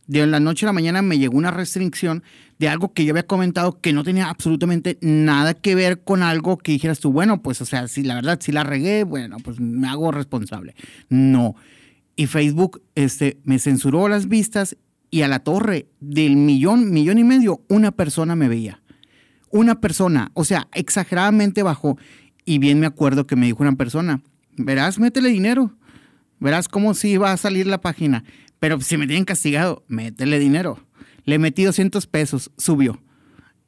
De 0.06 0.26
la 0.26 0.40
noche 0.40 0.66
a 0.66 0.68
la 0.68 0.74
mañana 0.74 1.02
me 1.02 1.18
llegó 1.18 1.38
una 1.38 1.52
restricción 1.52 2.24
de 2.60 2.70
algo 2.70 2.94
que 2.94 3.04
yo 3.04 3.12
había 3.12 3.28
comentado 3.28 3.82
que 3.82 3.92
no 3.92 4.04
tenía 4.04 4.30
absolutamente 4.30 4.98
nada 5.02 5.54
que 5.54 5.76
ver 5.76 6.04
con 6.04 6.24
algo 6.24 6.58
que 6.58 6.72
dijeras 6.72 7.00
tú, 7.00 7.12
bueno, 7.12 7.42
pues, 7.42 7.62
o 7.62 7.66
sea, 7.66 7.88
si 7.88 8.04
la 8.04 8.16
verdad, 8.16 8.40
si 8.42 8.52
la 8.52 8.64
regué, 8.64 9.04
bueno, 9.04 9.38
pues 9.44 9.60
me 9.60 9.88
hago 9.88 10.12
responsable. 10.12 10.76
No. 11.10 11.56
Y 12.16 12.28
Facebook 12.28 12.82
este, 12.96 13.40
me 13.44 13.60
censuró 13.60 14.08
las 14.08 14.28
vistas 14.28 14.78
y 15.10 15.22
a 15.22 15.28
la 15.28 15.40
torre 15.40 15.88
del 16.00 16.36
millón, 16.36 16.92
millón 16.92 17.18
y 17.18 17.24
medio, 17.24 17.62
una 17.68 17.92
persona 17.92 18.36
me 18.36 18.48
veía. 18.48 18.82
Una 19.50 19.80
persona, 19.80 20.32
o 20.34 20.44
sea, 20.44 20.68
exageradamente 20.74 21.64
bajó. 21.64 21.98
Y 22.50 22.60
bien 22.60 22.80
me 22.80 22.86
acuerdo 22.86 23.28
que 23.28 23.36
me 23.36 23.46
dijo 23.46 23.62
una 23.62 23.76
persona, 23.76 24.22
verás, 24.56 25.00
métele 25.00 25.28
dinero. 25.28 25.76
Verás 26.40 26.70
cómo 26.70 26.94
sí 26.94 27.18
va 27.18 27.34
a 27.34 27.38
salir 27.38 27.68
la 27.68 27.82
página. 27.82 28.24
Pero 28.60 28.80
si 28.80 28.96
me 28.96 29.06
tienen 29.06 29.26
castigado, 29.26 29.84
métele 29.90 30.40
dinero. 30.40 30.80
Le 31.26 31.40
metí 31.40 31.66
200 31.66 32.08
pesos, 32.08 32.50
subió. 32.58 33.04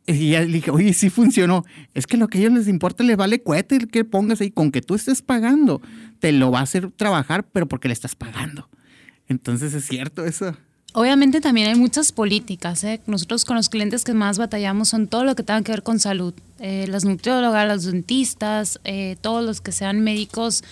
Y 0.07 0.29
ya 0.29 0.39
le 0.39 0.47
dije, 0.47 0.71
oye, 0.71 0.93
sí 0.93 1.09
funcionó. 1.09 1.65
Es 1.93 2.07
que 2.07 2.15
lo 2.15 2.29
que 2.29 2.37
a 2.37 2.41
ellos 2.41 2.53
les 2.53 2.67
importa 2.69 3.03
les 3.03 3.17
vale 3.17 3.43
cohete 3.43 3.79
que 3.79 4.05
pongas 4.05 4.39
ahí. 4.39 4.49
Con 4.49 4.71
que 4.71 4.81
tú 4.81 4.95
estés 4.95 5.21
pagando, 5.21 5.81
te 6.19 6.31
lo 6.31 6.49
va 6.49 6.59
a 6.59 6.63
hacer 6.63 6.89
trabajar, 6.91 7.49
pero 7.51 7.67
porque 7.67 7.89
le 7.89 7.93
estás 7.93 8.15
pagando. 8.15 8.69
Entonces 9.27 9.73
es 9.73 9.85
cierto 9.85 10.23
eso. 10.23 10.55
Obviamente 10.93 11.39
también 11.39 11.67
hay 11.69 11.75
muchas 11.75 12.11
políticas. 12.11 12.83
¿eh? 12.83 12.99
Nosotros 13.05 13.45
con 13.45 13.55
los 13.57 13.69
clientes 13.69 14.03
que 14.03 14.13
más 14.13 14.37
batallamos 14.37 14.89
son 14.89 15.07
todo 15.07 15.23
lo 15.23 15.35
que 15.35 15.43
tenga 15.43 15.61
que 15.61 15.71
ver 15.71 15.83
con 15.83 15.99
salud. 15.99 16.33
Eh, 16.59 16.87
las 16.87 17.05
nutriólogas, 17.05 17.67
los 17.67 17.83
dentistas, 17.85 18.79
eh, 18.83 19.15
todos 19.21 19.45
los 19.45 19.61
que 19.61 19.71
sean 19.71 19.99
médicos 20.01 20.63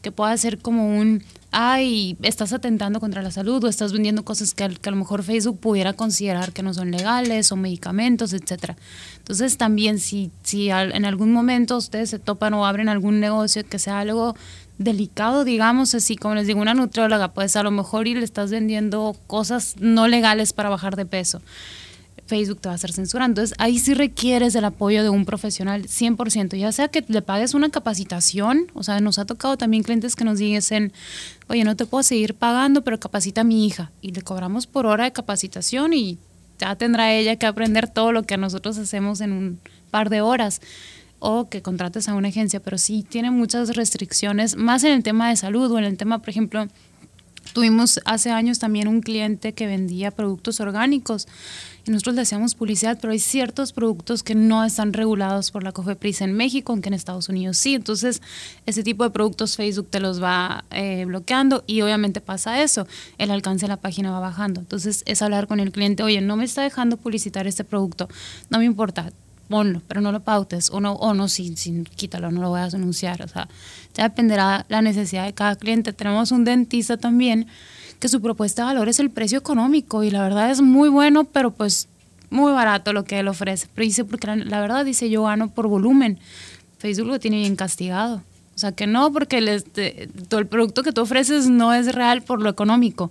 que 0.00 0.12
pueda 0.12 0.36
ser 0.36 0.58
como 0.58 0.96
un, 0.96 1.24
ay, 1.50 2.16
estás 2.22 2.52
atentando 2.52 3.00
contra 3.00 3.22
la 3.22 3.30
salud 3.32 3.64
o 3.64 3.68
estás 3.68 3.92
vendiendo 3.92 4.24
cosas 4.24 4.54
que, 4.54 4.62
a 4.62 4.68
lo 4.68 4.96
mejor 4.96 5.24
Facebook 5.24 5.58
pudiera 5.58 5.94
considerar 5.94 6.52
que 6.52 6.62
no 6.62 6.72
son 6.72 6.90
legales 6.90 7.50
o 7.50 7.56
medicamentos, 7.56 8.32
etcétera. 8.32 8.76
Entonces 9.18 9.56
también 9.56 9.98
si, 9.98 10.30
si 10.42 10.70
en 10.70 11.04
algún 11.04 11.32
momento 11.32 11.76
ustedes 11.76 12.10
se 12.10 12.18
topan 12.20 12.54
o 12.54 12.66
abren 12.66 12.88
algún 12.88 13.18
negocio 13.18 13.64
que 13.68 13.80
sea 13.80 13.98
algo 13.98 14.36
delicado, 14.78 15.44
digamos 15.44 15.94
así, 15.94 16.16
como 16.16 16.34
les 16.34 16.46
digo, 16.46 16.60
una 16.60 16.74
nutrióloga, 16.74 17.32
pues 17.32 17.56
a 17.56 17.62
lo 17.62 17.70
mejor 17.70 18.08
y 18.08 18.14
le 18.14 18.24
estás 18.24 18.50
vendiendo 18.50 19.16
cosas 19.26 19.76
no 19.78 20.08
legales 20.08 20.52
para 20.52 20.68
bajar 20.68 20.96
de 20.96 21.06
peso. 21.06 21.40
Facebook 22.26 22.60
te 22.60 22.68
va 22.68 22.72
a 22.72 22.76
estar 22.76 22.92
censurando. 22.92 23.40
Entonces, 23.40 23.56
ahí 23.58 23.78
sí 23.78 23.94
requieres 23.94 24.54
el 24.54 24.64
apoyo 24.64 25.02
de 25.02 25.10
un 25.10 25.24
profesional 25.24 25.84
100%, 25.86 26.56
ya 26.56 26.72
sea 26.72 26.88
que 26.88 27.04
le 27.06 27.22
pagues 27.22 27.54
una 27.54 27.70
capacitación, 27.70 28.66
o 28.74 28.82
sea, 28.82 29.00
nos 29.00 29.18
ha 29.18 29.24
tocado 29.24 29.56
también 29.56 29.82
clientes 29.82 30.16
que 30.16 30.24
nos 30.24 30.38
dicen, 30.38 30.92
oye, 31.48 31.64
no 31.64 31.76
te 31.76 31.86
puedo 31.86 32.02
seguir 32.02 32.34
pagando, 32.34 32.82
pero 32.82 32.98
capacita 32.98 33.42
a 33.42 33.44
mi 33.44 33.66
hija. 33.66 33.92
Y 34.02 34.10
le 34.10 34.22
cobramos 34.22 34.66
por 34.66 34.86
hora 34.86 35.04
de 35.04 35.12
capacitación 35.12 35.92
y 35.92 36.18
ya 36.58 36.74
tendrá 36.76 37.12
ella 37.12 37.36
que 37.36 37.46
aprender 37.46 37.88
todo 37.88 38.12
lo 38.12 38.24
que 38.24 38.36
nosotros 38.36 38.76
hacemos 38.78 39.20
en 39.20 39.32
un 39.32 39.60
par 39.90 40.10
de 40.10 40.20
horas 40.20 40.60
o 41.28 41.48
que 41.48 41.60
contrates 41.60 42.08
a 42.08 42.14
una 42.14 42.28
agencia, 42.28 42.60
pero 42.60 42.78
sí 42.78 43.02
tiene 43.02 43.32
muchas 43.32 43.74
restricciones, 43.74 44.54
más 44.54 44.84
en 44.84 44.92
el 44.92 45.02
tema 45.02 45.28
de 45.28 45.34
salud 45.34 45.72
o 45.72 45.78
en 45.78 45.84
el 45.84 45.96
tema, 45.96 46.20
por 46.20 46.30
ejemplo, 46.30 46.68
tuvimos 47.52 47.98
hace 48.04 48.30
años 48.30 48.60
también 48.60 48.86
un 48.86 49.00
cliente 49.00 49.52
que 49.52 49.66
vendía 49.66 50.12
productos 50.12 50.60
orgánicos 50.60 51.26
y 51.84 51.90
nosotros 51.90 52.14
le 52.14 52.22
hacíamos 52.22 52.54
publicidad, 52.54 52.98
pero 53.00 53.12
hay 53.12 53.18
ciertos 53.18 53.72
productos 53.72 54.22
que 54.22 54.36
no 54.36 54.64
están 54.64 54.92
regulados 54.92 55.50
por 55.50 55.64
la 55.64 55.72
COFEPRIS 55.72 56.20
en 56.20 56.32
México, 56.32 56.72
aunque 56.72 56.90
en 56.90 56.94
Estados 56.94 57.28
Unidos 57.28 57.56
sí. 57.56 57.74
Entonces, 57.74 58.22
ese 58.64 58.84
tipo 58.84 59.02
de 59.02 59.10
productos 59.10 59.56
Facebook 59.56 59.88
te 59.90 59.98
los 59.98 60.22
va 60.22 60.64
eh, 60.70 61.06
bloqueando 61.06 61.64
y 61.66 61.80
obviamente 61.82 62.20
pasa 62.20 62.62
eso, 62.62 62.86
el 63.18 63.32
alcance 63.32 63.64
de 63.64 63.70
la 63.70 63.78
página 63.78 64.12
va 64.12 64.20
bajando. 64.20 64.60
Entonces, 64.60 65.02
es 65.06 65.22
hablar 65.22 65.48
con 65.48 65.58
el 65.58 65.72
cliente, 65.72 66.04
oye, 66.04 66.20
no 66.20 66.36
me 66.36 66.44
está 66.44 66.62
dejando 66.62 66.96
publicitar 66.96 67.48
este 67.48 67.64
producto, 67.64 68.08
no 68.48 68.58
me 68.58 68.64
importa, 68.64 69.10
ponlo, 69.48 69.82
pero 69.86 70.00
no 70.00 70.12
lo 70.12 70.20
pautes, 70.20 70.70
o 70.70 70.80
no, 70.80 70.92
o 70.94 71.14
no, 71.14 71.28
sin, 71.28 71.56
sin, 71.56 71.84
quítalo, 71.84 72.30
no 72.30 72.40
lo 72.40 72.50
voy 72.50 72.60
a 72.60 72.64
anunciar. 72.64 73.22
O 73.22 73.28
sea, 73.28 73.48
ya 73.94 74.04
dependerá 74.04 74.66
la 74.68 74.82
necesidad 74.82 75.24
de 75.24 75.32
cada 75.32 75.56
cliente. 75.56 75.92
Tenemos 75.92 76.32
un 76.32 76.44
dentista 76.44 76.96
también 76.96 77.46
que 77.98 78.08
su 78.08 78.20
propuesta 78.20 78.62
de 78.62 78.66
valor 78.66 78.88
es 78.88 79.00
el 79.00 79.10
precio 79.10 79.38
económico 79.38 80.02
y 80.04 80.10
la 80.10 80.22
verdad 80.22 80.50
es 80.50 80.60
muy 80.60 80.88
bueno, 80.88 81.24
pero 81.24 81.50
pues 81.50 81.88
muy 82.30 82.52
barato 82.52 82.92
lo 82.92 83.04
que 83.04 83.18
él 83.18 83.28
ofrece. 83.28 83.68
Pero 83.74 83.84
dice, 83.84 84.04
porque 84.04 84.26
la, 84.36 84.60
verdad 84.60 84.84
dice, 84.84 85.08
yo 85.08 85.24
gano 85.24 85.48
por 85.48 85.68
volumen. 85.68 86.18
Facebook 86.78 87.08
lo 87.08 87.18
tiene 87.18 87.38
bien 87.38 87.56
castigado. 87.56 88.22
O 88.54 88.58
sea, 88.58 88.72
que 88.72 88.86
no, 88.86 89.12
porque 89.12 89.38
el, 89.38 89.48
este, 89.48 90.08
todo 90.28 90.40
el 90.40 90.46
producto 90.46 90.82
que 90.82 90.92
tú 90.92 91.02
ofreces 91.02 91.48
no 91.48 91.74
es 91.74 91.94
real 91.94 92.22
por 92.22 92.42
lo 92.42 92.48
económico 92.48 93.10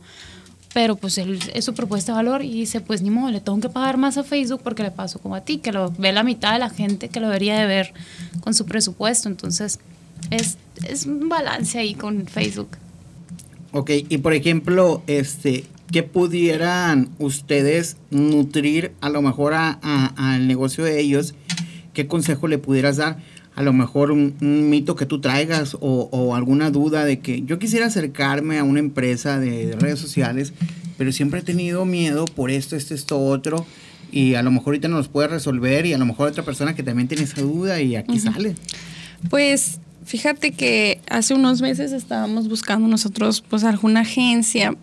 pero 0.76 0.98
pues 0.98 1.18
él 1.18 1.40
es 1.54 1.64
su 1.64 1.74
propuesta 1.74 2.12
de 2.12 2.18
valor 2.18 2.44
y 2.44 2.52
dice, 2.52 2.82
pues 2.82 3.02
ni 3.02 3.10
modo, 3.10 3.32
le 3.32 3.40
tengo 3.40 3.62
que 3.62 3.70
pagar 3.70 3.96
más 3.96 4.18
a 4.18 4.26
Facebook 4.26 4.60
porque 4.62 4.84
le 4.84 4.92
paso 4.92 5.20
como 5.20 5.34
a 5.34 5.40
ti, 5.40 5.60
que 5.60 5.72
lo 5.72 5.94
ve 5.98 6.12
la 6.12 6.22
mitad 6.22 6.52
de 6.52 6.60
la 6.60 6.70
gente 6.70 7.08
que 7.08 7.22
lo 7.22 7.28
debería 7.28 7.58
de 7.58 7.66
ver 7.66 7.94
con 8.42 8.54
su 8.54 8.66
presupuesto. 8.66 9.30
Entonces, 9.30 9.80
es, 10.32 10.58
es 10.86 11.06
un 11.06 11.30
balance 11.30 11.80
ahí 11.80 11.94
con 11.94 12.28
Facebook. 12.28 12.72
Ok, 13.72 13.90
y 14.10 14.18
por 14.18 14.34
ejemplo, 14.34 15.02
este, 15.08 15.64
¿qué 15.94 16.04
pudieran 16.04 17.08
ustedes 17.20 17.96
nutrir 18.12 18.92
a 19.00 19.08
lo 19.08 19.22
mejor 19.22 19.54
al 19.54 20.46
negocio 20.46 20.84
de 20.84 21.00
ellos? 21.00 21.36
¿Qué 21.94 22.06
consejo 22.08 22.50
le 22.50 22.58
pudieras 22.58 22.98
dar? 22.98 23.20
A 23.56 23.63
lo 23.63 23.72
mejor 23.72 24.12
un, 24.12 24.36
mito 24.70 24.96
que 24.96 25.06
tú 25.06 25.22
traigas 25.22 25.78
o, 25.80 26.36
alguna 26.36 26.72
duda 26.72 27.06
de 27.06 27.20
que 27.20 27.41
yo 27.44 27.58
quisiera 27.58 27.88
acercarme 27.88 28.60
a 28.60 28.63
una 28.63 28.80
empresa 28.80 29.39
de, 29.39 29.76
redes 29.80 30.00
sociales, 30.00 30.54
pero 30.98 31.12
siempre 31.12 31.39
he 31.39 31.44
tenido 31.44 31.86
miedo 31.86 32.26
por 32.26 32.52
esto, 32.52 32.76
esto, 32.76 32.94
esto, 32.94 33.20
otro, 33.20 33.65
y 34.12 34.36
a 34.36 34.44
lo 34.44 34.52
mejor 34.52 34.68
ahorita 34.68 34.88
no 34.89 34.98
los 34.98 35.08
puede 35.08 35.30
resolver 35.30 35.86
y 35.86 35.94
a 35.94 35.98
lo 35.98 36.06
mejor 36.06 36.30
otra 36.30 36.44
persona 36.44 36.76
que 36.76 36.84
también 36.84 37.08
tiene 37.08 37.24
esa 37.24 37.41
duda 37.41 37.82
y 37.82 37.96
aquí 37.96 38.20
sale. 38.20 38.56
Pues 39.30 39.80
fíjate 40.06 40.52
que 40.52 41.00
hace 41.10 41.34
unos 41.34 41.62
meses 41.62 41.91
estábamos 41.94 42.50
buscando 42.50 42.88
nosotros 42.88 43.41
pues 43.41 43.63
alguna 43.63 44.02
agencia. 44.02 44.76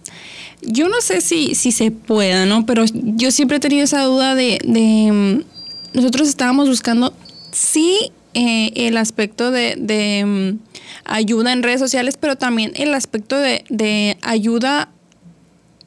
Yo 0.62 0.88
no 0.88 1.00
sé 1.00 1.20
si, 1.20 1.54
si 1.54 1.72
se 1.72 1.90
pueda, 1.90 2.46
¿no? 2.46 2.66
Pero 2.66 2.85
yo 2.94 3.30
siempre 3.30 3.58
he 3.58 3.61
tenido 3.61 3.85
esa 3.85 4.02
duda 4.04 4.35
de, 4.35 4.58
de 4.64 5.12
mm, 5.12 5.96
nosotros 5.96 6.28
estábamos 6.28 6.68
buscando 6.68 7.14
sí 7.52 8.12
eh, 8.34 8.72
el 8.74 8.96
aspecto 8.96 9.50
de, 9.50 10.24
mm, 10.24 10.58
ayuda 11.04 11.52
en 11.52 11.62
redes 11.62 11.80
sociales, 11.80 12.16
pero 12.18 12.36
también 12.36 12.72
el 12.76 12.94
aspecto 12.94 13.36
de, 13.36 14.16
ayuda 14.22 14.88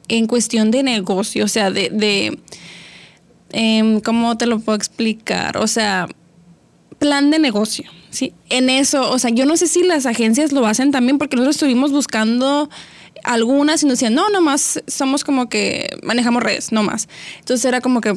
en 0.08 0.26
cuestión 0.26 0.70
de 0.70 0.82
negocio, 0.82 1.44
o 1.44 1.48
sea, 1.48 1.70
de, 1.70 2.38
em, 3.52 4.00
¿cómo 4.00 4.36
te 4.36 4.46
lo 4.46 4.60
puedo 4.60 4.76
explicar? 4.76 5.56
O 5.56 5.66
sea, 5.66 6.08
plan 6.98 7.30
de 7.30 7.38
negocio, 7.38 7.90
¿sí? 8.10 8.32
En 8.48 8.70
eso, 8.70 9.10
o 9.10 9.18
sea, 9.18 9.30
yo 9.30 9.46
no 9.46 9.56
sé 9.56 9.66
si 9.66 9.82
las 9.82 10.06
agencias 10.06 10.52
lo 10.52 10.66
hacen 10.66 10.92
también, 10.92 11.18
porque 11.18 11.36
nosotros 11.36 11.56
estuvimos 11.56 11.92
buscando 11.92 12.70
algunas 13.24 13.82
y 13.82 13.86
nos 13.86 13.94
decían, 13.94 14.14
no, 14.14 14.28
nomás 14.30 14.82
somos 14.86 15.24
como 15.24 15.48
que 15.48 15.90
manejamos 16.02 16.42
redes, 16.42 16.72
no 16.72 16.82
más. 16.82 17.08
Entonces 17.40 17.64
era 17.64 17.80
como 17.80 18.00
que, 18.00 18.16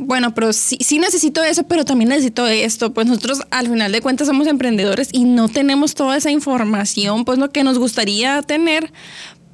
bueno, 0.00 0.34
pero 0.34 0.52
sí, 0.52 0.78
sí 0.80 0.98
necesito 0.98 1.42
eso, 1.42 1.64
pero 1.64 1.84
también 1.84 2.08
necesito 2.08 2.46
esto. 2.46 2.92
Pues 2.92 3.06
nosotros 3.06 3.42
al 3.50 3.68
final 3.68 3.92
de 3.92 4.00
cuentas 4.00 4.26
somos 4.26 4.46
emprendedores 4.46 5.08
y 5.12 5.24
no 5.24 5.48
tenemos 5.48 5.94
toda 5.94 6.16
esa 6.16 6.30
información, 6.30 7.24
pues 7.24 7.38
lo 7.38 7.50
que 7.50 7.64
nos 7.64 7.78
gustaría 7.78 8.42
tener 8.42 8.92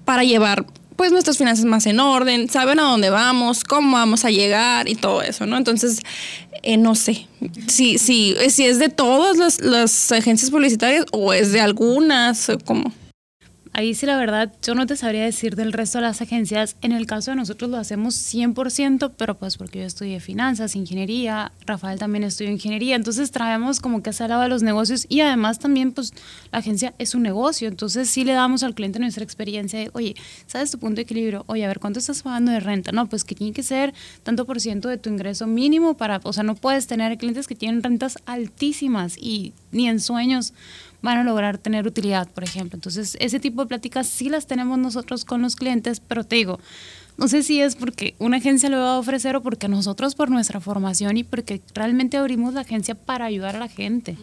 para 0.05 0.25
llevar 0.25 0.67
pues 0.97 1.13
nuestras 1.13 1.37
finanzas 1.37 1.67
más 1.67 1.85
en 1.87 2.01
orden, 2.01 2.49
saben 2.49 2.81
a 2.81 2.85
dónde 2.85 3.11
vamos, 3.11 3.65
cómo 3.65 3.97
vamos 3.97 4.25
a 4.25 4.31
llegar 4.31 4.89
y 4.89 4.95
todo 4.95 5.21
eso, 5.21 5.45
¿no? 5.45 5.59
Entonces, 5.59 6.01
eh, 6.63 6.79
no 6.79 6.95
sé 6.95 7.27
si, 7.69 7.99
si, 7.99 8.35
si 8.49 8.65
es 8.65 8.79
de 8.79 8.89
todas 8.89 9.37
las, 9.37 9.61
las 9.61 10.11
agencias 10.13 10.51
publicitarias 10.51 11.05
o 11.13 11.35
es 11.35 11.53
de 11.53 11.61
algunas, 11.61 12.51
como 12.65 12.93
ahí 13.77 13.95
sí 13.95 14.07
la 14.07 14.17
verdad 14.17 14.51
yo 14.63 14.75
no 14.75 14.87
te 14.87 14.97
sabría 14.97 15.23
decir 15.23 15.55
del 15.55 15.75
resto 15.75 15.99
de 15.99 16.03
las 16.03 16.23
agencias. 16.23 16.77
En 16.81 16.93
el 16.93 17.07
caso 17.07 17.31
de 17.31 17.37
nosotros 17.37 17.71
lo 17.71 17.77
hacemos 17.77 18.15
100%, 18.15 19.13
pero 19.19 19.35
pues 19.37 19.59
porque 19.59 19.81
yo 19.81 19.85
estudié 19.85 20.19
finanzas, 20.19 20.75
ingeniería, 20.75 21.53
Rafael 21.67 21.99
también 21.99 22.25
estudió 22.25 22.51
ingeniería, 22.51 22.97
entonces 22.97 23.31
traemos 23.31 23.81
como 23.81 24.03
que 24.03 24.11
ese 24.11 24.27
lado 24.29 24.41
de 24.41 24.49
los 24.49 24.63
negocios 24.63 25.05
y 25.11 25.21
además 25.21 25.59
también 25.59 25.93
pues 25.93 26.15
la 26.53 26.61
agencia 26.61 26.95
es 26.99 27.15
un 27.15 27.23
negocio, 27.23 27.69
entonces 27.69 28.09
sí 28.09 28.25
le 28.25 28.33
damos 28.33 28.63
al 28.63 28.75
cliente 28.75 28.99
nuestra 28.99 29.23
experiencia 29.23 29.79
de, 29.79 29.91
oye, 29.93 30.17
¿sabes 30.47 30.71
tu 30.71 30.79
punto 30.79 30.97
de 30.97 31.03
equilibrio? 31.03 31.45
Oye, 31.47 31.63
a 31.63 31.69
ver, 31.69 31.79
¿cuánto 31.79 31.99
estás 31.99 32.23
pagando 32.23 32.53
de 32.53 32.61
renta? 32.61 32.93
No, 32.93 33.11
pues 33.11 33.25
que 33.25 33.35
tiene 33.35 33.53
que 33.53 33.63
ser 33.63 33.93
tanto 34.23 34.47
por 34.47 34.59
ciento 34.59 34.89
de 34.89 34.97
tu 34.97 35.11
ingreso 35.11 35.47
mínimo 35.47 35.99
para, 35.99 36.23
o 36.25 36.33
sea, 36.33 36.45
no 36.45 36.55
puedes 36.55 36.87
tener 36.87 37.19
clientes 37.19 37.47
que 37.47 37.55
tienen 37.55 37.83
rentas 37.83 38.17
altísimas 38.25 39.19
y 39.19 39.53
ni 39.71 39.87
en 39.87 40.01
sueños 40.01 40.55
van 41.03 41.19
a 41.19 41.25
lograr 41.25 41.59
tener 41.59 41.87
utilidad, 41.87 42.29
por 42.29 42.45
ejemplo. 42.45 42.77
Entonces, 42.77 43.17
ese 43.21 43.41
tipo 43.41 43.63
de 43.63 43.69
pláticas 43.69 44.07
sí 44.07 44.29
las 44.29 44.47
tenemos 44.47 44.79
nosotros 44.79 45.25
con 45.25 45.43
los 45.43 45.57
clientes, 45.57 46.01
pero 46.01 46.25
te 46.25 46.37
digo, 46.37 46.59
no 47.17 47.29
sé 47.29 47.43
si 47.43 47.61
es 47.61 47.77
porque 47.77 48.15
una 48.19 48.37
agencia 48.37 48.69
lo 48.69 48.79
va 48.79 48.95
a 48.95 48.99
ofrecer 48.99 49.37
o 49.37 49.43
porque 49.43 49.69
nosotros 49.69 50.15
por 50.15 50.31
nuestra 50.31 50.61
formación 50.61 51.17
y 51.17 51.25
porque 51.25 51.63
realmente 51.75 52.17
abrimos 52.17 52.55
la 52.55 52.61
agencia 52.61 52.95
para 52.95 53.25
ayudar 53.25 53.57
a 53.57 53.61
la 53.61 53.69
gente. 53.69 54.17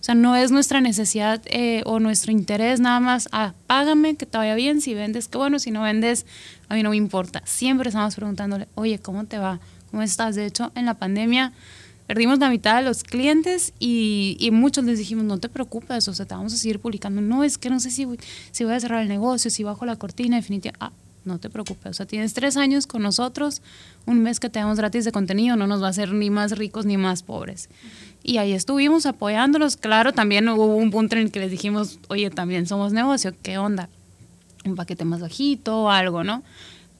O 0.00 0.04
sea, 0.04 0.14
no 0.14 0.36
es 0.36 0.50
nuestra 0.50 0.82
necesidad 0.82 1.40
eh, 1.46 1.82
o 1.86 1.98
nuestro 1.98 2.30
interés 2.30 2.78
nada 2.78 3.00
más, 3.00 3.28
ah, 3.32 3.54
págame, 3.66 4.16
que 4.16 4.26
te 4.26 4.36
vaya 4.36 4.54
bien, 4.54 4.82
si 4.82 4.92
vendes, 4.92 5.28
qué 5.28 5.38
bueno, 5.38 5.58
si 5.58 5.70
no 5.70 5.80
vendes, 5.80 6.26
a 6.68 6.74
mí 6.74 6.82
no 6.82 6.90
me 6.90 6.96
importa. 6.96 7.40
Siempre 7.46 7.88
estamos 7.88 8.14
preguntándole, 8.14 8.68
oye, 8.74 8.98
¿cómo 8.98 9.24
te 9.24 9.38
va? 9.38 9.60
¿Cómo 9.90 10.02
estás? 10.02 10.34
De 10.34 10.44
hecho, 10.44 10.72
en 10.74 10.84
la 10.84 10.94
pandemia 10.94 11.52
perdimos 12.06 12.38
la 12.38 12.50
mitad 12.50 12.76
de 12.76 12.82
los 12.82 13.02
clientes 13.02 13.72
y, 13.78 14.36
y, 14.38 14.50
muchos 14.50 14.84
les 14.84 14.98
dijimos, 14.98 15.24
no 15.24 15.38
te 15.38 15.48
preocupes, 15.48 16.06
o 16.08 16.14
sea, 16.14 16.26
te 16.26 16.34
vamos 16.34 16.52
a 16.52 16.56
seguir 16.56 16.78
publicando. 16.80 17.20
No, 17.20 17.44
es 17.44 17.58
que 17.58 17.70
no 17.70 17.80
sé 17.80 17.90
si 17.90 18.04
voy, 18.04 18.18
si 18.50 18.64
voy 18.64 18.74
a 18.74 18.80
cerrar 18.80 19.02
el 19.02 19.08
negocio, 19.08 19.50
si 19.50 19.62
bajo 19.62 19.86
la 19.86 19.96
cortina, 19.96 20.36
definitivamente. 20.36 20.84
Ah, 20.84 20.92
no 21.24 21.38
te 21.38 21.48
preocupes, 21.48 21.90
o 21.90 21.94
sea, 21.94 22.06
tienes 22.06 22.34
tres 22.34 22.58
años 22.58 22.86
con 22.86 23.02
nosotros, 23.02 23.62
un 24.04 24.22
mes 24.22 24.40
que 24.40 24.50
te 24.50 24.58
damos 24.58 24.76
gratis 24.76 25.06
de 25.06 25.12
contenido, 25.12 25.56
no 25.56 25.66
nos 25.66 25.82
va 25.82 25.86
a 25.86 25.90
hacer 25.90 26.12
ni 26.12 26.28
más 26.28 26.52
ricos 26.58 26.84
ni 26.84 26.98
más 26.98 27.22
pobres. 27.22 27.70
Y 28.22 28.38
ahí 28.38 28.52
estuvimos 28.52 29.06
apoyándolos. 29.06 29.76
Claro, 29.76 30.12
también 30.12 30.48
hubo 30.48 30.76
un 30.76 30.90
punto 30.90 31.16
en 31.16 31.22
el 31.22 31.30
que 31.30 31.40
les 31.40 31.50
dijimos, 31.50 31.98
oye, 32.08 32.30
también 32.30 32.66
somos 32.66 32.92
negocio, 32.92 33.34
¿qué 33.42 33.58
onda? 33.58 33.88
Un 34.64 34.76
paquete 34.76 35.04
más 35.04 35.20
bajito 35.20 35.90
algo, 35.90 36.24
¿no? 36.24 36.42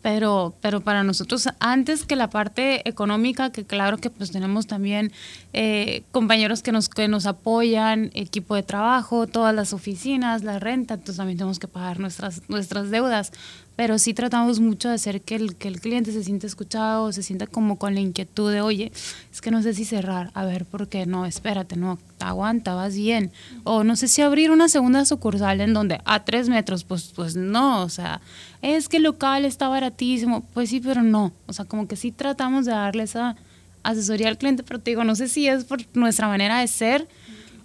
Pero, 0.05 0.55
pero 0.61 0.83
para 0.83 1.03
nosotros, 1.03 1.49
antes 1.61 2.05
que 2.05 2.15
la 2.15 2.29
parte 2.29 2.87
económica, 2.87 3.51
que 3.51 3.65
claro 3.65 3.97
que 3.97 4.11
pues 4.11 4.31
tenemos 4.33 4.67
también 4.67 5.11
eh, 5.55 6.03
compañeros 6.13 6.63
que 6.63 6.73
nos, 6.73 6.91
que 6.91 7.09
nos 7.09 7.25
apoyan, 7.25 8.11
equipo 8.13 8.55
de 8.55 8.63
trabajo, 8.63 9.27
todas 9.27 9.55
las 9.55 9.73
oficinas, 9.73 10.45
la 10.45 10.59
renta, 10.59 10.93
entonces 10.93 11.17
también 11.17 11.39
tenemos 11.39 11.59
que 11.59 11.69
pagar 11.69 12.01
nuestras, 12.01 12.43
nuestras 12.51 12.91
deudas, 12.91 13.33
pero 13.77 13.99
sí 13.99 14.15
tratamos 14.15 14.61
mucho 14.61 14.89
de 14.89 14.95
hacer 14.95 15.21
que 15.23 15.35
el, 15.35 15.57
que 15.57 15.69
el 15.69 15.81
cliente 15.81 16.13
se 16.13 16.23
sienta 16.23 16.47
escuchado, 16.47 17.13
se 17.13 17.23
sienta 17.23 17.47
como 17.47 17.77
con 17.79 17.95
la 17.95 18.01
inquietud 18.01 18.53
de, 18.53 18.61
oye, 18.61 18.93
es 19.33 19.41
que 19.41 19.51
no 19.51 19.63
sé 19.63 19.75
si 19.75 19.85
cerrar, 19.85 20.31
a 20.35 20.45
ver, 20.45 20.65
¿por 20.65 20.89
qué? 20.89 21.07
No, 21.07 21.27
espérate, 21.27 21.77
no, 21.77 21.99
aguanta, 22.21 22.75
vas 22.75 22.95
bien. 22.95 23.33
O 23.65 23.83
no 23.83 23.97
sé 23.97 24.09
si 24.09 24.23
abrir 24.23 24.51
una 24.51 24.69
segunda 24.69 25.05
sucursal 25.05 25.61
en 25.61 25.75
donde 25.75 26.01
a 26.05 26.25
tres 26.25 26.49
metros, 26.49 26.85
pues, 26.85 27.13
pues 27.15 27.35
no, 27.35 27.83
o 27.83 27.89
sea, 27.89 28.21
es 28.63 28.89
que 28.89 28.99
el 28.99 29.03
local 29.03 29.45
está 29.45 29.69
baratísimo, 29.69 30.45
pues 30.55 30.71
sí, 30.71 30.81
pero 30.81 31.03
no, 31.03 31.33
o 31.47 31.53
sea, 31.53 31.65
como 31.65 31.89
que 31.89 31.97
sí 31.97 32.13
tratamos 32.13 32.67
de 32.67 32.73
darle 32.73 33.03
esa 33.03 33.37
asesoría 33.83 34.29
al 34.29 34.39
cliente, 34.39 34.63
pero 34.63 34.79
te 34.79 34.93
digo, 34.93 35.05
no 35.05 35.17
sé 35.17 35.29
si 35.29 35.49
es 35.49 35.65
por 35.65 35.81
nuestra 35.95 36.29
manera 36.29 36.61
de 36.61 36.69
ser 36.69 37.09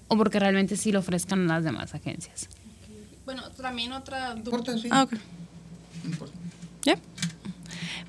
o 0.08 0.18
porque 0.18 0.40
realmente 0.40 0.76
sí 0.76 0.92
lo 0.92 1.00
ofrezcan 1.00 1.48
las 1.48 1.64
demás 1.64 1.94
agencias. 1.94 2.50
Bueno, 3.26 3.44
también 3.52 3.94
otra... 3.94 4.36
Ah, 4.90 5.08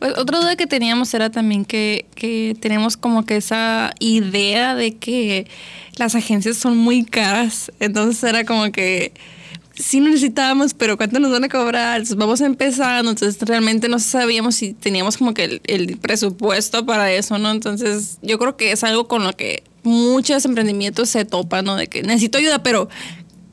Pues 0.01 0.17
otra 0.17 0.39
duda 0.41 0.57
que 0.57 0.67
teníamos 0.67 1.13
era 1.13 1.31
también 1.31 1.67
que, 1.67 2.07
que 2.15 2.57
tenemos 2.59 2.97
como 2.97 3.27
que 3.27 3.37
esa 3.37 3.93
idea 4.01 4.75
de 4.75 4.97
que 4.97 5.47
las 5.97 6.15
agencias 6.15 6.57
son 6.57 6.79
muy 6.79 7.05
caras. 7.05 7.71
Entonces 7.81 8.25
era 8.25 8.47
como 8.47 8.73
que 8.73 9.13
sí 9.75 10.01
necesitábamos, 10.01 10.73
pero 10.73 10.97
¿cuánto 10.97 11.21
nos 11.21 11.31
van 11.31 11.45
a 11.45 11.49
cobrar? 11.51 11.97
Entonces 11.97 12.17
vamos 12.17 12.41
empezando, 12.41 13.11
entonces 13.11 13.41
realmente 13.43 13.91
no 13.91 13.99
sabíamos 13.99 14.55
si 14.55 14.73
teníamos 14.73 15.19
como 15.19 15.35
que 15.35 15.45
el, 15.45 15.61
el, 15.65 15.99
presupuesto 15.99 16.87
para 16.87 17.13
eso, 17.13 17.39
¿no? 17.39 17.51
Entonces 17.51 18.19
yo 18.23 18.39
creo 18.39 18.57
que 18.57 18.73
es 18.73 18.83
algo 18.85 19.07
con 19.07 19.23
lo 19.23 19.35
que 19.35 19.65
muchos 19.83 20.47
emprendimientos 20.47 21.11
se 21.11 21.27
topan, 21.27 21.67
¿no? 21.67 21.77
De 21.77 21.89
que 21.89 22.03
necesito 22.03 22.39
ayuda, 22.39 22.63
pero 22.63 22.89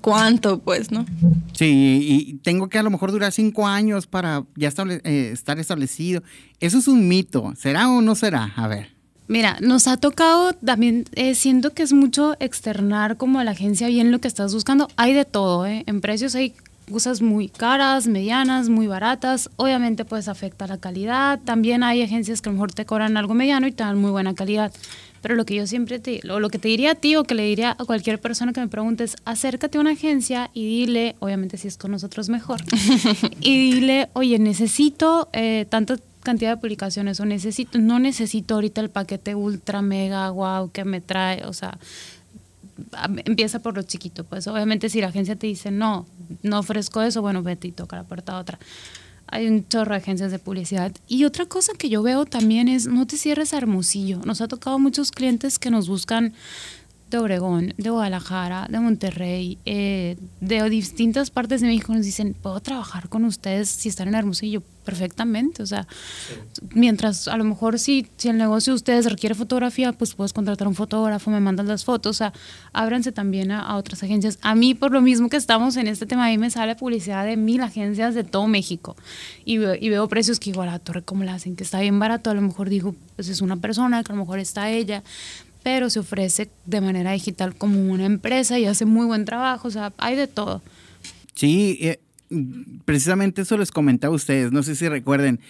cuánto, 0.01 0.59
pues, 0.59 0.91
¿no? 0.91 1.05
Sí, 1.53 1.99
y 2.27 2.33
tengo 2.35 2.69
que 2.69 2.77
a 2.77 2.83
lo 2.83 2.89
mejor 2.89 3.11
durar 3.11 3.31
cinco 3.31 3.67
años 3.67 4.07
para 4.07 4.45
ya 4.55 4.71
eh, 4.87 5.29
estar 5.33 5.59
establecido. 5.59 6.23
Eso 6.59 6.77
es 6.77 6.87
un 6.87 7.07
mito. 7.07 7.53
¿Será 7.57 7.89
o 7.89 8.01
no 8.01 8.15
será? 8.15 8.53
A 8.55 8.67
ver. 8.67 8.97
Mira, 9.27 9.57
nos 9.59 9.87
ha 9.87 9.97
tocado 9.97 10.53
también, 10.53 11.03
eh, 11.13 11.35
siento 11.35 11.73
que 11.73 11.83
es 11.83 11.91
mucho 11.91 12.37
externar 12.39 13.17
como 13.17 13.39
a 13.39 13.43
la 13.43 13.51
agencia 13.51 13.87
bien 13.87 14.11
lo 14.11 14.19
que 14.19 14.27
estás 14.29 14.53
buscando. 14.53 14.87
Hay 14.95 15.13
de 15.13 15.25
todo, 15.25 15.65
¿eh? 15.65 15.83
En 15.85 15.99
precios 15.99 16.33
hay 16.35 16.53
cosas 16.89 17.21
muy 17.21 17.49
caras, 17.49 18.07
medianas, 18.07 18.69
muy 18.69 18.87
baratas. 18.87 19.49
Obviamente 19.57 20.05
pues 20.05 20.27
afecta 20.27 20.67
la 20.67 20.77
calidad. 20.77 21.39
También 21.43 21.83
hay 21.83 22.01
agencias 22.01 22.41
que 22.41 22.49
a 22.49 22.51
lo 22.51 22.55
mejor 22.55 22.71
te 22.71 22.85
cobran 22.85 23.17
algo 23.17 23.33
mediano 23.33 23.67
y 23.67 23.71
te 23.71 23.83
dan 23.83 23.97
muy 23.97 24.11
buena 24.11 24.33
calidad. 24.33 24.71
Pero 25.21 25.35
lo 25.35 25.45
que 25.45 25.55
yo 25.55 25.67
siempre 25.67 25.99
te, 25.99 26.21
o 26.29 26.39
lo 26.39 26.49
que 26.49 26.59
te 26.59 26.67
diría 26.67 26.91
a 26.91 26.95
ti 26.95 27.15
o 27.15 27.23
que 27.23 27.35
le 27.35 27.43
diría 27.43 27.75
a 27.77 27.85
cualquier 27.85 28.19
persona 28.19 28.53
que 28.53 28.59
me 28.59 28.67
pregunte 28.67 29.03
es 29.03 29.15
acércate 29.25 29.77
a 29.77 29.81
una 29.81 29.91
agencia 29.91 30.49
y 30.53 30.65
dile, 30.65 31.15
obviamente 31.19 31.57
si 31.57 31.67
es 31.67 31.77
con 31.77 31.91
nosotros 31.91 32.29
mejor, 32.29 32.61
y 33.41 33.71
dile, 33.71 34.09
oye, 34.13 34.39
necesito 34.39 35.29
eh, 35.33 35.65
tanta 35.69 35.97
cantidad 36.23 36.51
de 36.51 36.57
publicaciones 36.57 37.19
o 37.19 37.25
necesito, 37.25 37.77
no 37.79 37.99
necesito 37.99 38.55
ahorita 38.55 38.81
el 38.81 38.89
paquete 38.89 39.33
ultra 39.33 39.81
mega 39.81 40.29
wow 40.29 40.69
que 40.71 40.83
me 40.83 40.99
trae, 40.99 41.45
o 41.45 41.53
sea, 41.53 41.77
empieza 43.25 43.59
por 43.59 43.75
lo 43.75 43.83
chiquito, 43.83 44.23
pues. 44.23 44.47
Obviamente 44.47 44.89
si 44.89 45.01
la 45.01 45.07
agencia 45.07 45.35
te 45.35 45.47
dice 45.47 45.71
no, 45.71 46.05
no 46.43 46.59
ofrezco 46.59 47.01
eso, 47.01 47.21
bueno, 47.21 47.43
vete 47.43 47.69
y 47.69 47.71
toca 47.71 47.95
la 47.95 48.03
puerta 48.03 48.33
a 48.33 48.39
otra 48.39 48.59
hay 49.27 49.47
un 49.47 49.67
chorro 49.67 49.91
de 49.91 49.97
agencias 49.97 50.31
de 50.31 50.39
publicidad. 50.39 50.91
Y 51.07 51.25
otra 51.25 51.45
cosa 51.45 51.73
que 51.77 51.89
yo 51.89 52.01
veo 52.03 52.25
también 52.25 52.67
es, 52.67 52.87
no 52.87 53.05
te 53.05 53.17
cierres 53.17 53.53
Hermosillo. 53.53 54.19
Nos 54.25 54.41
ha 54.41 54.47
tocado 54.47 54.79
muchos 54.79 55.11
clientes 55.11 55.59
que 55.59 55.69
nos 55.69 55.87
buscan 55.87 56.33
de 57.09 57.17
Obregón, 57.17 57.73
de 57.77 57.89
Guadalajara, 57.89 58.67
de 58.69 58.79
Monterrey, 58.79 59.57
eh, 59.65 60.17
de 60.41 60.69
distintas 60.69 61.31
partes 61.31 61.61
de 61.61 61.67
México 61.67 61.93
nos 61.93 62.05
dicen, 62.05 62.33
¿puedo 62.33 62.59
trabajar 62.59 63.07
con 63.07 63.23
ustedes 63.23 63.69
si 63.69 63.89
están 63.89 64.09
en 64.09 64.15
Hermosillo? 64.15 64.61
Perfectamente, 64.83 65.63
o 65.63 65.65
sea, 65.65 65.85
mientras 66.73 67.27
a 67.27 67.35
lo 67.35 67.43
mejor 67.43 67.77
si, 67.77 68.07
si 68.15 68.29
el 68.29 68.37
negocio 68.37 68.71
de 68.71 68.75
ustedes 68.75 69.05
requiere 69.05 69.35
fotografía, 69.35 69.91
pues 69.91 70.13
puedes 70.13 70.31
contratar 70.31 70.65
a 70.65 70.69
un 70.69 70.75
fotógrafo, 70.75 71.29
me 71.29 71.41
mandan 71.41 71.67
las 71.67 71.83
fotos, 71.83 72.15
o 72.15 72.17
sea, 72.17 72.33
ábranse 72.71 73.11
también 73.11 73.51
a, 73.51 73.75
otras 73.75 74.01
agencias. 74.03 74.39
A 74.41 74.55
mí, 74.55 74.75
por 74.75 74.91
lo 74.91 75.01
mismo 75.01 75.27
que 75.27 75.35
estamos 75.35 75.75
en 75.75 75.87
este 75.87 76.05
tema, 76.05 76.27
a 76.27 76.29
mí 76.29 76.37
me 76.37 76.49
sale 76.49 76.75
publicidad 76.75 77.25
de 77.25 77.35
mil 77.35 77.61
agencias 77.61 78.15
de 78.15 78.23
todo 78.23 78.47
México 78.47 78.95
y, 79.43 79.55
y 79.55 79.89
veo 79.89 80.07
precios 80.07 80.39
que 80.39 80.51
igual 80.51 80.69
a 80.69 80.79
Torre, 80.79 81.01
como 81.01 81.25
la 81.25 81.33
hacen? 81.33 81.57
Que 81.57 81.63
está 81.63 81.81
bien 81.81 81.99
barato, 81.99 82.29
a 82.29 82.33
lo 82.33 82.41
mejor 82.41 82.69
digo, 82.69 82.95
pues 83.17 83.27
es 83.27 83.41
una 83.41 83.57
persona, 83.57 84.03
que 84.03 84.13
a 84.13 84.15
lo 84.15 84.21
mejor 84.21 84.39
está 84.39 84.69
ella, 84.69 85.03
pero 85.67 85.89
se 85.89 85.99
ofrece 85.99 86.49
de 86.65 86.79
manera 86.79 87.11
digital 87.11 87.53
como 87.53 87.91
una 87.91 88.05
empresa 88.05 88.57
y 88.57 88.63
hace 88.63 88.85
muy 88.85 89.05
buen 89.05 89.25
trabajo, 89.25 89.67
o 89.67 89.71
sea, 89.71 89.91
hay 89.97 90.15
de 90.15 90.27
todo. 90.27 90.61
Sí, 91.35 91.77
eh, 91.81 91.99
precisamente 92.85 93.41
eso 93.41 93.57
les 93.57 93.69
comentaba 93.69 94.13
a 94.13 94.15
ustedes, 94.15 94.53
no 94.53 94.63
sé 94.63 94.77
si 94.77 94.87
recuerden, 94.87 95.41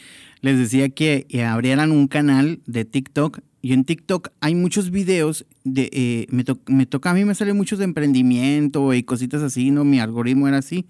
les 0.42 0.58
decía 0.58 0.90
que 0.90 1.28
eh, 1.30 1.44
abrieran 1.44 1.92
un 1.92 2.08
canal 2.08 2.62
de 2.66 2.84
TikTok 2.84 3.42
y 3.62 3.74
en 3.74 3.86
TikTok 3.86 4.30
hay 4.40 4.56
muchos 4.56 4.90
videos 4.90 5.46
de, 5.64 5.88
eh, 5.94 6.26
me, 6.32 6.44
me, 6.66 6.88
toca, 6.88 7.12
a 7.12 7.14
mí 7.14 7.24
me 7.24 7.36
salen 7.36 7.56
muchos 7.56 7.78
de 7.78 7.86
emprendimiento 7.86 8.96
y 8.96 9.04
cositas 9.04 9.44
así, 9.44 9.70
¿no? 9.70 9.84
Mi 9.84 10.00
algoritmo 10.00 10.48
era 10.48 10.58
así, 10.58 10.88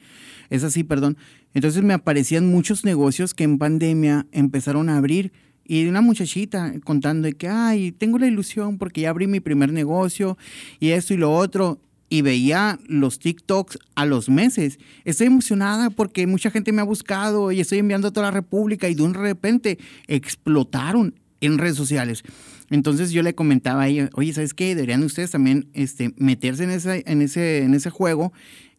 es 0.49 0.63
así, 0.63 0.85
perdón. 0.85 1.17
Entonces 1.53 1.83
me 1.83 1.93
aparecían 1.93 2.47
muchos 2.47 2.85
negocios 2.85 3.33
que 3.33 3.43
en 3.43 3.57
pandemia 3.57 4.25
empezaron 4.31 4.87
a 4.87 4.95
abrir 4.95 5.33
y 5.67 5.85
una 5.87 6.01
muchachita 6.01 6.73
contando 6.83 7.27
de 7.27 7.33
que, 7.33 7.47
ay, 7.47 7.91
tengo 7.91 8.17
la 8.17 8.27
ilusión 8.27 8.77
porque 8.77 9.01
ya 9.01 9.09
abrí 9.09 9.27
mi 9.27 9.39
primer 9.39 9.73
negocio 9.73 10.37
y 10.79 10.89
esto 10.89 11.13
y 11.13 11.17
lo 11.17 11.33
otro. 11.33 11.79
Y 12.09 12.21
veía 12.21 12.79
los 12.87 13.19
TikToks 13.19 13.79
a 13.95 14.05
los 14.05 14.29
meses. 14.29 14.79
Estoy 15.03 15.27
emocionada 15.27 15.89
porque 15.89 16.25
mucha 16.25 16.49
gente 16.49 16.71
me 16.71 16.79
ha 16.81 16.85
buscado 16.85 17.51
y 17.51 17.59
estoy 17.59 17.79
enviando 17.79 18.07
a 18.07 18.11
toda 18.11 18.27
la 18.27 18.31
República 18.31 18.87
y 18.87 18.95
de 18.95 19.03
un 19.03 19.13
repente 19.13 19.77
explotaron 20.07 21.15
en 21.41 21.57
redes 21.57 21.75
sociales. 21.75 22.23
Entonces 22.69 23.11
yo 23.11 23.23
le 23.23 23.35
comentaba 23.35 23.83
a 23.83 23.87
ella, 23.89 24.09
oye, 24.13 24.31
¿sabes 24.31 24.53
qué? 24.53 24.73
Deberían 24.73 25.03
ustedes 25.03 25.31
también 25.31 25.67
este, 25.73 26.13
meterse 26.15 26.63
en 26.63 26.71
ese, 26.71 27.03
en, 27.05 27.21
ese, 27.21 27.63
en 27.63 27.73
ese 27.73 27.89
juego 27.89 28.31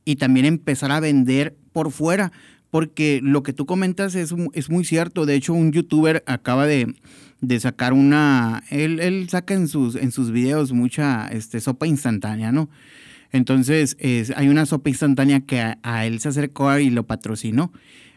y 0.07 0.17
también 0.17 0.47
empezar 0.47 0.91
a 0.91 1.01
vender 1.01 1.55
por 1.73 1.91
fuera 1.91 2.33
porque 2.71 3.21
lo 3.23 3.43
que 3.43 3.53
tú 3.53 3.67
comentas 3.67 4.15
es, 4.15 4.35
es 4.53 4.71
muy 4.71 4.85
cierto. 4.85 5.27
De 5.27 5.35
hecho, 5.35 5.55
un 5.55 5.73
youtuber 5.73 6.23
acaba 6.27 6.67
de, 6.67 6.95
sacar 7.61 7.93
una, 7.93 8.63
él, 8.71 9.27
saca 9.31 9.55
en 9.55 9.69
sus, 9.69 9.97
en 9.97 10.13
sus 10.13 10.31
videos 10.31 10.73
mucha 10.73 11.29
este, 11.29 11.61
sopa 11.61 11.87
instantánea, 11.87 12.53
¿no? 12.53 12.69
Entonces, 13.33 13.97
hay 14.37 14.49
una 14.49 14.67
sopa 14.67 14.89
instantánea 14.89 15.41
que 15.41 15.61
a, 15.83 16.07
él 16.07 16.21
se 16.21 16.29
acercó 16.29 16.79
y 16.79 16.91
lo 16.91 17.07
patrocinó. 17.07 17.73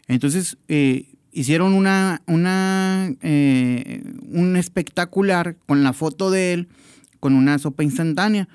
Entonces, 0.08 0.58
eh, 0.68 1.12
hicieron 1.32 1.74
una, 1.74 2.22
una, 2.28 3.14
eh, 3.22 4.04
un 4.30 4.56
espectacular 4.56 5.56
con 5.66 5.84
la 5.84 5.94
foto 5.94 6.32
de 6.32 6.54
él, 6.54 6.68
con 7.20 7.34
una 7.34 7.58
sopa 7.60 7.84
instantánea. 7.84 8.48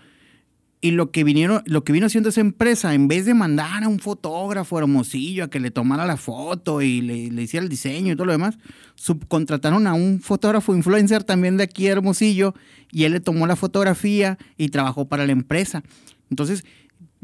Y 0.87 0.93
lo 0.93 1.11
que, 1.11 1.25
vinieron, 1.25 1.65
lo 1.67 1.83
que 1.83 1.93
vino 1.93 2.07
haciendo 2.07 2.29
esa 2.29 2.41
empresa, 2.41 2.95
en 2.95 3.09
vez 3.09 3.27
de 3.27 3.35
mandar 3.35 3.83
a 3.83 3.89
un 3.89 3.99
fotógrafo 3.99 4.79
hermosillo 4.79 5.43
a 5.43 5.51
que 5.51 5.59
le 5.59 5.73
tomara 5.73 6.07
la 6.07 6.17
foto 6.17 6.81
y 6.81 7.01
le, 7.01 7.43
hiciera 7.43 7.65
el 7.65 7.69
diseño 7.69 8.13
y 8.13 8.15
todo 8.15 8.27
lo 8.27 8.31
demás, 8.31 8.57
subcontrataron 8.95 9.89
a 9.89 9.95
un 9.95 10.21
fotógrafo 10.21 10.77
influencer 10.77 11.25
también 11.25 11.57
de 11.57 11.65
aquí 11.65 11.89
Hermosillo 11.89 12.55
y 12.93 13.03
él 13.03 13.15
le 13.15 13.19
tomó 13.19 13.49
la 13.49 13.57
fotografía 13.57 14.39
y 14.57 14.69
trabajó 14.69 15.09
para 15.09 15.27
la 15.27 15.33
empresa. 15.33 15.83
Entonces, 16.31 16.65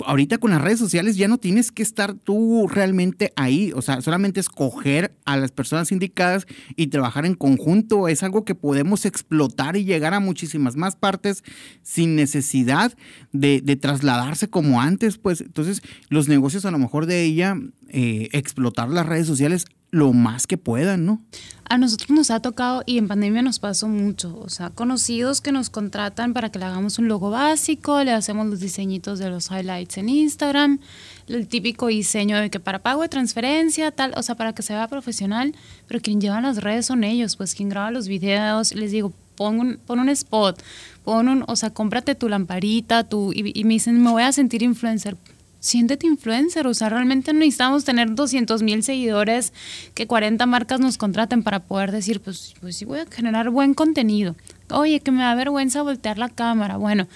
ahorita 0.07 0.39
con 0.39 0.51
las 0.51 0.61
redes 0.61 0.79
sociales 0.79 1.17
ya 1.17 1.29
no 1.29 1.39
tienes 1.39 1.73
que 1.73 1.83
estar 1.83 2.15
tú 2.15 2.69
realmente 2.69 3.33
ahí, 3.37 3.73
o 3.75 3.83
sea, 3.83 4.01
solamente 4.01 4.41
escoger 4.41 5.17
a 5.25 5.37
las 5.37 5.53
personas 5.53 5.93
indicadas 5.93 6.47
y 6.77 6.89
trabajar 6.89 7.27
en 7.27 7.35
conjunto. 7.35 8.09
Es 8.09 8.23
algo 8.23 8.45
que 8.45 8.55
podemos 8.55 9.05
explotar 9.05 9.77
y 9.77 9.85
llegar 9.85 10.15
a 10.15 10.21
muchísimas 10.21 10.77
más 10.77 10.97
partes 10.97 11.45
sin 11.83 12.17
necesidad 12.17 12.97
de, 13.33 13.61
trasladarse 13.81 14.49
como 14.49 14.81
antes, 14.81 15.19
pues. 15.19 15.41
Entonces 15.41 15.83
los 16.09 16.29
negocios 16.29 16.65
a 16.65 16.71
lo 16.71 16.79
mejor 16.79 17.07
de 17.07 17.23
ella, 17.23 17.57
eh, 17.89 18.29
explotar 18.33 18.89
las 18.89 19.07
redes 19.07 19.27
sociales 19.27 19.67
lo 19.93 20.15
más 20.15 20.47
que 20.47 20.57
puedan, 20.57 21.05
¿no? 21.05 21.21
A 21.69 21.77
nosotros 21.77 22.11
nos 22.11 22.31
ha 22.31 22.41
tocado 22.41 22.83
y 22.87 22.97
en 22.97 23.09
pandemia 23.09 23.43
nos 23.43 23.59
pasó 23.59 23.89
mucho, 23.89 24.39
o 24.41 24.49
sea, 24.49 24.71
conocidos 24.71 25.43
que 25.43 25.53
nos 25.53 25.69
contratan 25.69 26.33
para 26.33 26.51
que 26.51 26.59
le 26.59 26.65
hagamos 26.65 26.99
un 26.99 27.09
logo 27.09 27.31
básico, 27.31 28.03
le 28.03 28.13
hacemos 28.13 28.47
los 28.47 28.61
diseñitos 28.61 29.19
de 29.19 29.29
los 29.29 29.51
highlights 29.51 29.99
en 29.99 30.09
Instagram, 30.09 30.81
el 31.29 31.47
típico 31.47 31.89
diseño 31.89 32.39
de 32.39 32.49
que 32.49 32.59
para 32.59 32.79
pago 32.79 33.03
de 33.03 33.11
transferencia, 33.11 33.91
tal, 33.91 34.15
o 34.17 34.23
sea, 34.23 34.35
para 34.35 34.55
que 34.55 34.63
se 34.63 34.73
vea 34.73 34.89
profesional, 34.89 35.55
pero 35.87 36.01
quien 36.01 36.23
lleva 36.23 36.41
las 36.41 36.63
redes 36.63 36.87
son 36.87 37.05
ellos, 37.05 37.37
pues 37.37 37.55
quien 37.55 37.69
graba 37.69 37.91
los 37.91 38.09
videos, 38.09 38.75
les 38.75 38.93
digo, 38.93 39.13
pon 39.37 39.61
un, 39.61 39.77
pon 39.77 40.01
un 40.01 40.09
spot, 40.09 40.63
pon 41.05 41.29
un, 41.29 41.45
o 41.47 41.55
sea, 41.55 41.69
cómprate 41.69 42.15
tu 42.15 42.31
lamparita, 42.31 43.05
tu, 43.05 43.33
y, 43.35 43.53
y 43.55 43.65
me 43.65 43.75
dicen, 43.75 44.03
me 44.03 44.11
voy 44.11 44.23
a 44.23 44.33
sentir 44.33 44.63
influencer 44.63 45.19
siéntete 45.63 46.09
influencer, 46.09 46.67
o 46.67 46.75
sea, 46.75 46.89
realmente 46.89 47.33
no 47.33 47.39
necesitamos 47.39 47.85
tener 47.85 48.17
200 48.17 48.63
mil 48.65 48.83
seguidores, 48.83 49.53
que 49.95 50.09
40 50.09 50.45
marcas 50.47 50.81
nos 50.81 50.99
contraten 50.99 51.45
para 51.45 51.61
poder 51.61 51.93
decir, 51.93 52.21
pues, 52.21 52.55
pues 52.61 52.77
sí 52.77 52.85
voy 52.85 52.99
a 52.99 53.07
generar 53.07 53.49
buen 53.49 53.73
contenido. 53.73 54.35
Oye, 54.71 54.99
que 54.99 55.13
me 55.13 55.23
da 55.23 55.37
vergüenza 55.37 55.83
voltear 55.83 56.19
la 56.19 56.29
cámara. 56.29 56.79
Bueno, 56.79 57.07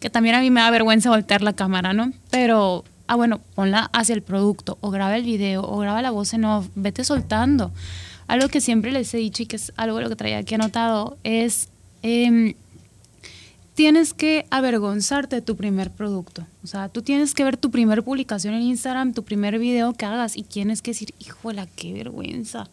que 0.00 0.10
también 0.10 0.34
a 0.34 0.40
mí 0.40 0.50
me 0.50 0.60
da 0.60 0.70
vergüenza 0.70 1.08
voltear 1.08 1.40
la 1.40 1.52
cámara, 1.52 1.92
¿no? 1.92 2.12
Pero, 2.30 2.82
ah, 3.06 3.14
bueno, 3.14 3.40
ponla 3.54 3.88
hacia 3.92 4.16
el 4.16 4.22
producto, 4.22 4.76
o 4.80 4.90
graba 4.90 5.16
el 5.16 5.22
video, 5.22 5.62
o 5.62 5.78
graba 5.78 6.02
la 6.02 6.10
voz 6.10 6.34
en 6.34 6.46
off, 6.46 6.66
vete 6.74 7.04
soltando. 7.04 7.72
Algo 8.26 8.48
que 8.48 8.60
siempre 8.60 8.90
les 8.90 9.14
he 9.14 9.18
dicho 9.18 9.44
y 9.44 9.46
que 9.46 9.54
es 9.54 9.72
algo 9.76 10.00
lo 10.00 10.08
que 10.08 10.16
traía 10.16 10.38
aquí 10.38 10.56
anotado 10.56 11.16
es... 11.22 11.68
Eh, 12.02 12.56
tienes 13.74 14.14
que 14.14 14.46
avergonzarte 14.50 15.36
de 15.36 15.42
tu 15.42 15.56
primer 15.56 15.90
producto. 15.90 16.46
O 16.62 16.66
sea, 16.66 16.88
tú 16.88 17.02
tienes 17.02 17.34
que 17.34 17.44
ver 17.44 17.56
tu 17.56 17.70
primer 17.70 18.02
publicación 18.02 18.54
en 18.54 18.62
Instagram, 18.62 19.12
tu 19.12 19.24
primer 19.24 19.58
video 19.58 19.92
que 19.92 20.06
hagas 20.06 20.36
y 20.36 20.44
tienes 20.44 20.80
que 20.80 20.92
decir, 20.92 21.12
híjole, 21.18 21.66
qué 21.76 21.92
vergüenza. 21.92 22.68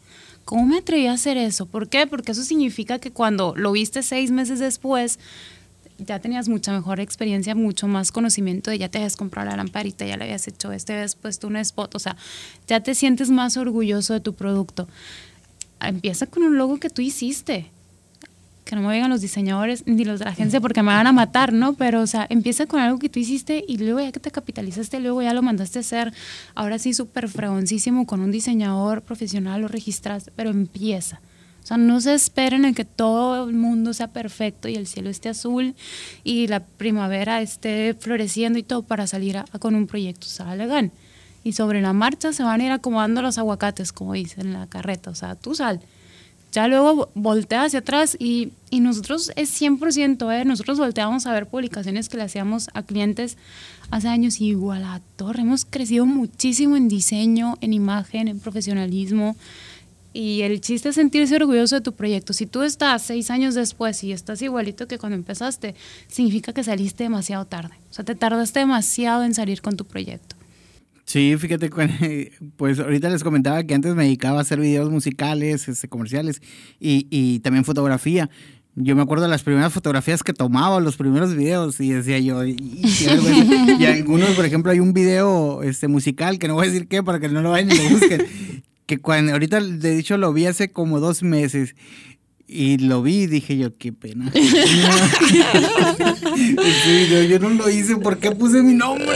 ¿Cómo 0.46 0.66
me 0.66 0.78
atreví 0.78 1.08
a 1.08 1.14
hacer 1.14 1.38
eso? 1.38 1.66
¿Por 1.66 1.88
qué? 1.88 2.08
Porque 2.08 2.32
eso 2.32 2.44
significa 2.44 3.00
que 3.00 3.12
cuando 3.12 3.54
lo 3.56 3.72
viste 3.72 4.04
seis 4.04 4.32
meses 4.32 4.60
después, 4.60 5.20
ya 5.98 6.20
tenías 6.20 6.50
mucha 6.50 6.72
mejor 6.72 7.00
experiencia, 7.00 7.56
mucho 7.56 7.88
más 7.88 8.12
conocimiento 8.12 8.72
de 8.72 8.78
ya 8.78 8.90
te 8.90 8.98
habías 9.00 9.16
comprado 9.16 9.50
la 9.50 9.56
lamparita, 9.56 10.06
ya 10.06 10.18
le 10.18 10.26
habías 10.26 10.48
hecho 10.48 10.72
este, 10.72 10.94
habías 10.94 11.16
puesto 11.16 11.48
un 11.48 11.58
spot, 11.58 11.94
o 11.96 12.00
sea, 12.00 12.16
ya 12.68 12.82
te 12.82 12.96
sientes 12.96 13.30
más 13.30 13.58
orgulloso 13.58 14.14
de 14.14 14.20
tu 14.20 14.34
producto. 14.34 14.88
Empieza 15.80 16.28
con 16.28 16.44
un 16.44 16.58
logo 16.58 16.80
que 16.80 16.90
tú 16.90 17.02
hiciste 17.02 17.72
que 18.72 18.78
no 18.78 18.84
me 18.84 18.88
vengan 18.88 19.10
los 19.10 19.20
diseñadores 19.20 19.84
ni 19.86 20.06
los 20.06 20.20
de 20.20 20.24
la 20.24 20.32
agencia 20.32 20.62
porque 20.62 20.82
me 20.82 20.94
van 20.94 21.06
a 21.06 21.12
matar, 21.12 21.52
¿no? 21.52 21.74
Pero, 21.74 22.00
o 22.00 22.08
sea, 22.08 22.26
empieza 22.30 22.68
con 22.68 22.80
algo 22.80 23.00
que 23.00 23.10
tú 23.10 23.20
hiciste 23.20 23.66
y 23.68 23.78
luego 23.78 24.00
ya 24.00 24.14
que 24.14 24.22
te 24.22 24.32
capitalizaste, 24.32 25.02
luego 25.02 25.22
ya 25.22 25.34
lo 25.34 25.42
mandaste 25.42 25.80
a 25.80 25.82
hacer, 25.82 26.14
ahora 26.56 26.80
sí 26.80 26.94
súper 26.94 27.28
fregoncísimo 27.28 28.08
con 28.08 28.22
un 28.22 28.32
diseñador 28.32 29.02
profesional, 29.02 29.60
lo 29.60 29.68
registraste, 29.68 30.32
pero 30.38 30.52
empieza. 30.52 31.20
O 31.62 31.68
sea, 31.68 31.76
no 31.76 32.00
se 32.00 32.14
esperen 32.14 32.64
en 32.64 32.74
que 32.74 32.86
todo 32.86 33.50
el 33.50 33.56
mundo 33.56 33.94
sea 33.94 34.08
perfecto 34.08 34.70
y 34.70 34.76
el 34.76 34.88
cielo 34.88 35.10
esté 35.10 35.28
azul 35.28 35.76
y 36.24 36.48
la 36.48 36.62
primavera 36.62 37.42
esté 37.42 37.94
floreciendo 38.00 38.58
y 38.58 38.64
todo 38.64 38.84
para 38.84 39.06
salir 39.06 39.36
a, 39.36 39.44
con 39.60 39.76
un 39.76 39.86
proyecto. 39.86 40.28
Salgan. 40.28 40.94
Y 41.44 41.52
sobre 41.52 41.82
la 41.82 41.92
marcha 41.92 42.32
se 42.32 42.44
van 42.44 42.62
a 42.62 42.64
ir 42.64 42.72
acomodando 42.72 43.22
los 43.22 43.38
aguacates, 43.38 43.92
como 43.92 44.14
dicen 44.14 44.48
en 44.48 44.54
la 44.54 44.68
carreta. 44.68 45.10
O 45.10 45.16
sea, 45.16 45.36
tú 45.36 45.56
sal. 45.56 45.82
Ya 46.52 46.68
luego 46.68 47.10
voltea 47.16 47.64
hacia 47.64 47.80
atrás 47.80 48.18
y, 48.20 48.52
y 48.70 48.82
nosotros 48.82 49.32
es 49.38 49.62
100%, 49.62 50.34
¿eh? 50.34 50.44
nosotros 50.44 50.78
volteamos 50.78 51.26
a 51.26 51.32
ver 51.32 51.48
publicaciones 51.48 52.10
que 52.10 52.18
le 52.18 52.24
hacíamos 52.24 52.70
a 52.74 52.84
clientes 52.84 53.38
hace 53.90 54.10
años 54.10 54.42
y 54.42 54.48
igual 54.48 54.84
a 54.84 55.02
torre. 55.16 55.42
Hemos 55.42 55.64
crecido 55.64 56.06
muchísimo 56.06 56.76
en 56.76 56.90
diseño, 56.90 57.58
en 57.62 57.72
imagen, 57.74 58.28
en 58.28 58.40
profesionalismo. 58.40 59.38
Y 60.14 60.42
el 60.42 60.60
chiste 60.60 60.90
es 60.90 60.96
sentirse 60.96 61.38
orgulloso 61.38 61.76
de 61.76 61.82
tu 61.82 61.94
proyecto. 61.94 62.34
Si 62.34 62.46
tú 62.46 62.64
estás 62.64 63.02
seis 63.02 63.32
años 63.32 63.56
después 63.56 64.04
y 64.04 64.12
estás 64.12 64.42
igualito 64.42 64.88
que 64.88 64.98
cuando 64.98 65.16
empezaste, 65.16 65.74
significa 66.10 66.52
que 66.52 66.66
saliste 66.66 67.06
demasiado 67.06 67.46
tarde. 67.46 67.76
O 67.90 67.94
sea, 67.94 68.04
te 68.04 68.16
tardaste 68.16 68.60
demasiado 68.60 69.24
en 69.24 69.34
salir 69.34 69.62
con 69.62 69.78
tu 69.78 69.86
proyecto. 69.86 70.36
Sí, 71.06 71.36
fíjate, 71.38 71.70
pues 72.58 72.80
ahorita 72.80 73.10
les 73.10 73.24
comentaba 73.24 73.64
que 73.64 73.74
antes 73.74 73.96
me 73.96 74.04
dedicaba 74.04 74.40
a 74.40 74.42
hacer 74.42 74.60
videos 74.60 74.90
musicales, 74.90 75.68
este, 75.68 75.88
comerciales 75.88 76.42
y, 76.80 77.08
y 77.10 77.40
también 77.40 77.66
fotografía. 77.66 78.30
Yo 78.76 78.96
me 78.96 79.02
acuerdo 79.02 79.24
de 79.24 79.30
las 79.30 79.44
primeras 79.44 79.74
fotografías 79.74 80.24
que 80.24 80.32
tomaba, 80.32 80.80
los 80.80 80.96
primeros 80.96 81.36
videos, 81.36 81.80
y 81.82 81.90
decía 81.90 82.20
yo, 82.20 82.46
y, 82.46 82.56
y, 82.58 83.86
algunos, 83.86 84.30
por 84.30 84.46
ejemplo, 84.46 84.72
hay 84.72 84.80
un 84.80 84.94
video 84.94 85.62
este, 85.62 85.90
musical, 85.90 86.40
que 86.40 86.48
no 86.48 86.54
voy 86.54 86.68
a 86.68 86.72
decir 86.72 86.88
qué, 86.88 87.04
para 87.04 87.20
que 87.20 87.28
no 87.28 87.42
lo 87.42 87.52
vayan 87.52 87.70
y 87.70 87.76
lo 87.76 87.90
busquen, 87.90 88.26
que 88.86 88.98
cuando, 88.98 89.34
ahorita 89.34 89.60
de 89.60 89.96
dicho 89.96 90.18
lo 90.18 90.32
vi 90.32 90.46
hace 90.46 90.72
como 90.72 91.02
dos 91.02 91.22
meses, 91.22 91.76
y 92.52 92.78
lo 92.80 93.02
vi 93.02 93.22
y 93.22 93.28
dije 93.28 93.58
yo, 93.58 93.78
qué 93.78 93.94
pena. 93.94 94.30
yo, 97.30 97.40
no 97.40 97.50
lo 97.50 97.70
hice, 97.70 97.96
¿por 97.96 98.18
qué 98.18 98.32
puse 98.32 98.62
mi 98.62 98.74
nombre? 98.74 99.08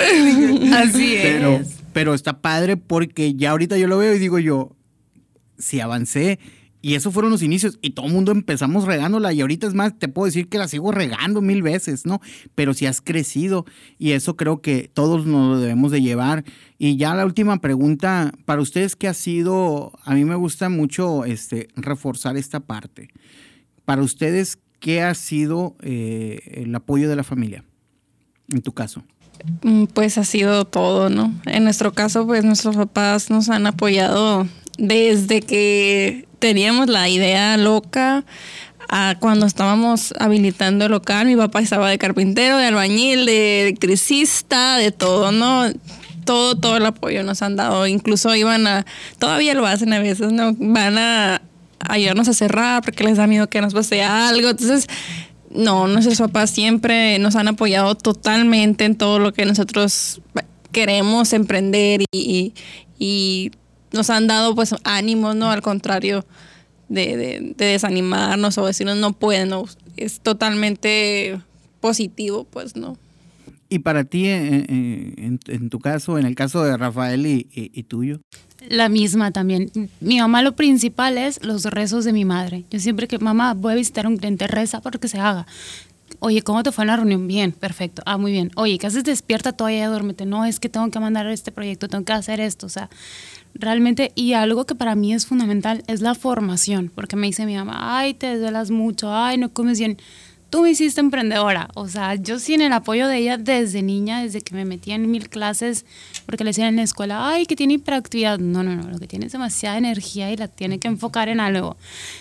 Así 0.74 1.18
pero, 1.22 1.58
es. 1.58 1.80
Pero 1.92 2.14
está 2.14 2.40
padre 2.40 2.78
porque 2.78 3.36
ya 3.36 3.52
ahorita 3.52 3.78
yo 3.78 3.88
lo 3.88 3.98
veo 3.98 4.16
y 4.16 4.20
digo 4.20 4.40
yo, 4.40 4.74
si 5.58 5.82
avancé, 5.82 6.40
y 6.86 6.94
eso 6.94 7.10
fueron 7.10 7.32
los 7.32 7.42
inicios. 7.42 7.80
Y 7.82 7.90
todo 7.90 8.06
el 8.06 8.14
mundo 8.14 8.32
empezamos 8.32 8.86
regándola. 8.86 9.34
Y 9.34 9.42
ahorita 9.42 9.66
es 9.66 9.74
más, 9.74 9.98
te 9.98 10.08
puedo 10.08 10.28
decir 10.28 10.50
que 10.50 10.60
la 10.60 10.68
sigo 10.68 10.92
regando 10.92 11.42
mil 11.42 11.64
veces, 11.64 12.06
¿no? 12.06 12.22
Pero 12.54 12.76
si 12.76 12.86
has 12.86 13.02
crecido. 13.02 13.66
Y 13.98 14.12
eso 14.12 14.36
creo 14.36 14.62
que 14.62 14.88
todos 14.94 15.26
nos 15.26 15.50
lo 15.50 15.60
debemos 15.60 15.92
de 15.92 16.04
llevar. 16.04 16.44
Y 16.78 16.96
ya 16.96 17.16
la 17.16 17.26
última 17.26 17.60
pregunta, 17.60 18.34
para 18.46 18.62
ustedes, 18.62 18.96
¿qué 18.96 19.08
ha 19.08 19.16
sido? 19.16 19.94
A 20.04 20.14
mí 20.14 20.26
me 20.26 20.36
gusta 20.36 20.70
mucho 20.70 21.26
este, 21.26 21.70
reforzar 21.76 22.38
esta 22.38 22.60
parte. 22.60 23.10
Para 23.86 24.04
ustedes, 24.04 24.60
¿qué 24.80 25.02
ha 25.02 25.16
sido 25.16 25.76
eh, 25.82 26.40
el 26.54 26.76
apoyo 26.76 27.10
de 27.10 27.16
la 27.16 27.24
familia? 27.24 27.66
En 28.54 28.62
tu 28.62 28.74
caso. 28.74 29.04
Mm, 29.64 29.86
pues 29.86 30.20
ha 30.20 30.24
sido 30.24 30.66
todo, 30.66 31.10
¿no? 31.10 31.34
En 31.48 31.64
nuestro 31.64 31.94
caso, 31.94 32.28
pues 32.28 32.46
nuestros 32.46 32.76
papás 32.76 33.32
nos 33.32 33.50
han 33.50 33.66
apoyado 33.66 34.48
desde 34.78 35.42
que 35.42 36.25
teníamos 36.46 36.90
la 36.90 37.10
idea 37.10 37.58
loca 37.58 38.24
cuando 39.20 39.48
estábamos 39.48 40.14
habilitando 40.20 40.86
el 40.86 40.92
local, 40.92 41.26
mi 41.26 41.36
papá 41.36 41.60
estaba 41.60 41.90
de 41.90 41.98
carpintero, 41.98 42.58
de 42.58 42.68
albañil, 42.68 43.26
de 43.26 43.64
electricista, 43.64 44.78
de 44.78 44.92
todo, 44.92 45.32
¿no? 45.32 45.64
Todo, 46.24 46.56
todo 46.56 46.78
el 46.78 46.86
apoyo 46.86 47.24
nos 47.24 47.42
han 47.42 47.56
dado. 47.56 47.88
Incluso 47.88 48.36
iban 48.36 48.68
a, 48.68 48.86
todavía 49.18 49.56
lo 49.56 49.66
hacen 49.66 49.92
a 49.92 49.98
veces, 49.98 50.32
¿no? 50.32 50.54
Van 50.60 51.00
a 51.00 51.42
ayudarnos 51.80 52.28
a 52.28 52.34
cerrar 52.34 52.84
porque 52.84 53.04
les 53.04 53.18
da 53.18 53.26
miedo 53.26 53.50
que 53.50 53.60
nos 53.60 53.74
pase 53.74 54.04
algo. 54.04 54.50
Entonces, 54.50 54.86
no, 55.50 55.88
nuestros 55.88 56.20
papás 56.20 56.52
siempre 56.52 57.18
nos 57.18 57.36
han 57.36 57.48
apoyado 57.48 57.96
totalmente 57.96 58.86
en 58.86 58.96
todo 58.96 59.18
lo 59.18 59.34
que 59.34 59.48
nosotros 59.48 60.22
queremos 60.72 61.34
emprender 61.34 62.06
y 62.12 62.54
nos 63.96 64.10
han 64.10 64.28
dado 64.28 64.54
pues 64.54 64.76
ánimos, 64.84 65.36
¿no? 65.36 65.50
Al 65.50 65.62
contrario 65.62 66.26
de, 66.90 67.54
desanimarnos 67.58 68.58
o 68.58 68.66
decirnos 68.66 68.98
no 68.98 69.14
pueden, 69.14 69.50
no, 69.50 69.66
es 69.98 70.20
totalmente 70.20 71.40
positivo, 71.80 72.46
pues, 72.46 72.76
¿no? 72.76 72.98
Y 73.68 73.80
para 73.80 74.04
ti, 74.04 74.28
eh, 74.28 74.66
eh, 74.70 75.38
en, 75.48 75.70
tu 75.70 75.80
caso, 75.80 76.20
en 76.20 76.26
el 76.26 76.36
caso 76.36 76.64
de 76.64 76.78
Rafael 76.78 77.26
y, 77.26 77.84
tuyo. 77.84 78.22
La 78.70 78.90
misma 78.90 79.32
también. 79.32 79.72
Mi 80.00 80.20
mamá 80.20 80.44
lo 80.44 80.56
principal 80.56 81.18
es 81.18 81.44
los 81.44 81.66
rezos 81.66 82.06
de 82.06 82.14
mi 82.14 82.26
madre. 82.26 82.64
Yo 82.70 82.80
siempre 82.80 83.08
que 83.08 83.18
mamá 83.18 83.56
voy 83.56 83.74
a 83.74 83.76
visitar 83.76 84.06
a 84.06 84.10
un 84.10 84.18
cliente, 84.18 84.48
reza 84.48 84.82
porque 84.82 85.08
se 85.08 85.20
haga. 85.20 85.48
Oye, 86.20 86.44
¿cómo 86.44 86.62
te 86.64 86.72
fue 86.72 86.84
en 86.84 86.88
la 86.88 86.96
reunión? 86.96 87.28
Bien, 87.28 87.52
perfecto. 87.52 88.04
Ah, 88.06 88.18
muy 88.18 88.32
bien. 88.32 88.52
Oye, 88.56 88.78
¿qué 88.78 88.88
haces 88.88 89.04
despierta 89.04 89.52
todavía? 89.52 89.90
Duérmete. 89.90 90.26
No, 90.26 90.46
es 90.46 90.60
que 90.60 90.70
tengo 90.70 90.90
que 90.92 91.00
mandar 91.00 91.28
este 91.28 91.52
proyecto, 91.52 91.88
tengo 91.88 92.06
que 92.06 92.14
hacer 92.14 92.40
esto. 92.40 92.68
O 92.68 92.70
sea, 92.70 92.90
realmente, 93.56 94.12
y 94.16 94.34
algo 94.34 94.66
que 94.66 94.76
para 94.76 94.96
mí 94.96 95.14
es 95.14 95.26
fundamental 95.26 95.84
es 95.88 96.02
la 96.02 96.14
formación, 96.14 96.92
porque 96.94 97.16
me 97.16 97.28
dice 97.28 97.46
mi 97.46 97.56
mamá, 97.56 97.98
ay, 97.98 98.14
te 98.14 98.28
desvelas 98.28 98.70
mucho, 98.70 99.14
ay, 99.14 99.38
no 99.38 99.52
comes 99.52 99.80
bien. 99.80 99.98
Tú 100.50 100.62
me 100.62 100.70
hiciste 100.70 101.02
emprendedora, 101.02 101.70
o 101.74 101.88
sea, 101.88 102.16
yo 102.16 102.40
sin 102.40 102.62
el 102.62 102.72
apoyo 102.72 103.08
de 103.08 103.18
ella 103.18 103.38
desde 103.38 103.82
niña, 103.82 104.22
desde 104.22 104.42
que 104.42 104.56
me 104.56 104.64
metía 104.64 104.96
en 104.96 105.10
mil 105.10 105.28
clases, 105.28 105.86
porque 106.26 106.44
le 106.44 106.52
decían 106.52 106.70
en 106.70 106.76
la 106.78 106.84
escuela, 106.84 107.28
ay, 107.28 107.46
que 107.46 107.56
tiene 107.56 107.74
hiperactividad. 107.74 108.40
No, 108.40 108.64
no, 108.64 108.76
no, 108.76 108.90
lo 108.90 109.00
que 109.00 109.08
tiene 109.08 109.26
es 109.26 109.32
demasiada 109.32 109.78
energía 109.78 110.32
y 110.32 110.38
la 110.38 110.48
tiene 110.48 110.80
que 110.80 110.88
enfocar 110.88 111.30
en 111.30 111.40
algo. 111.40 111.76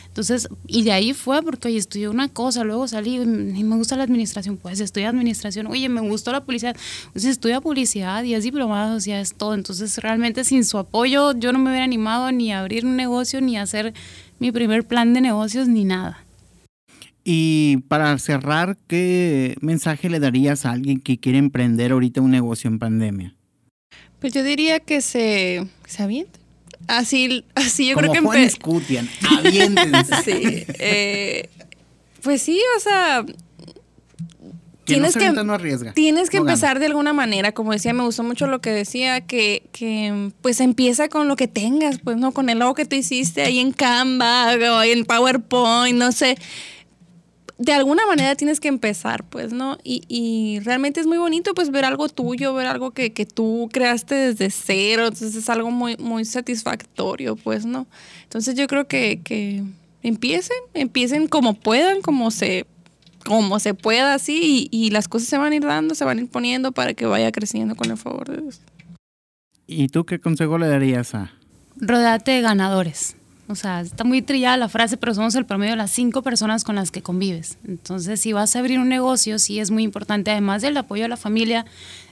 Entonces, 0.09 0.49
y 0.67 0.85
de 0.85 0.93
ahí 0.93 1.13
fue 1.13 1.43
porque, 1.43 1.69
oye, 1.69 1.77
estudié 1.77 2.09
una 2.09 2.29
cosa, 2.29 2.65
luego 2.65 2.89
salí 2.89 3.17
y 3.17 3.25
me 3.65 3.77
gusta 3.77 3.97
la 3.97 4.05
administración, 4.05 4.57
pues 4.57 4.81
estudié 4.81 5.07
administración, 5.07 5.67
oye, 5.67 5.89
me 5.89 6.01
gustó 6.01 6.33
la 6.33 6.45
publicidad, 6.45 6.77
entonces 7.07 7.33
estudia 7.33 7.61
publicidad 7.61 8.23
y 8.25 8.35
es 8.35 8.45
diplomado, 8.45 8.97
o 8.97 9.01
sea, 9.01 9.21
es 9.21 9.35
todo. 9.35 9.55
Entonces, 9.55 9.99
realmente 9.99 10.45
sin 10.45 10.65
su 10.65 10.79
apoyo 10.79 11.33
yo 11.33 11.53
no 11.53 11.59
me 11.59 11.71
hubiera 11.71 11.85
animado 11.85 12.33
ni 12.33 12.53
a 12.53 12.61
abrir 12.61 12.87
un 12.87 12.97
negocio, 12.97 13.41
ni 13.41 13.57
a 13.57 13.63
hacer 13.63 13.93
mi 14.39 14.51
primer 14.51 14.87
plan 14.87 15.15
de 15.15 15.21
negocios, 15.21 15.69
ni 15.69 15.85
nada. 15.85 16.24
Y 17.25 17.79
para 17.89 18.17
cerrar, 18.19 18.77
¿qué 18.87 19.57
mensaje 19.61 20.11
le 20.11 20.21
darías 20.21 20.67
a 20.67 20.73
alguien 20.73 21.01
que 21.01 21.19
quiere 21.19 21.39
emprender 21.39 21.93
ahorita 21.93 22.21
un 22.21 22.31
negocio 22.31 22.69
en 22.69 22.79
pandemia? 22.79 23.35
Pues 24.21 24.35
yo 24.35 24.45
diría 24.45 24.81
que 24.81 25.01
se, 25.01 25.67
se 25.87 26.03
aviente 26.03 26.45
Así, 26.87 27.45
así 27.55 27.89
yo 27.89 27.97
creo 27.97 28.13
que 28.13 28.21
Juan 28.21 28.51
Scutian, 28.51 29.09
sí. 30.25 30.65
Eh, 30.79 31.49
pues 32.23 32.43
sí, 32.43 32.61
o 32.77 32.81
sea. 32.81 33.25
tienes 34.85 35.17
que, 35.17 35.31
no 35.31 35.53
arriesga, 35.53 35.93
tienes 35.93 36.29
que 36.29 36.39
empezar 36.39 36.79
de 36.79 36.87
alguna 36.87 37.13
manera, 37.13 37.53
como 37.53 37.73
decía, 37.73 37.95
me 37.95 38.05
gustó 38.05 38.23
mucho 38.23 38.47
lo 38.47 38.61
que 38.61 38.71
decía, 38.71 39.23
que, 39.23 39.63
que 39.73 40.31
pues 40.43 40.61
empieza 40.61 41.09
con 41.09 41.27
lo 41.27 41.37
que 41.37 41.49
tengas, 41.49 41.99
pues 41.99 42.17
no, 42.17 42.33
con 42.33 42.51
el 42.51 42.59
logo 42.59 42.75
que 42.75 42.85
tú 42.85 42.97
hiciste 42.97 43.43
ahí 43.43 43.61
en 43.61 43.73
Canva 43.73 44.55
o 44.55 44.83
en 44.83 45.05
PowerPoint, 45.05 45.99
no 45.99 46.13
sé 46.13 46.37
de 47.59 47.73
alguna 47.73 48.05
manera 48.07 48.35
tienes 48.35 48.59
que 48.59 48.69
empezar, 48.69 49.25
pues, 49.25 49.53
¿no? 49.53 49.79
Y, 49.85 50.03
y, 50.09 50.61
realmente 50.61 51.01
es 51.01 51.07
muy 51.07 51.19
bonito, 51.19 51.55
pues, 51.55 51.71
ver 51.71 51.85
algo 51.85 52.09
tuyo, 52.09 52.53
ver 52.55 52.67
algo 52.67 52.91
que, 52.91 53.13
que, 53.13 53.27
tú 53.27 53.69
creaste 53.73 54.15
desde 54.15 54.51
cero, 54.51 55.05
entonces 55.05 55.37
es 55.37 55.49
algo 55.49 55.71
muy, 55.71 55.97
muy 55.97 56.25
satisfactorio, 56.25 57.37
pues, 57.37 57.65
¿no? 57.65 57.87
Entonces 58.25 58.57
yo 58.57 58.67
creo 58.67 58.89
que, 58.89 59.21
que 59.23 59.63
empiecen, 60.03 60.57
empiecen 60.75 61.29
como 61.29 61.55
puedan, 61.55 62.03
como 62.03 62.33
se, 62.33 62.67
como 63.25 63.61
se 63.61 63.75
pueda, 63.75 64.15
así, 64.15 64.69
y, 64.71 64.77
y, 64.77 64.91
las 64.91 65.07
cosas 65.07 65.29
se 65.29 65.39
van 65.39 65.53
a 65.53 65.57
ir 65.57 65.65
dando, 65.65 65.95
se 65.95 66.05
van 66.05 66.19
a 66.19 66.23
ir 66.23 66.29
poniendo 66.29 66.73
para 66.73 66.95
que 66.95 67.07
vaya 67.07 67.31
creciendo 67.31 67.77
con 67.77 67.91
el 67.91 67.97
favor 67.97 68.29
de 68.29 68.43
Dios. 68.43 68.61
¿Y 69.67 69.89
tú 69.89 70.05
qué 70.05 70.19
consejo 70.19 70.59
le 70.59 70.67
darías 70.67 71.15
a? 71.15 71.31
Rodate 71.77 72.33
de 72.33 72.41
ganadores. 72.41 73.17
O 73.47 73.55
sea, 73.55 73.83
está 73.83 74.05
muy 74.05 74.23
trillada 74.23 74.57
la 74.57 74.69
frase, 74.69 74.97
pero 74.97 75.13
somos 75.13 75.35
el 75.35 75.45
promedio 75.45 75.73
de 75.73 75.77
las 75.77 75.91
cinco 75.91 76.23
personas 76.23 76.65
con 76.65 76.77
las 76.77 76.91
que 76.91 77.03
convives. 77.03 77.59
Entonces, 77.69 78.21
si 78.21 78.33
vas 78.33 78.57
a 78.57 78.61
abrir 78.61 78.79
un 78.79 78.89
negocio, 78.89 79.39
sí 79.39 79.61
es 79.61 79.71
muy 79.71 79.83
importante, 79.83 80.31
además 80.31 80.63
del 80.63 80.77
apoyo 80.79 81.03
de 81.03 81.11
la 81.11 81.19
familia, 81.19 81.67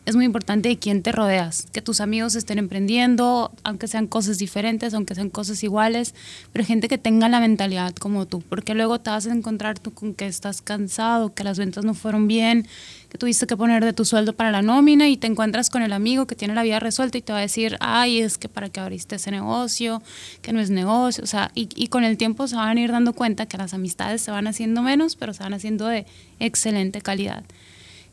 es 0.05 0.16
muy 0.16 0.24
importante 0.24 0.76
quién 0.78 1.03
te 1.03 1.12
rodeas, 1.12 1.66
que 1.72 1.80
tus 1.80 2.00
amigos 2.00 2.34
estén 2.34 2.59
emprendiendo, 2.59 3.53
aunque 3.62 3.86
sean 3.86 4.09
cosas 4.09 4.38
diferentes, 4.38 4.94
aunque 4.94 5.14
sean 5.14 5.30
cosas 5.30 5.62
iguales, 5.62 6.14
pero 6.53 6.64
gente 6.64 6.88
que 6.88 6.98
tenga 6.98 7.28
la 7.28 7.38
mentalidad 7.38 7.94
como 7.94 8.26
tú, 8.26 8.40
porque 8.40 8.74
luego 8.74 9.00
te 9.00 9.11
vas 9.11 9.26
a 9.26 9.32
encontrar 9.32 9.78
tú 9.78 9.92
con 9.92 10.14
que 10.14 10.26
estás 10.26 10.61
cansado, 10.61 11.34
que 11.34 11.44
las 11.44 11.57
ventas 11.57 11.84
no 11.84 11.94
fueron 11.94 12.26
bien, 12.26 12.66
que 13.11 13.18
tuviste 13.18 13.46
que 13.46 13.57
poner 13.57 13.84
de 13.84 13.92
tu 13.92 14.05
sueldo 14.05 14.32
para 14.32 14.50
la 14.50 14.61
nómina 14.61 15.09
y 15.09 15.16
te 15.16 15.28
encuentras 15.28 15.70
con 15.70 15.82
el 15.82 15.92
amigo 15.92 16.26
que 16.26 16.34
tiene 16.34 16.55
la 16.55 16.64
vida 16.64 16.80
resuelta 16.80 17.18
y 17.18 17.22
te 17.22 17.32
va 17.32 17.38
a 17.38 17.42
decir, 17.42 17.76
ay, 17.78 18.20
es 18.20 18.38
que 18.38 18.48
para 18.48 18.70
qué 18.70 18.80
abriste 18.80 19.16
ese 19.16 19.30
negocio, 19.30 20.03
que 20.40 20.53
no 20.53 20.59
es 20.59 20.70
negocio, 20.70 21.22
o 21.22 21.28
sea, 21.28 21.53
y, 21.55 21.68
y 21.76 21.86
con 21.88 22.03
el 22.03 22.16
tiempo 22.16 22.48
se 22.48 22.57
van 22.57 22.76
a 22.76 22.80
ir 22.80 22.90
dando 22.90 23.12
cuenta 23.12 23.46
que 23.46 23.57
las 23.57 23.72
amistades 23.72 24.20
se 24.20 24.32
van 24.32 24.48
haciendo 24.48 24.82
menos, 24.82 25.14
pero 25.14 25.32
se 25.32 25.44
van 25.44 25.55
haciendo 25.55 25.86
de 25.86 26.07
excelente 26.40 27.00
calidad. 27.03 27.44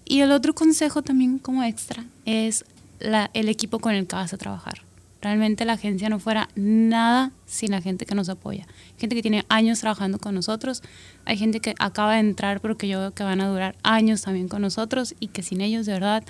Y 0.10 0.22
el 0.22 0.32
otro 0.32 0.55
consejo 0.55 1.03
también 1.03 1.38
como 1.38 1.64
extra 1.64 2.03
es 2.26 2.66
el 2.99 3.47
equipo 3.47 3.78
con 3.78 3.93
el 3.93 4.07
que 4.07 4.16
vas 4.16 4.34
a 4.34 4.38
trabajar. 4.38 4.82
Realmente 5.22 5.66
la 5.66 5.74
agencia 5.74 6.10
no 6.10 6.18
fuera 6.18 6.49
nada 6.55 7.32
sin 7.45 7.70
la 7.70 7.80
gente 7.80 8.07
que 8.07 8.16
nos 8.16 8.28
apoya. 8.28 8.66
Gente 8.97 9.16
que 9.16 9.22
tiene 9.22 9.45
años 9.49 9.82
trabajando 9.82 10.18
con 10.18 10.34
nosotros. 10.34 10.82
Hay 11.26 11.38
gente 11.38 11.60
que 11.60 11.76
acaba 11.78 12.16
de 12.16 12.22
entrar, 12.22 12.60
pero 12.60 12.76
que 12.76 12.88
yo 12.88 12.99
veo 12.99 13.12
que 13.12 13.22
van 13.22 13.39
a 13.39 13.49
durar 13.49 13.76
años 13.84 14.24
también 14.24 14.47
con 14.47 14.64
nosotros 14.64 15.14
y 15.20 15.28
que 15.28 15.43
sin 15.43 15.62
ellos, 15.62 15.86
de 15.86 15.93
verdad, 15.93 16.24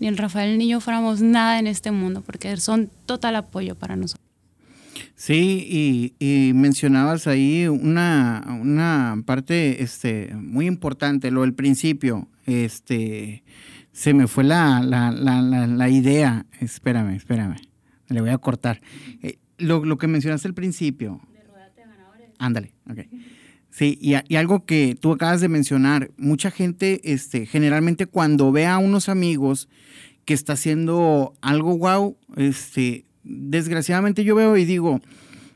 ni 0.00 0.06
el 0.06 0.16
Rafael 0.16 0.56
ni 0.56 0.68
yo 0.68 0.80
fuéramos 0.80 1.20
nada 1.20 1.58
en 1.58 1.66
este 1.66 1.90
mundo, 1.90 2.22
porque 2.22 2.56
son 2.56 2.88
total 3.04 3.36
apoyo 3.36 3.74
para 3.74 3.94
nosotros. 3.94 4.26
Sí, 5.16 6.14
y, 6.18 6.52
mencionabas 6.54 7.26
ahí 7.26 7.68
una, 7.68 8.42
una 8.58 9.22
parte 9.26 9.82
este, 9.82 10.34
muy 10.34 10.66
importante, 10.66 11.30
lo 11.30 11.42
del 11.42 11.52
principio. 11.52 12.26
Este, 12.46 13.44
se 13.92 14.14
me 14.14 14.26
fue 14.26 14.44
la, 14.44 14.80
la, 14.82 15.10
la, 15.10 15.42
la 15.66 15.88
idea. 15.88 16.46
Espérame, 16.60 17.14
espérame 17.14 17.56
le 18.12 18.20
voy 18.20 18.30
a 18.30 18.38
cortar. 18.38 18.80
Eh, 19.22 19.38
lo, 19.58 19.98
que 19.98 20.06
mencionaste 20.06 20.48
al 20.48 20.54
principio. 20.54 21.20
De 21.32 21.82
ganadores. 21.82 22.30
Ándale, 22.38 22.74
ok. 22.90 23.00
Sí, 23.70 23.98
y, 24.00 24.14
algo 24.34 24.66
que 24.66 24.96
tú 25.00 25.12
acabas 25.12 25.40
de 25.40 25.48
mencionar, 25.48 26.10
mucha 26.18 26.50
gente, 26.50 27.00
este, 27.04 27.46
generalmente 27.46 28.06
cuando 28.06 28.52
ve 28.52 28.66
a 28.66 28.78
unos 28.78 29.08
amigos 29.08 29.68
que 30.26 30.34
está 30.34 30.52
haciendo 30.52 31.34
algo 31.40 31.78
wow, 31.78 32.16
este, 32.36 33.06
desgraciadamente 33.24 34.24
yo 34.24 34.34
veo 34.34 34.56
y 34.58 34.66
digo, 34.66 35.00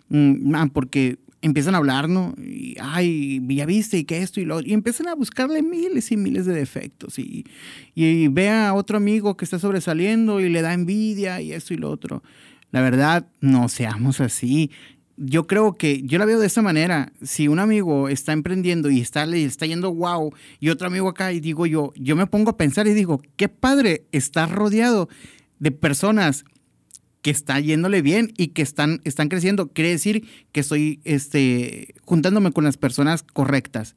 mm, 0.08 0.54
ah, 0.54 0.68
porque 0.72 1.18
empiezan 1.46 1.74
a 1.74 1.78
hablar, 1.78 2.08
¿no? 2.08 2.34
Y, 2.38 2.76
ay, 2.80 3.40
ya 3.48 3.66
viste, 3.66 3.98
y 3.98 4.04
que 4.04 4.22
esto 4.22 4.40
y 4.40 4.44
lo 4.44 4.60
y 4.60 4.72
empiezan 4.72 5.08
a 5.08 5.14
buscarle 5.14 5.62
miles 5.62 6.12
y 6.12 6.16
miles 6.16 6.46
de 6.46 6.54
defectos. 6.54 7.18
Y, 7.18 7.46
y 7.94 8.28
ve 8.28 8.50
a 8.50 8.74
otro 8.74 8.96
amigo 8.96 9.36
que 9.36 9.44
está 9.44 9.58
sobresaliendo 9.58 10.40
y 10.40 10.48
le 10.48 10.62
da 10.62 10.74
envidia 10.74 11.40
y 11.40 11.52
esto 11.52 11.74
y 11.74 11.78
lo 11.78 11.90
otro. 11.90 12.22
La 12.70 12.80
verdad, 12.80 13.26
no 13.40 13.68
seamos 13.68 14.20
así. 14.20 14.70
Yo 15.16 15.46
creo 15.46 15.72
que 15.74 16.02
yo 16.02 16.18
la 16.18 16.26
veo 16.26 16.38
de 16.38 16.46
esta 16.46 16.62
manera. 16.62 17.12
Si 17.22 17.48
un 17.48 17.58
amigo 17.58 18.08
está 18.08 18.32
emprendiendo 18.32 18.90
y 18.90 19.00
está, 19.00 19.24
le 19.24 19.44
está 19.44 19.64
yendo 19.64 19.94
wow, 19.94 20.34
y 20.60 20.68
otro 20.68 20.88
amigo 20.88 21.08
acá, 21.08 21.32
y 21.32 21.40
digo 21.40 21.66
yo, 21.66 21.92
yo 21.96 22.16
me 22.16 22.26
pongo 22.26 22.50
a 22.50 22.56
pensar 22.56 22.86
y 22.86 22.92
digo, 22.92 23.22
qué 23.36 23.48
padre 23.48 24.04
estar 24.12 24.50
rodeado 24.50 25.08
de 25.58 25.70
personas 25.70 26.44
que 27.26 27.32
está 27.32 27.58
yéndole 27.58 28.02
bien 28.02 28.32
y 28.36 28.48
que 28.48 28.62
están, 28.62 29.00
están 29.02 29.28
creciendo. 29.28 29.66
Quiere 29.72 29.90
decir 29.90 30.28
que 30.52 30.60
estoy 30.60 31.00
este, 31.02 31.92
juntándome 32.04 32.52
con 32.52 32.62
las 32.62 32.76
personas 32.76 33.24
correctas. 33.24 33.96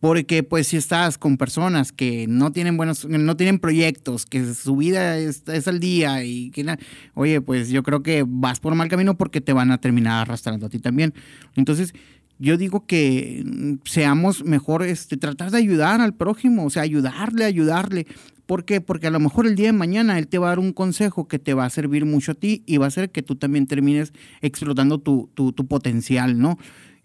Porque 0.00 0.42
pues 0.42 0.66
si 0.66 0.76
estás 0.76 1.16
con 1.16 1.36
personas 1.36 1.92
que 1.92 2.26
no 2.28 2.50
tienen 2.50 2.76
buenos, 2.76 3.04
no 3.04 3.36
tienen 3.36 3.60
proyectos, 3.60 4.26
que 4.26 4.52
su 4.52 4.74
vida 4.74 5.16
es, 5.16 5.44
al 5.68 5.78
día 5.78 6.24
y 6.24 6.50
que, 6.50 6.66
oye, 7.14 7.40
pues 7.40 7.68
yo 7.68 7.84
creo 7.84 8.02
que 8.02 8.24
vas 8.26 8.58
por 8.58 8.74
mal 8.74 8.88
camino 8.88 9.16
porque 9.16 9.40
te 9.40 9.52
van 9.52 9.70
a 9.70 9.78
terminar 9.78 10.22
arrastrando 10.22 10.66
a 10.66 10.68
ti 10.68 10.80
también. 10.80 11.14
Entonces, 11.54 11.94
yo 12.40 12.56
digo 12.56 12.84
que 12.84 13.44
seamos 13.84 14.44
mejor, 14.44 14.82
este, 14.82 15.16
tratar 15.16 15.52
de 15.52 15.58
ayudar 15.58 16.00
al 16.00 16.14
prójimo, 16.14 16.64
o 16.64 16.70
sea, 16.70 16.82
ayudarle, 16.82 17.44
ayudarle. 17.44 18.08
¿Por 18.46 18.64
qué? 18.64 18.80
Porque 18.80 19.08
a 19.08 19.10
lo 19.10 19.20
mejor 19.20 19.46
el 19.46 19.56
día 19.56 19.66
de 19.66 19.72
mañana 19.72 20.18
él 20.18 20.28
te 20.28 20.38
va 20.38 20.46
a 20.46 20.50
dar 20.50 20.58
un 20.60 20.72
consejo 20.72 21.28
que 21.28 21.38
te 21.38 21.52
va 21.52 21.64
a 21.64 21.70
servir 21.70 22.04
mucho 22.04 22.32
a 22.32 22.34
ti 22.34 22.62
y 22.64 22.78
va 22.78 22.86
a 22.86 22.88
hacer 22.88 23.10
que 23.10 23.22
tú 23.22 23.36
también 23.36 23.66
termines 23.66 24.12
explotando 24.40 24.98
tu, 24.98 25.30
tu, 25.34 25.52
tu 25.52 25.66
potencial, 25.66 26.38
¿no? 26.38 26.58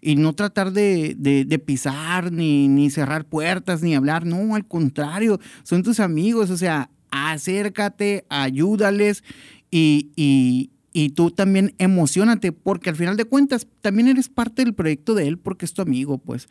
y 0.04 0.16
no 0.16 0.32
tratar 0.32 0.72
de, 0.72 1.14
de, 1.16 1.58
pisar 1.60 2.32
ni, 2.32 2.66
ni, 2.66 2.90
cerrar 2.90 3.24
puertas 3.24 3.82
ni 3.82 3.94
hablar, 3.94 4.26
no, 4.26 4.56
al 4.56 4.66
contrario, 4.66 5.38
son 5.62 5.84
tus 5.84 6.00
amigos, 6.00 6.50
o 6.50 6.56
sea, 6.56 6.90
acércate, 7.12 8.24
ayúdales 8.28 9.22
y, 9.70 10.10
y, 10.16 10.70
y 10.92 11.10
tú 11.10 11.30
también 11.30 11.74
emocionate, 11.78 12.50
porque 12.50 12.90
al 12.90 12.96
final 12.96 13.16
de 13.16 13.26
cuentas 13.26 13.68
también 13.80 14.08
eres 14.08 14.28
parte 14.28 14.64
del 14.64 14.74
proyecto 14.74 15.14
de 15.14 15.28
él 15.28 15.38
porque 15.38 15.66
es 15.66 15.72
tu 15.72 15.82
amigo, 15.82 16.18
pues. 16.18 16.48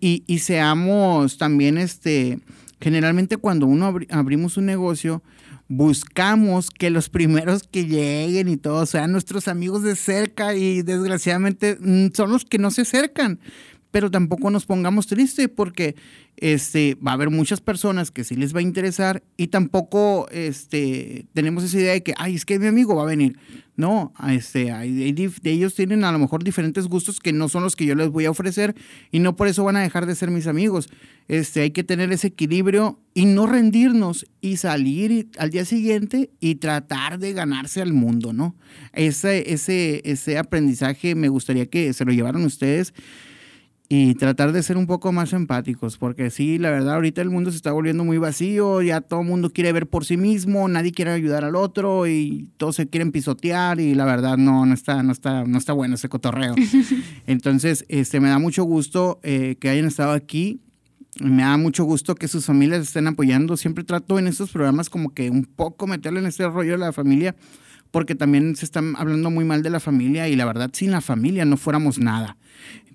Y, 0.00 0.24
y 0.26 0.38
seamos 0.38 1.36
también, 1.36 1.76
este, 1.76 2.40
generalmente 2.84 3.38
cuando 3.38 3.66
uno 3.66 3.98
abrimos 4.10 4.58
un 4.58 4.66
negocio, 4.66 5.22
buscamos 5.68 6.68
que 6.68 6.90
los 6.90 7.08
primeros 7.08 7.62
que 7.62 7.86
lleguen 7.86 8.46
y 8.46 8.58
todo 8.58 8.84
sean 8.84 9.10
nuestros 9.10 9.48
amigos 9.48 9.82
de 9.82 9.96
cerca 9.96 10.54
y 10.54 10.82
desgraciadamente 10.82 11.78
mm, 11.80 12.08
son 12.12 12.30
los 12.30 12.44
que 12.44 12.58
no 12.58 12.70
se 12.70 12.82
acercan. 12.82 13.40
Pero 13.94 14.10
tampoco 14.10 14.50
nos 14.50 14.66
pongamos 14.66 15.06
tristes 15.06 15.48
porque 15.48 15.94
este, 16.36 16.96
va 16.96 17.12
a 17.12 17.14
haber 17.14 17.30
muchas 17.30 17.60
personas 17.60 18.10
que 18.10 18.24
sí 18.24 18.34
les 18.34 18.52
va 18.52 18.58
a 18.58 18.62
interesar 18.62 19.22
y 19.36 19.46
tampoco 19.46 20.26
este, 20.32 21.26
tenemos 21.32 21.62
esa 21.62 21.78
idea 21.78 21.92
de 21.92 22.02
que, 22.02 22.12
ay, 22.16 22.34
es 22.34 22.44
que 22.44 22.58
mi 22.58 22.66
amigo 22.66 22.96
va 22.96 23.02
a 23.02 23.06
venir. 23.06 23.38
No, 23.76 24.12
este, 24.28 24.72
ellos 25.44 25.74
tienen 25.76 26.02
a 26.02 26.10
lo 26.10 26.18
mejor 26.18 26.42
diferentes 26.42 26.88
gustos 26.88 27.20
que 27.20 27.32
no 27.32 27.48
son 27.48 27.62
los 27.62 27.76
que 27.76 27.86
yo 27.86 27.94
les 27.94 28.08
voy 28.08 28.24
a 28.24 28.32
ofrecer 28.32 28.74
y 29.12 29.20
no 29.20 29.36
por 29.36 29.46
eso 29.46 29.62
van 29.62 29.76
a 29.76 29.82
dejar 29.82 30.06
de 30.06 30.16
ser 30.16 30.32
mis 30.32 30.48
amigos. 30.48 30.88
Este, 31.28 31.60
hay 31.60 31.70
que 31.70 31.84
tener 31.84 32.10
ese 32.10 32.26
equilibrio 32.26 32.98
y 33.14 33.26
no 33.26 33.46
rendirnos 33.46 34.26
y 34.40 34.56
salir 34.56 35.28
al 35.38 35.50
día 35.50 35.64
siguiente 35.64 36.30
y 36.40 36.56
tratar 36.56 37.20
de 37.20 37.32
ganarse 37.32 37.80
al 37.80 37.92
mundo, 37.92 38.32
¿no? 38.32 38.56
Ese, 38.92 39.52
ese, 39.52 40.02
ese 40.04 40.36
aprendizaje 40.36 41.14
me 41.14 41.28
gustaría 41.28 41.66
que 41.66 41.92
se 41.92 42.04
lo 42.04 42.10
llevaran 42.10 42.44
ustedes 42.44 42.92
y 43.88 44.14
tratar 44.14 44.52
de 44.52 44.62
ser 44.62 44.78
un 44.78 44.86
poco 44.86 45.12
más 45.12 45.32
empáticos, 45.34 45.98
porque 45.98 46.30
sí, 46.30 46.58
la 46.58 46.70
verdad, 46.70 46.94
ahorita 46.94 47.20
el 47.20 47.28
mundo 47.28 47.50
se 47.50 47.56
está 47.56 47.70
volviendo 47.70 48.02
muy 48.02 48.16
vacío, 48.16 48.80
ya 48.80 49.02
todo 49.02 49.20
el 49.20 49.26
mundo 49.26 49.52
quiere 49.52 49.72
ver 49.72 49.86
por 49.86 50.06
sí 50.06 50.16
mismo, 50.16 50.66
nadie 50.68 50.92
quiere 50.92 51.10
ayudar 51.10 51.44
al 51.44 51.54
otro 51.54 52.06
y 52.06 52.48
todos 52.56 52.76
se 52.76 52.88
quieren 52.88 53.12
pisotear 53.12 53.80
y 53.80 53.94
la 53.94 54.06
verdad 54.06 54.38
no, 54.38 54.64
no 54.64 54.72
está, 54.72 55.02
no 55.02 55.12
está, 55.12 55.44
no 55.44 55.58
está 55.58 55.74
bueno 55.74 55.96
ese 55.96 56.08
cotorreo. 56.08 56.54
Entonces, 57.26 57.84
este, 57.88 58.20
me 58.20 58.30
da 58.30 58.38
mucho 58.38 58.64
gusto 58.64 59.20
eh, 59.22 59.56
que 59.60 59.68
hayan 59.68 59.86
estado 59.86 60.12
aquí. 60.12 60.60
Me 61.20 61.42
da 61.42 61.56
mucho 61.58 61.84
gusto 61.84 62.14
que 62.14 62.26
sus 62.26 62.46
familias 62.46 62.82
estén 62.82 63.06
apoyando. 63.06 63.56
Siempre 63.56 63.84
trato 63.84 64.18
en 64.18 64.26
estos 64.26 64.50
programas 64.50 64.88
como 64.90 65.14
que 65.14 65.30
un 65.30 65.44
poco 65.44 65.86
meterle 65.86 66.20
en 66.20 66.26
este 66.26 66.48
rollo 66.48 66.72
de 66.72 66.78
la 66.78 66.92
familia, 66.92 67.36
porque 67.90 68.14
también 68.14 68.56
se 68.56 68.64
están 68.64 68.96
hablando 68.96 69.30
muy 69.30 69.44
mal 69.44 69.62
de 69.62 69.70
la 69.70 69.78
familia 69.78 70.28
y 70.28 70.34
la 70.34 70.46
verdad 70.46 70.70
sin 70.72 70.90
la 70.90 71.00
familia 71.00 71.44
no 71.44 71.56
fuéramos 71.56 71.98
nada. 71.98 72.36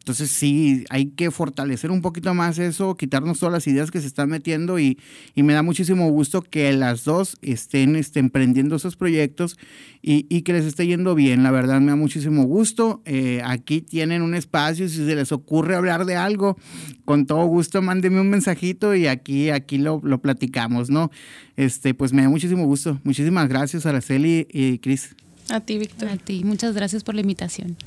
Entonces 0.09 0.31
sí, 0.31 0.85
hay 0.89 1.11
que 1.11 1.29
fortalecer 1.29 1.91
un 1.91 2.01
poquito 2.01 2.33
más 2.33 2.57
eso, 2.57 2.95
quitarnos 2.95 3.39
todas 3.39 3.53
las 3.53 3.67
ideas 3.67 3.91
que 3.91 4.01
se 4.01 4.07
están 4.07 4.29
metiendo 4.29 4.79
y, 4.79 4.97
me 5.35 5.53
da 5.53 5.61
muchísimo 5.61 6.09
gusto 6.09 6.41
que 6.41 6.73
las 6.73 7.03
dos 7.03 7.37
estén, 7.43 7.95
estén 7.95 8.25
emprendiendo 8.25 8.77
esos 8.77 8.95
proyectos 8.95 9.55
y, 10.01 10.41
que 10.41 10.53
les 10.53 10.65
esté 10.65 10.87
yendo 10.87 11.13
bien. 11.13 11.43
La 11.43 11.51
verdad 11.51 11.79
me 11.79 11.91
da 11.91 11.95
muchísimo 11.95 12.45
gusto. 12.45 13.03
Eh, 13.05 13.43
aquí 13.45 13.81
tienen 13.81 14.23
un 14.23 14.33
espacio, 14.33 14.89
si 14.89 14.95
se 14.95 15.15
les 15.15 15.31
ocurre 15.31 15.75
hablar 15.75 16.05
de 16.05 16.15
algo, 16.15 16.57
con 17.05 17.27
todo 17.27 17.45
gusto 17.45 17.83
mándenme 17.83 18.19
un 18.19 18.31
mensajito 18.31 18.95
y 18.95 19.05
aquí, 19.05 19.51
aquí 19.51 19.77
lo, 19.77 20.01
lo 20.03 20.23
platicamos, 20.23 20.89
¿no? 20.89 21.11
Este, 21.55 21.93
pues 21.93 22.13
me 22.13 22.23
da 22.23 22.29
muchísimo 22.29 22.65
gusto. 22.65 22.99
Muchísimas 23.03 23.47
gracias, 23.47 23.85
Araceli 23.85 24.47
y 24.51 24.79
Cris. 24.79 25.15
A 25.49 25.59
ti, 25.59 25.77
Víctor. 25.77 26.09
A 26.09 26.17
ti, 26.17 26.43
muchas 26.43 26.73
gracias 26.73 27.03
por 27.03 27.13
la 27.13 27.21
invitación. 27.21 27.77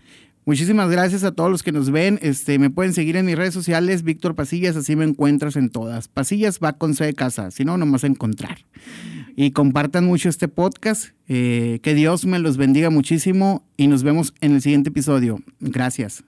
Muchísimas 0.45 0.91
gracias 0.91 1.23
a 1.23 1.33
todos 1.33 1.51
los 1.51 1.63
que 1.63 1.71
nos 1.71 1.91
ven. 1.91 2.19
Este, 2.21 2.59
me 2.59 2.69
pueden 2.69 2.93
seguir 2.95 3.17
en 3.17 3.27
mis 3.27 3.37
redes 3.37 3.55
sociales, 3.55 4.03
Víctor 4.03 4.35
Pasillas, 4.35 4.75
así 4.75 4.97
me 4.97 5.05
encuentras 5.05 5.55
en 5.55 5.71
todas. 5.71 6.09
Pasillas 6.09 6.59
va 6.63 6.73
con 6.73 6.95
C 6.95 7.05
de 7.05 7.15
casa, 7.15 7.51
si 7.53 7.65
no, 7.65 7.79
no 7.79 7.91
vas 7.91 8.03
a 8.03 8.09
encontrar. 8.09 8.59
Y 9.37 9.53
compartan 9.53 10.05
mucho 10.05 10.29
este 10.29 10.49
podcast. 10.49 11.11
Eh, 11.29 11.79
que 11.83 11.95
Dios 11.95 12.27
me 12.27 12.39
los 12.39 12.57
bendiga 12.57 12.91
muchísimo 12.91 13.65
y 13.77 13.87
nos 13.87 14.03
vemos 14.03 14.35
en 14.41 14.53
el 14.53 14.61
siguiente 14.61 14.91
episodio. 14.91 15.41
Gracias. 15.61 16.25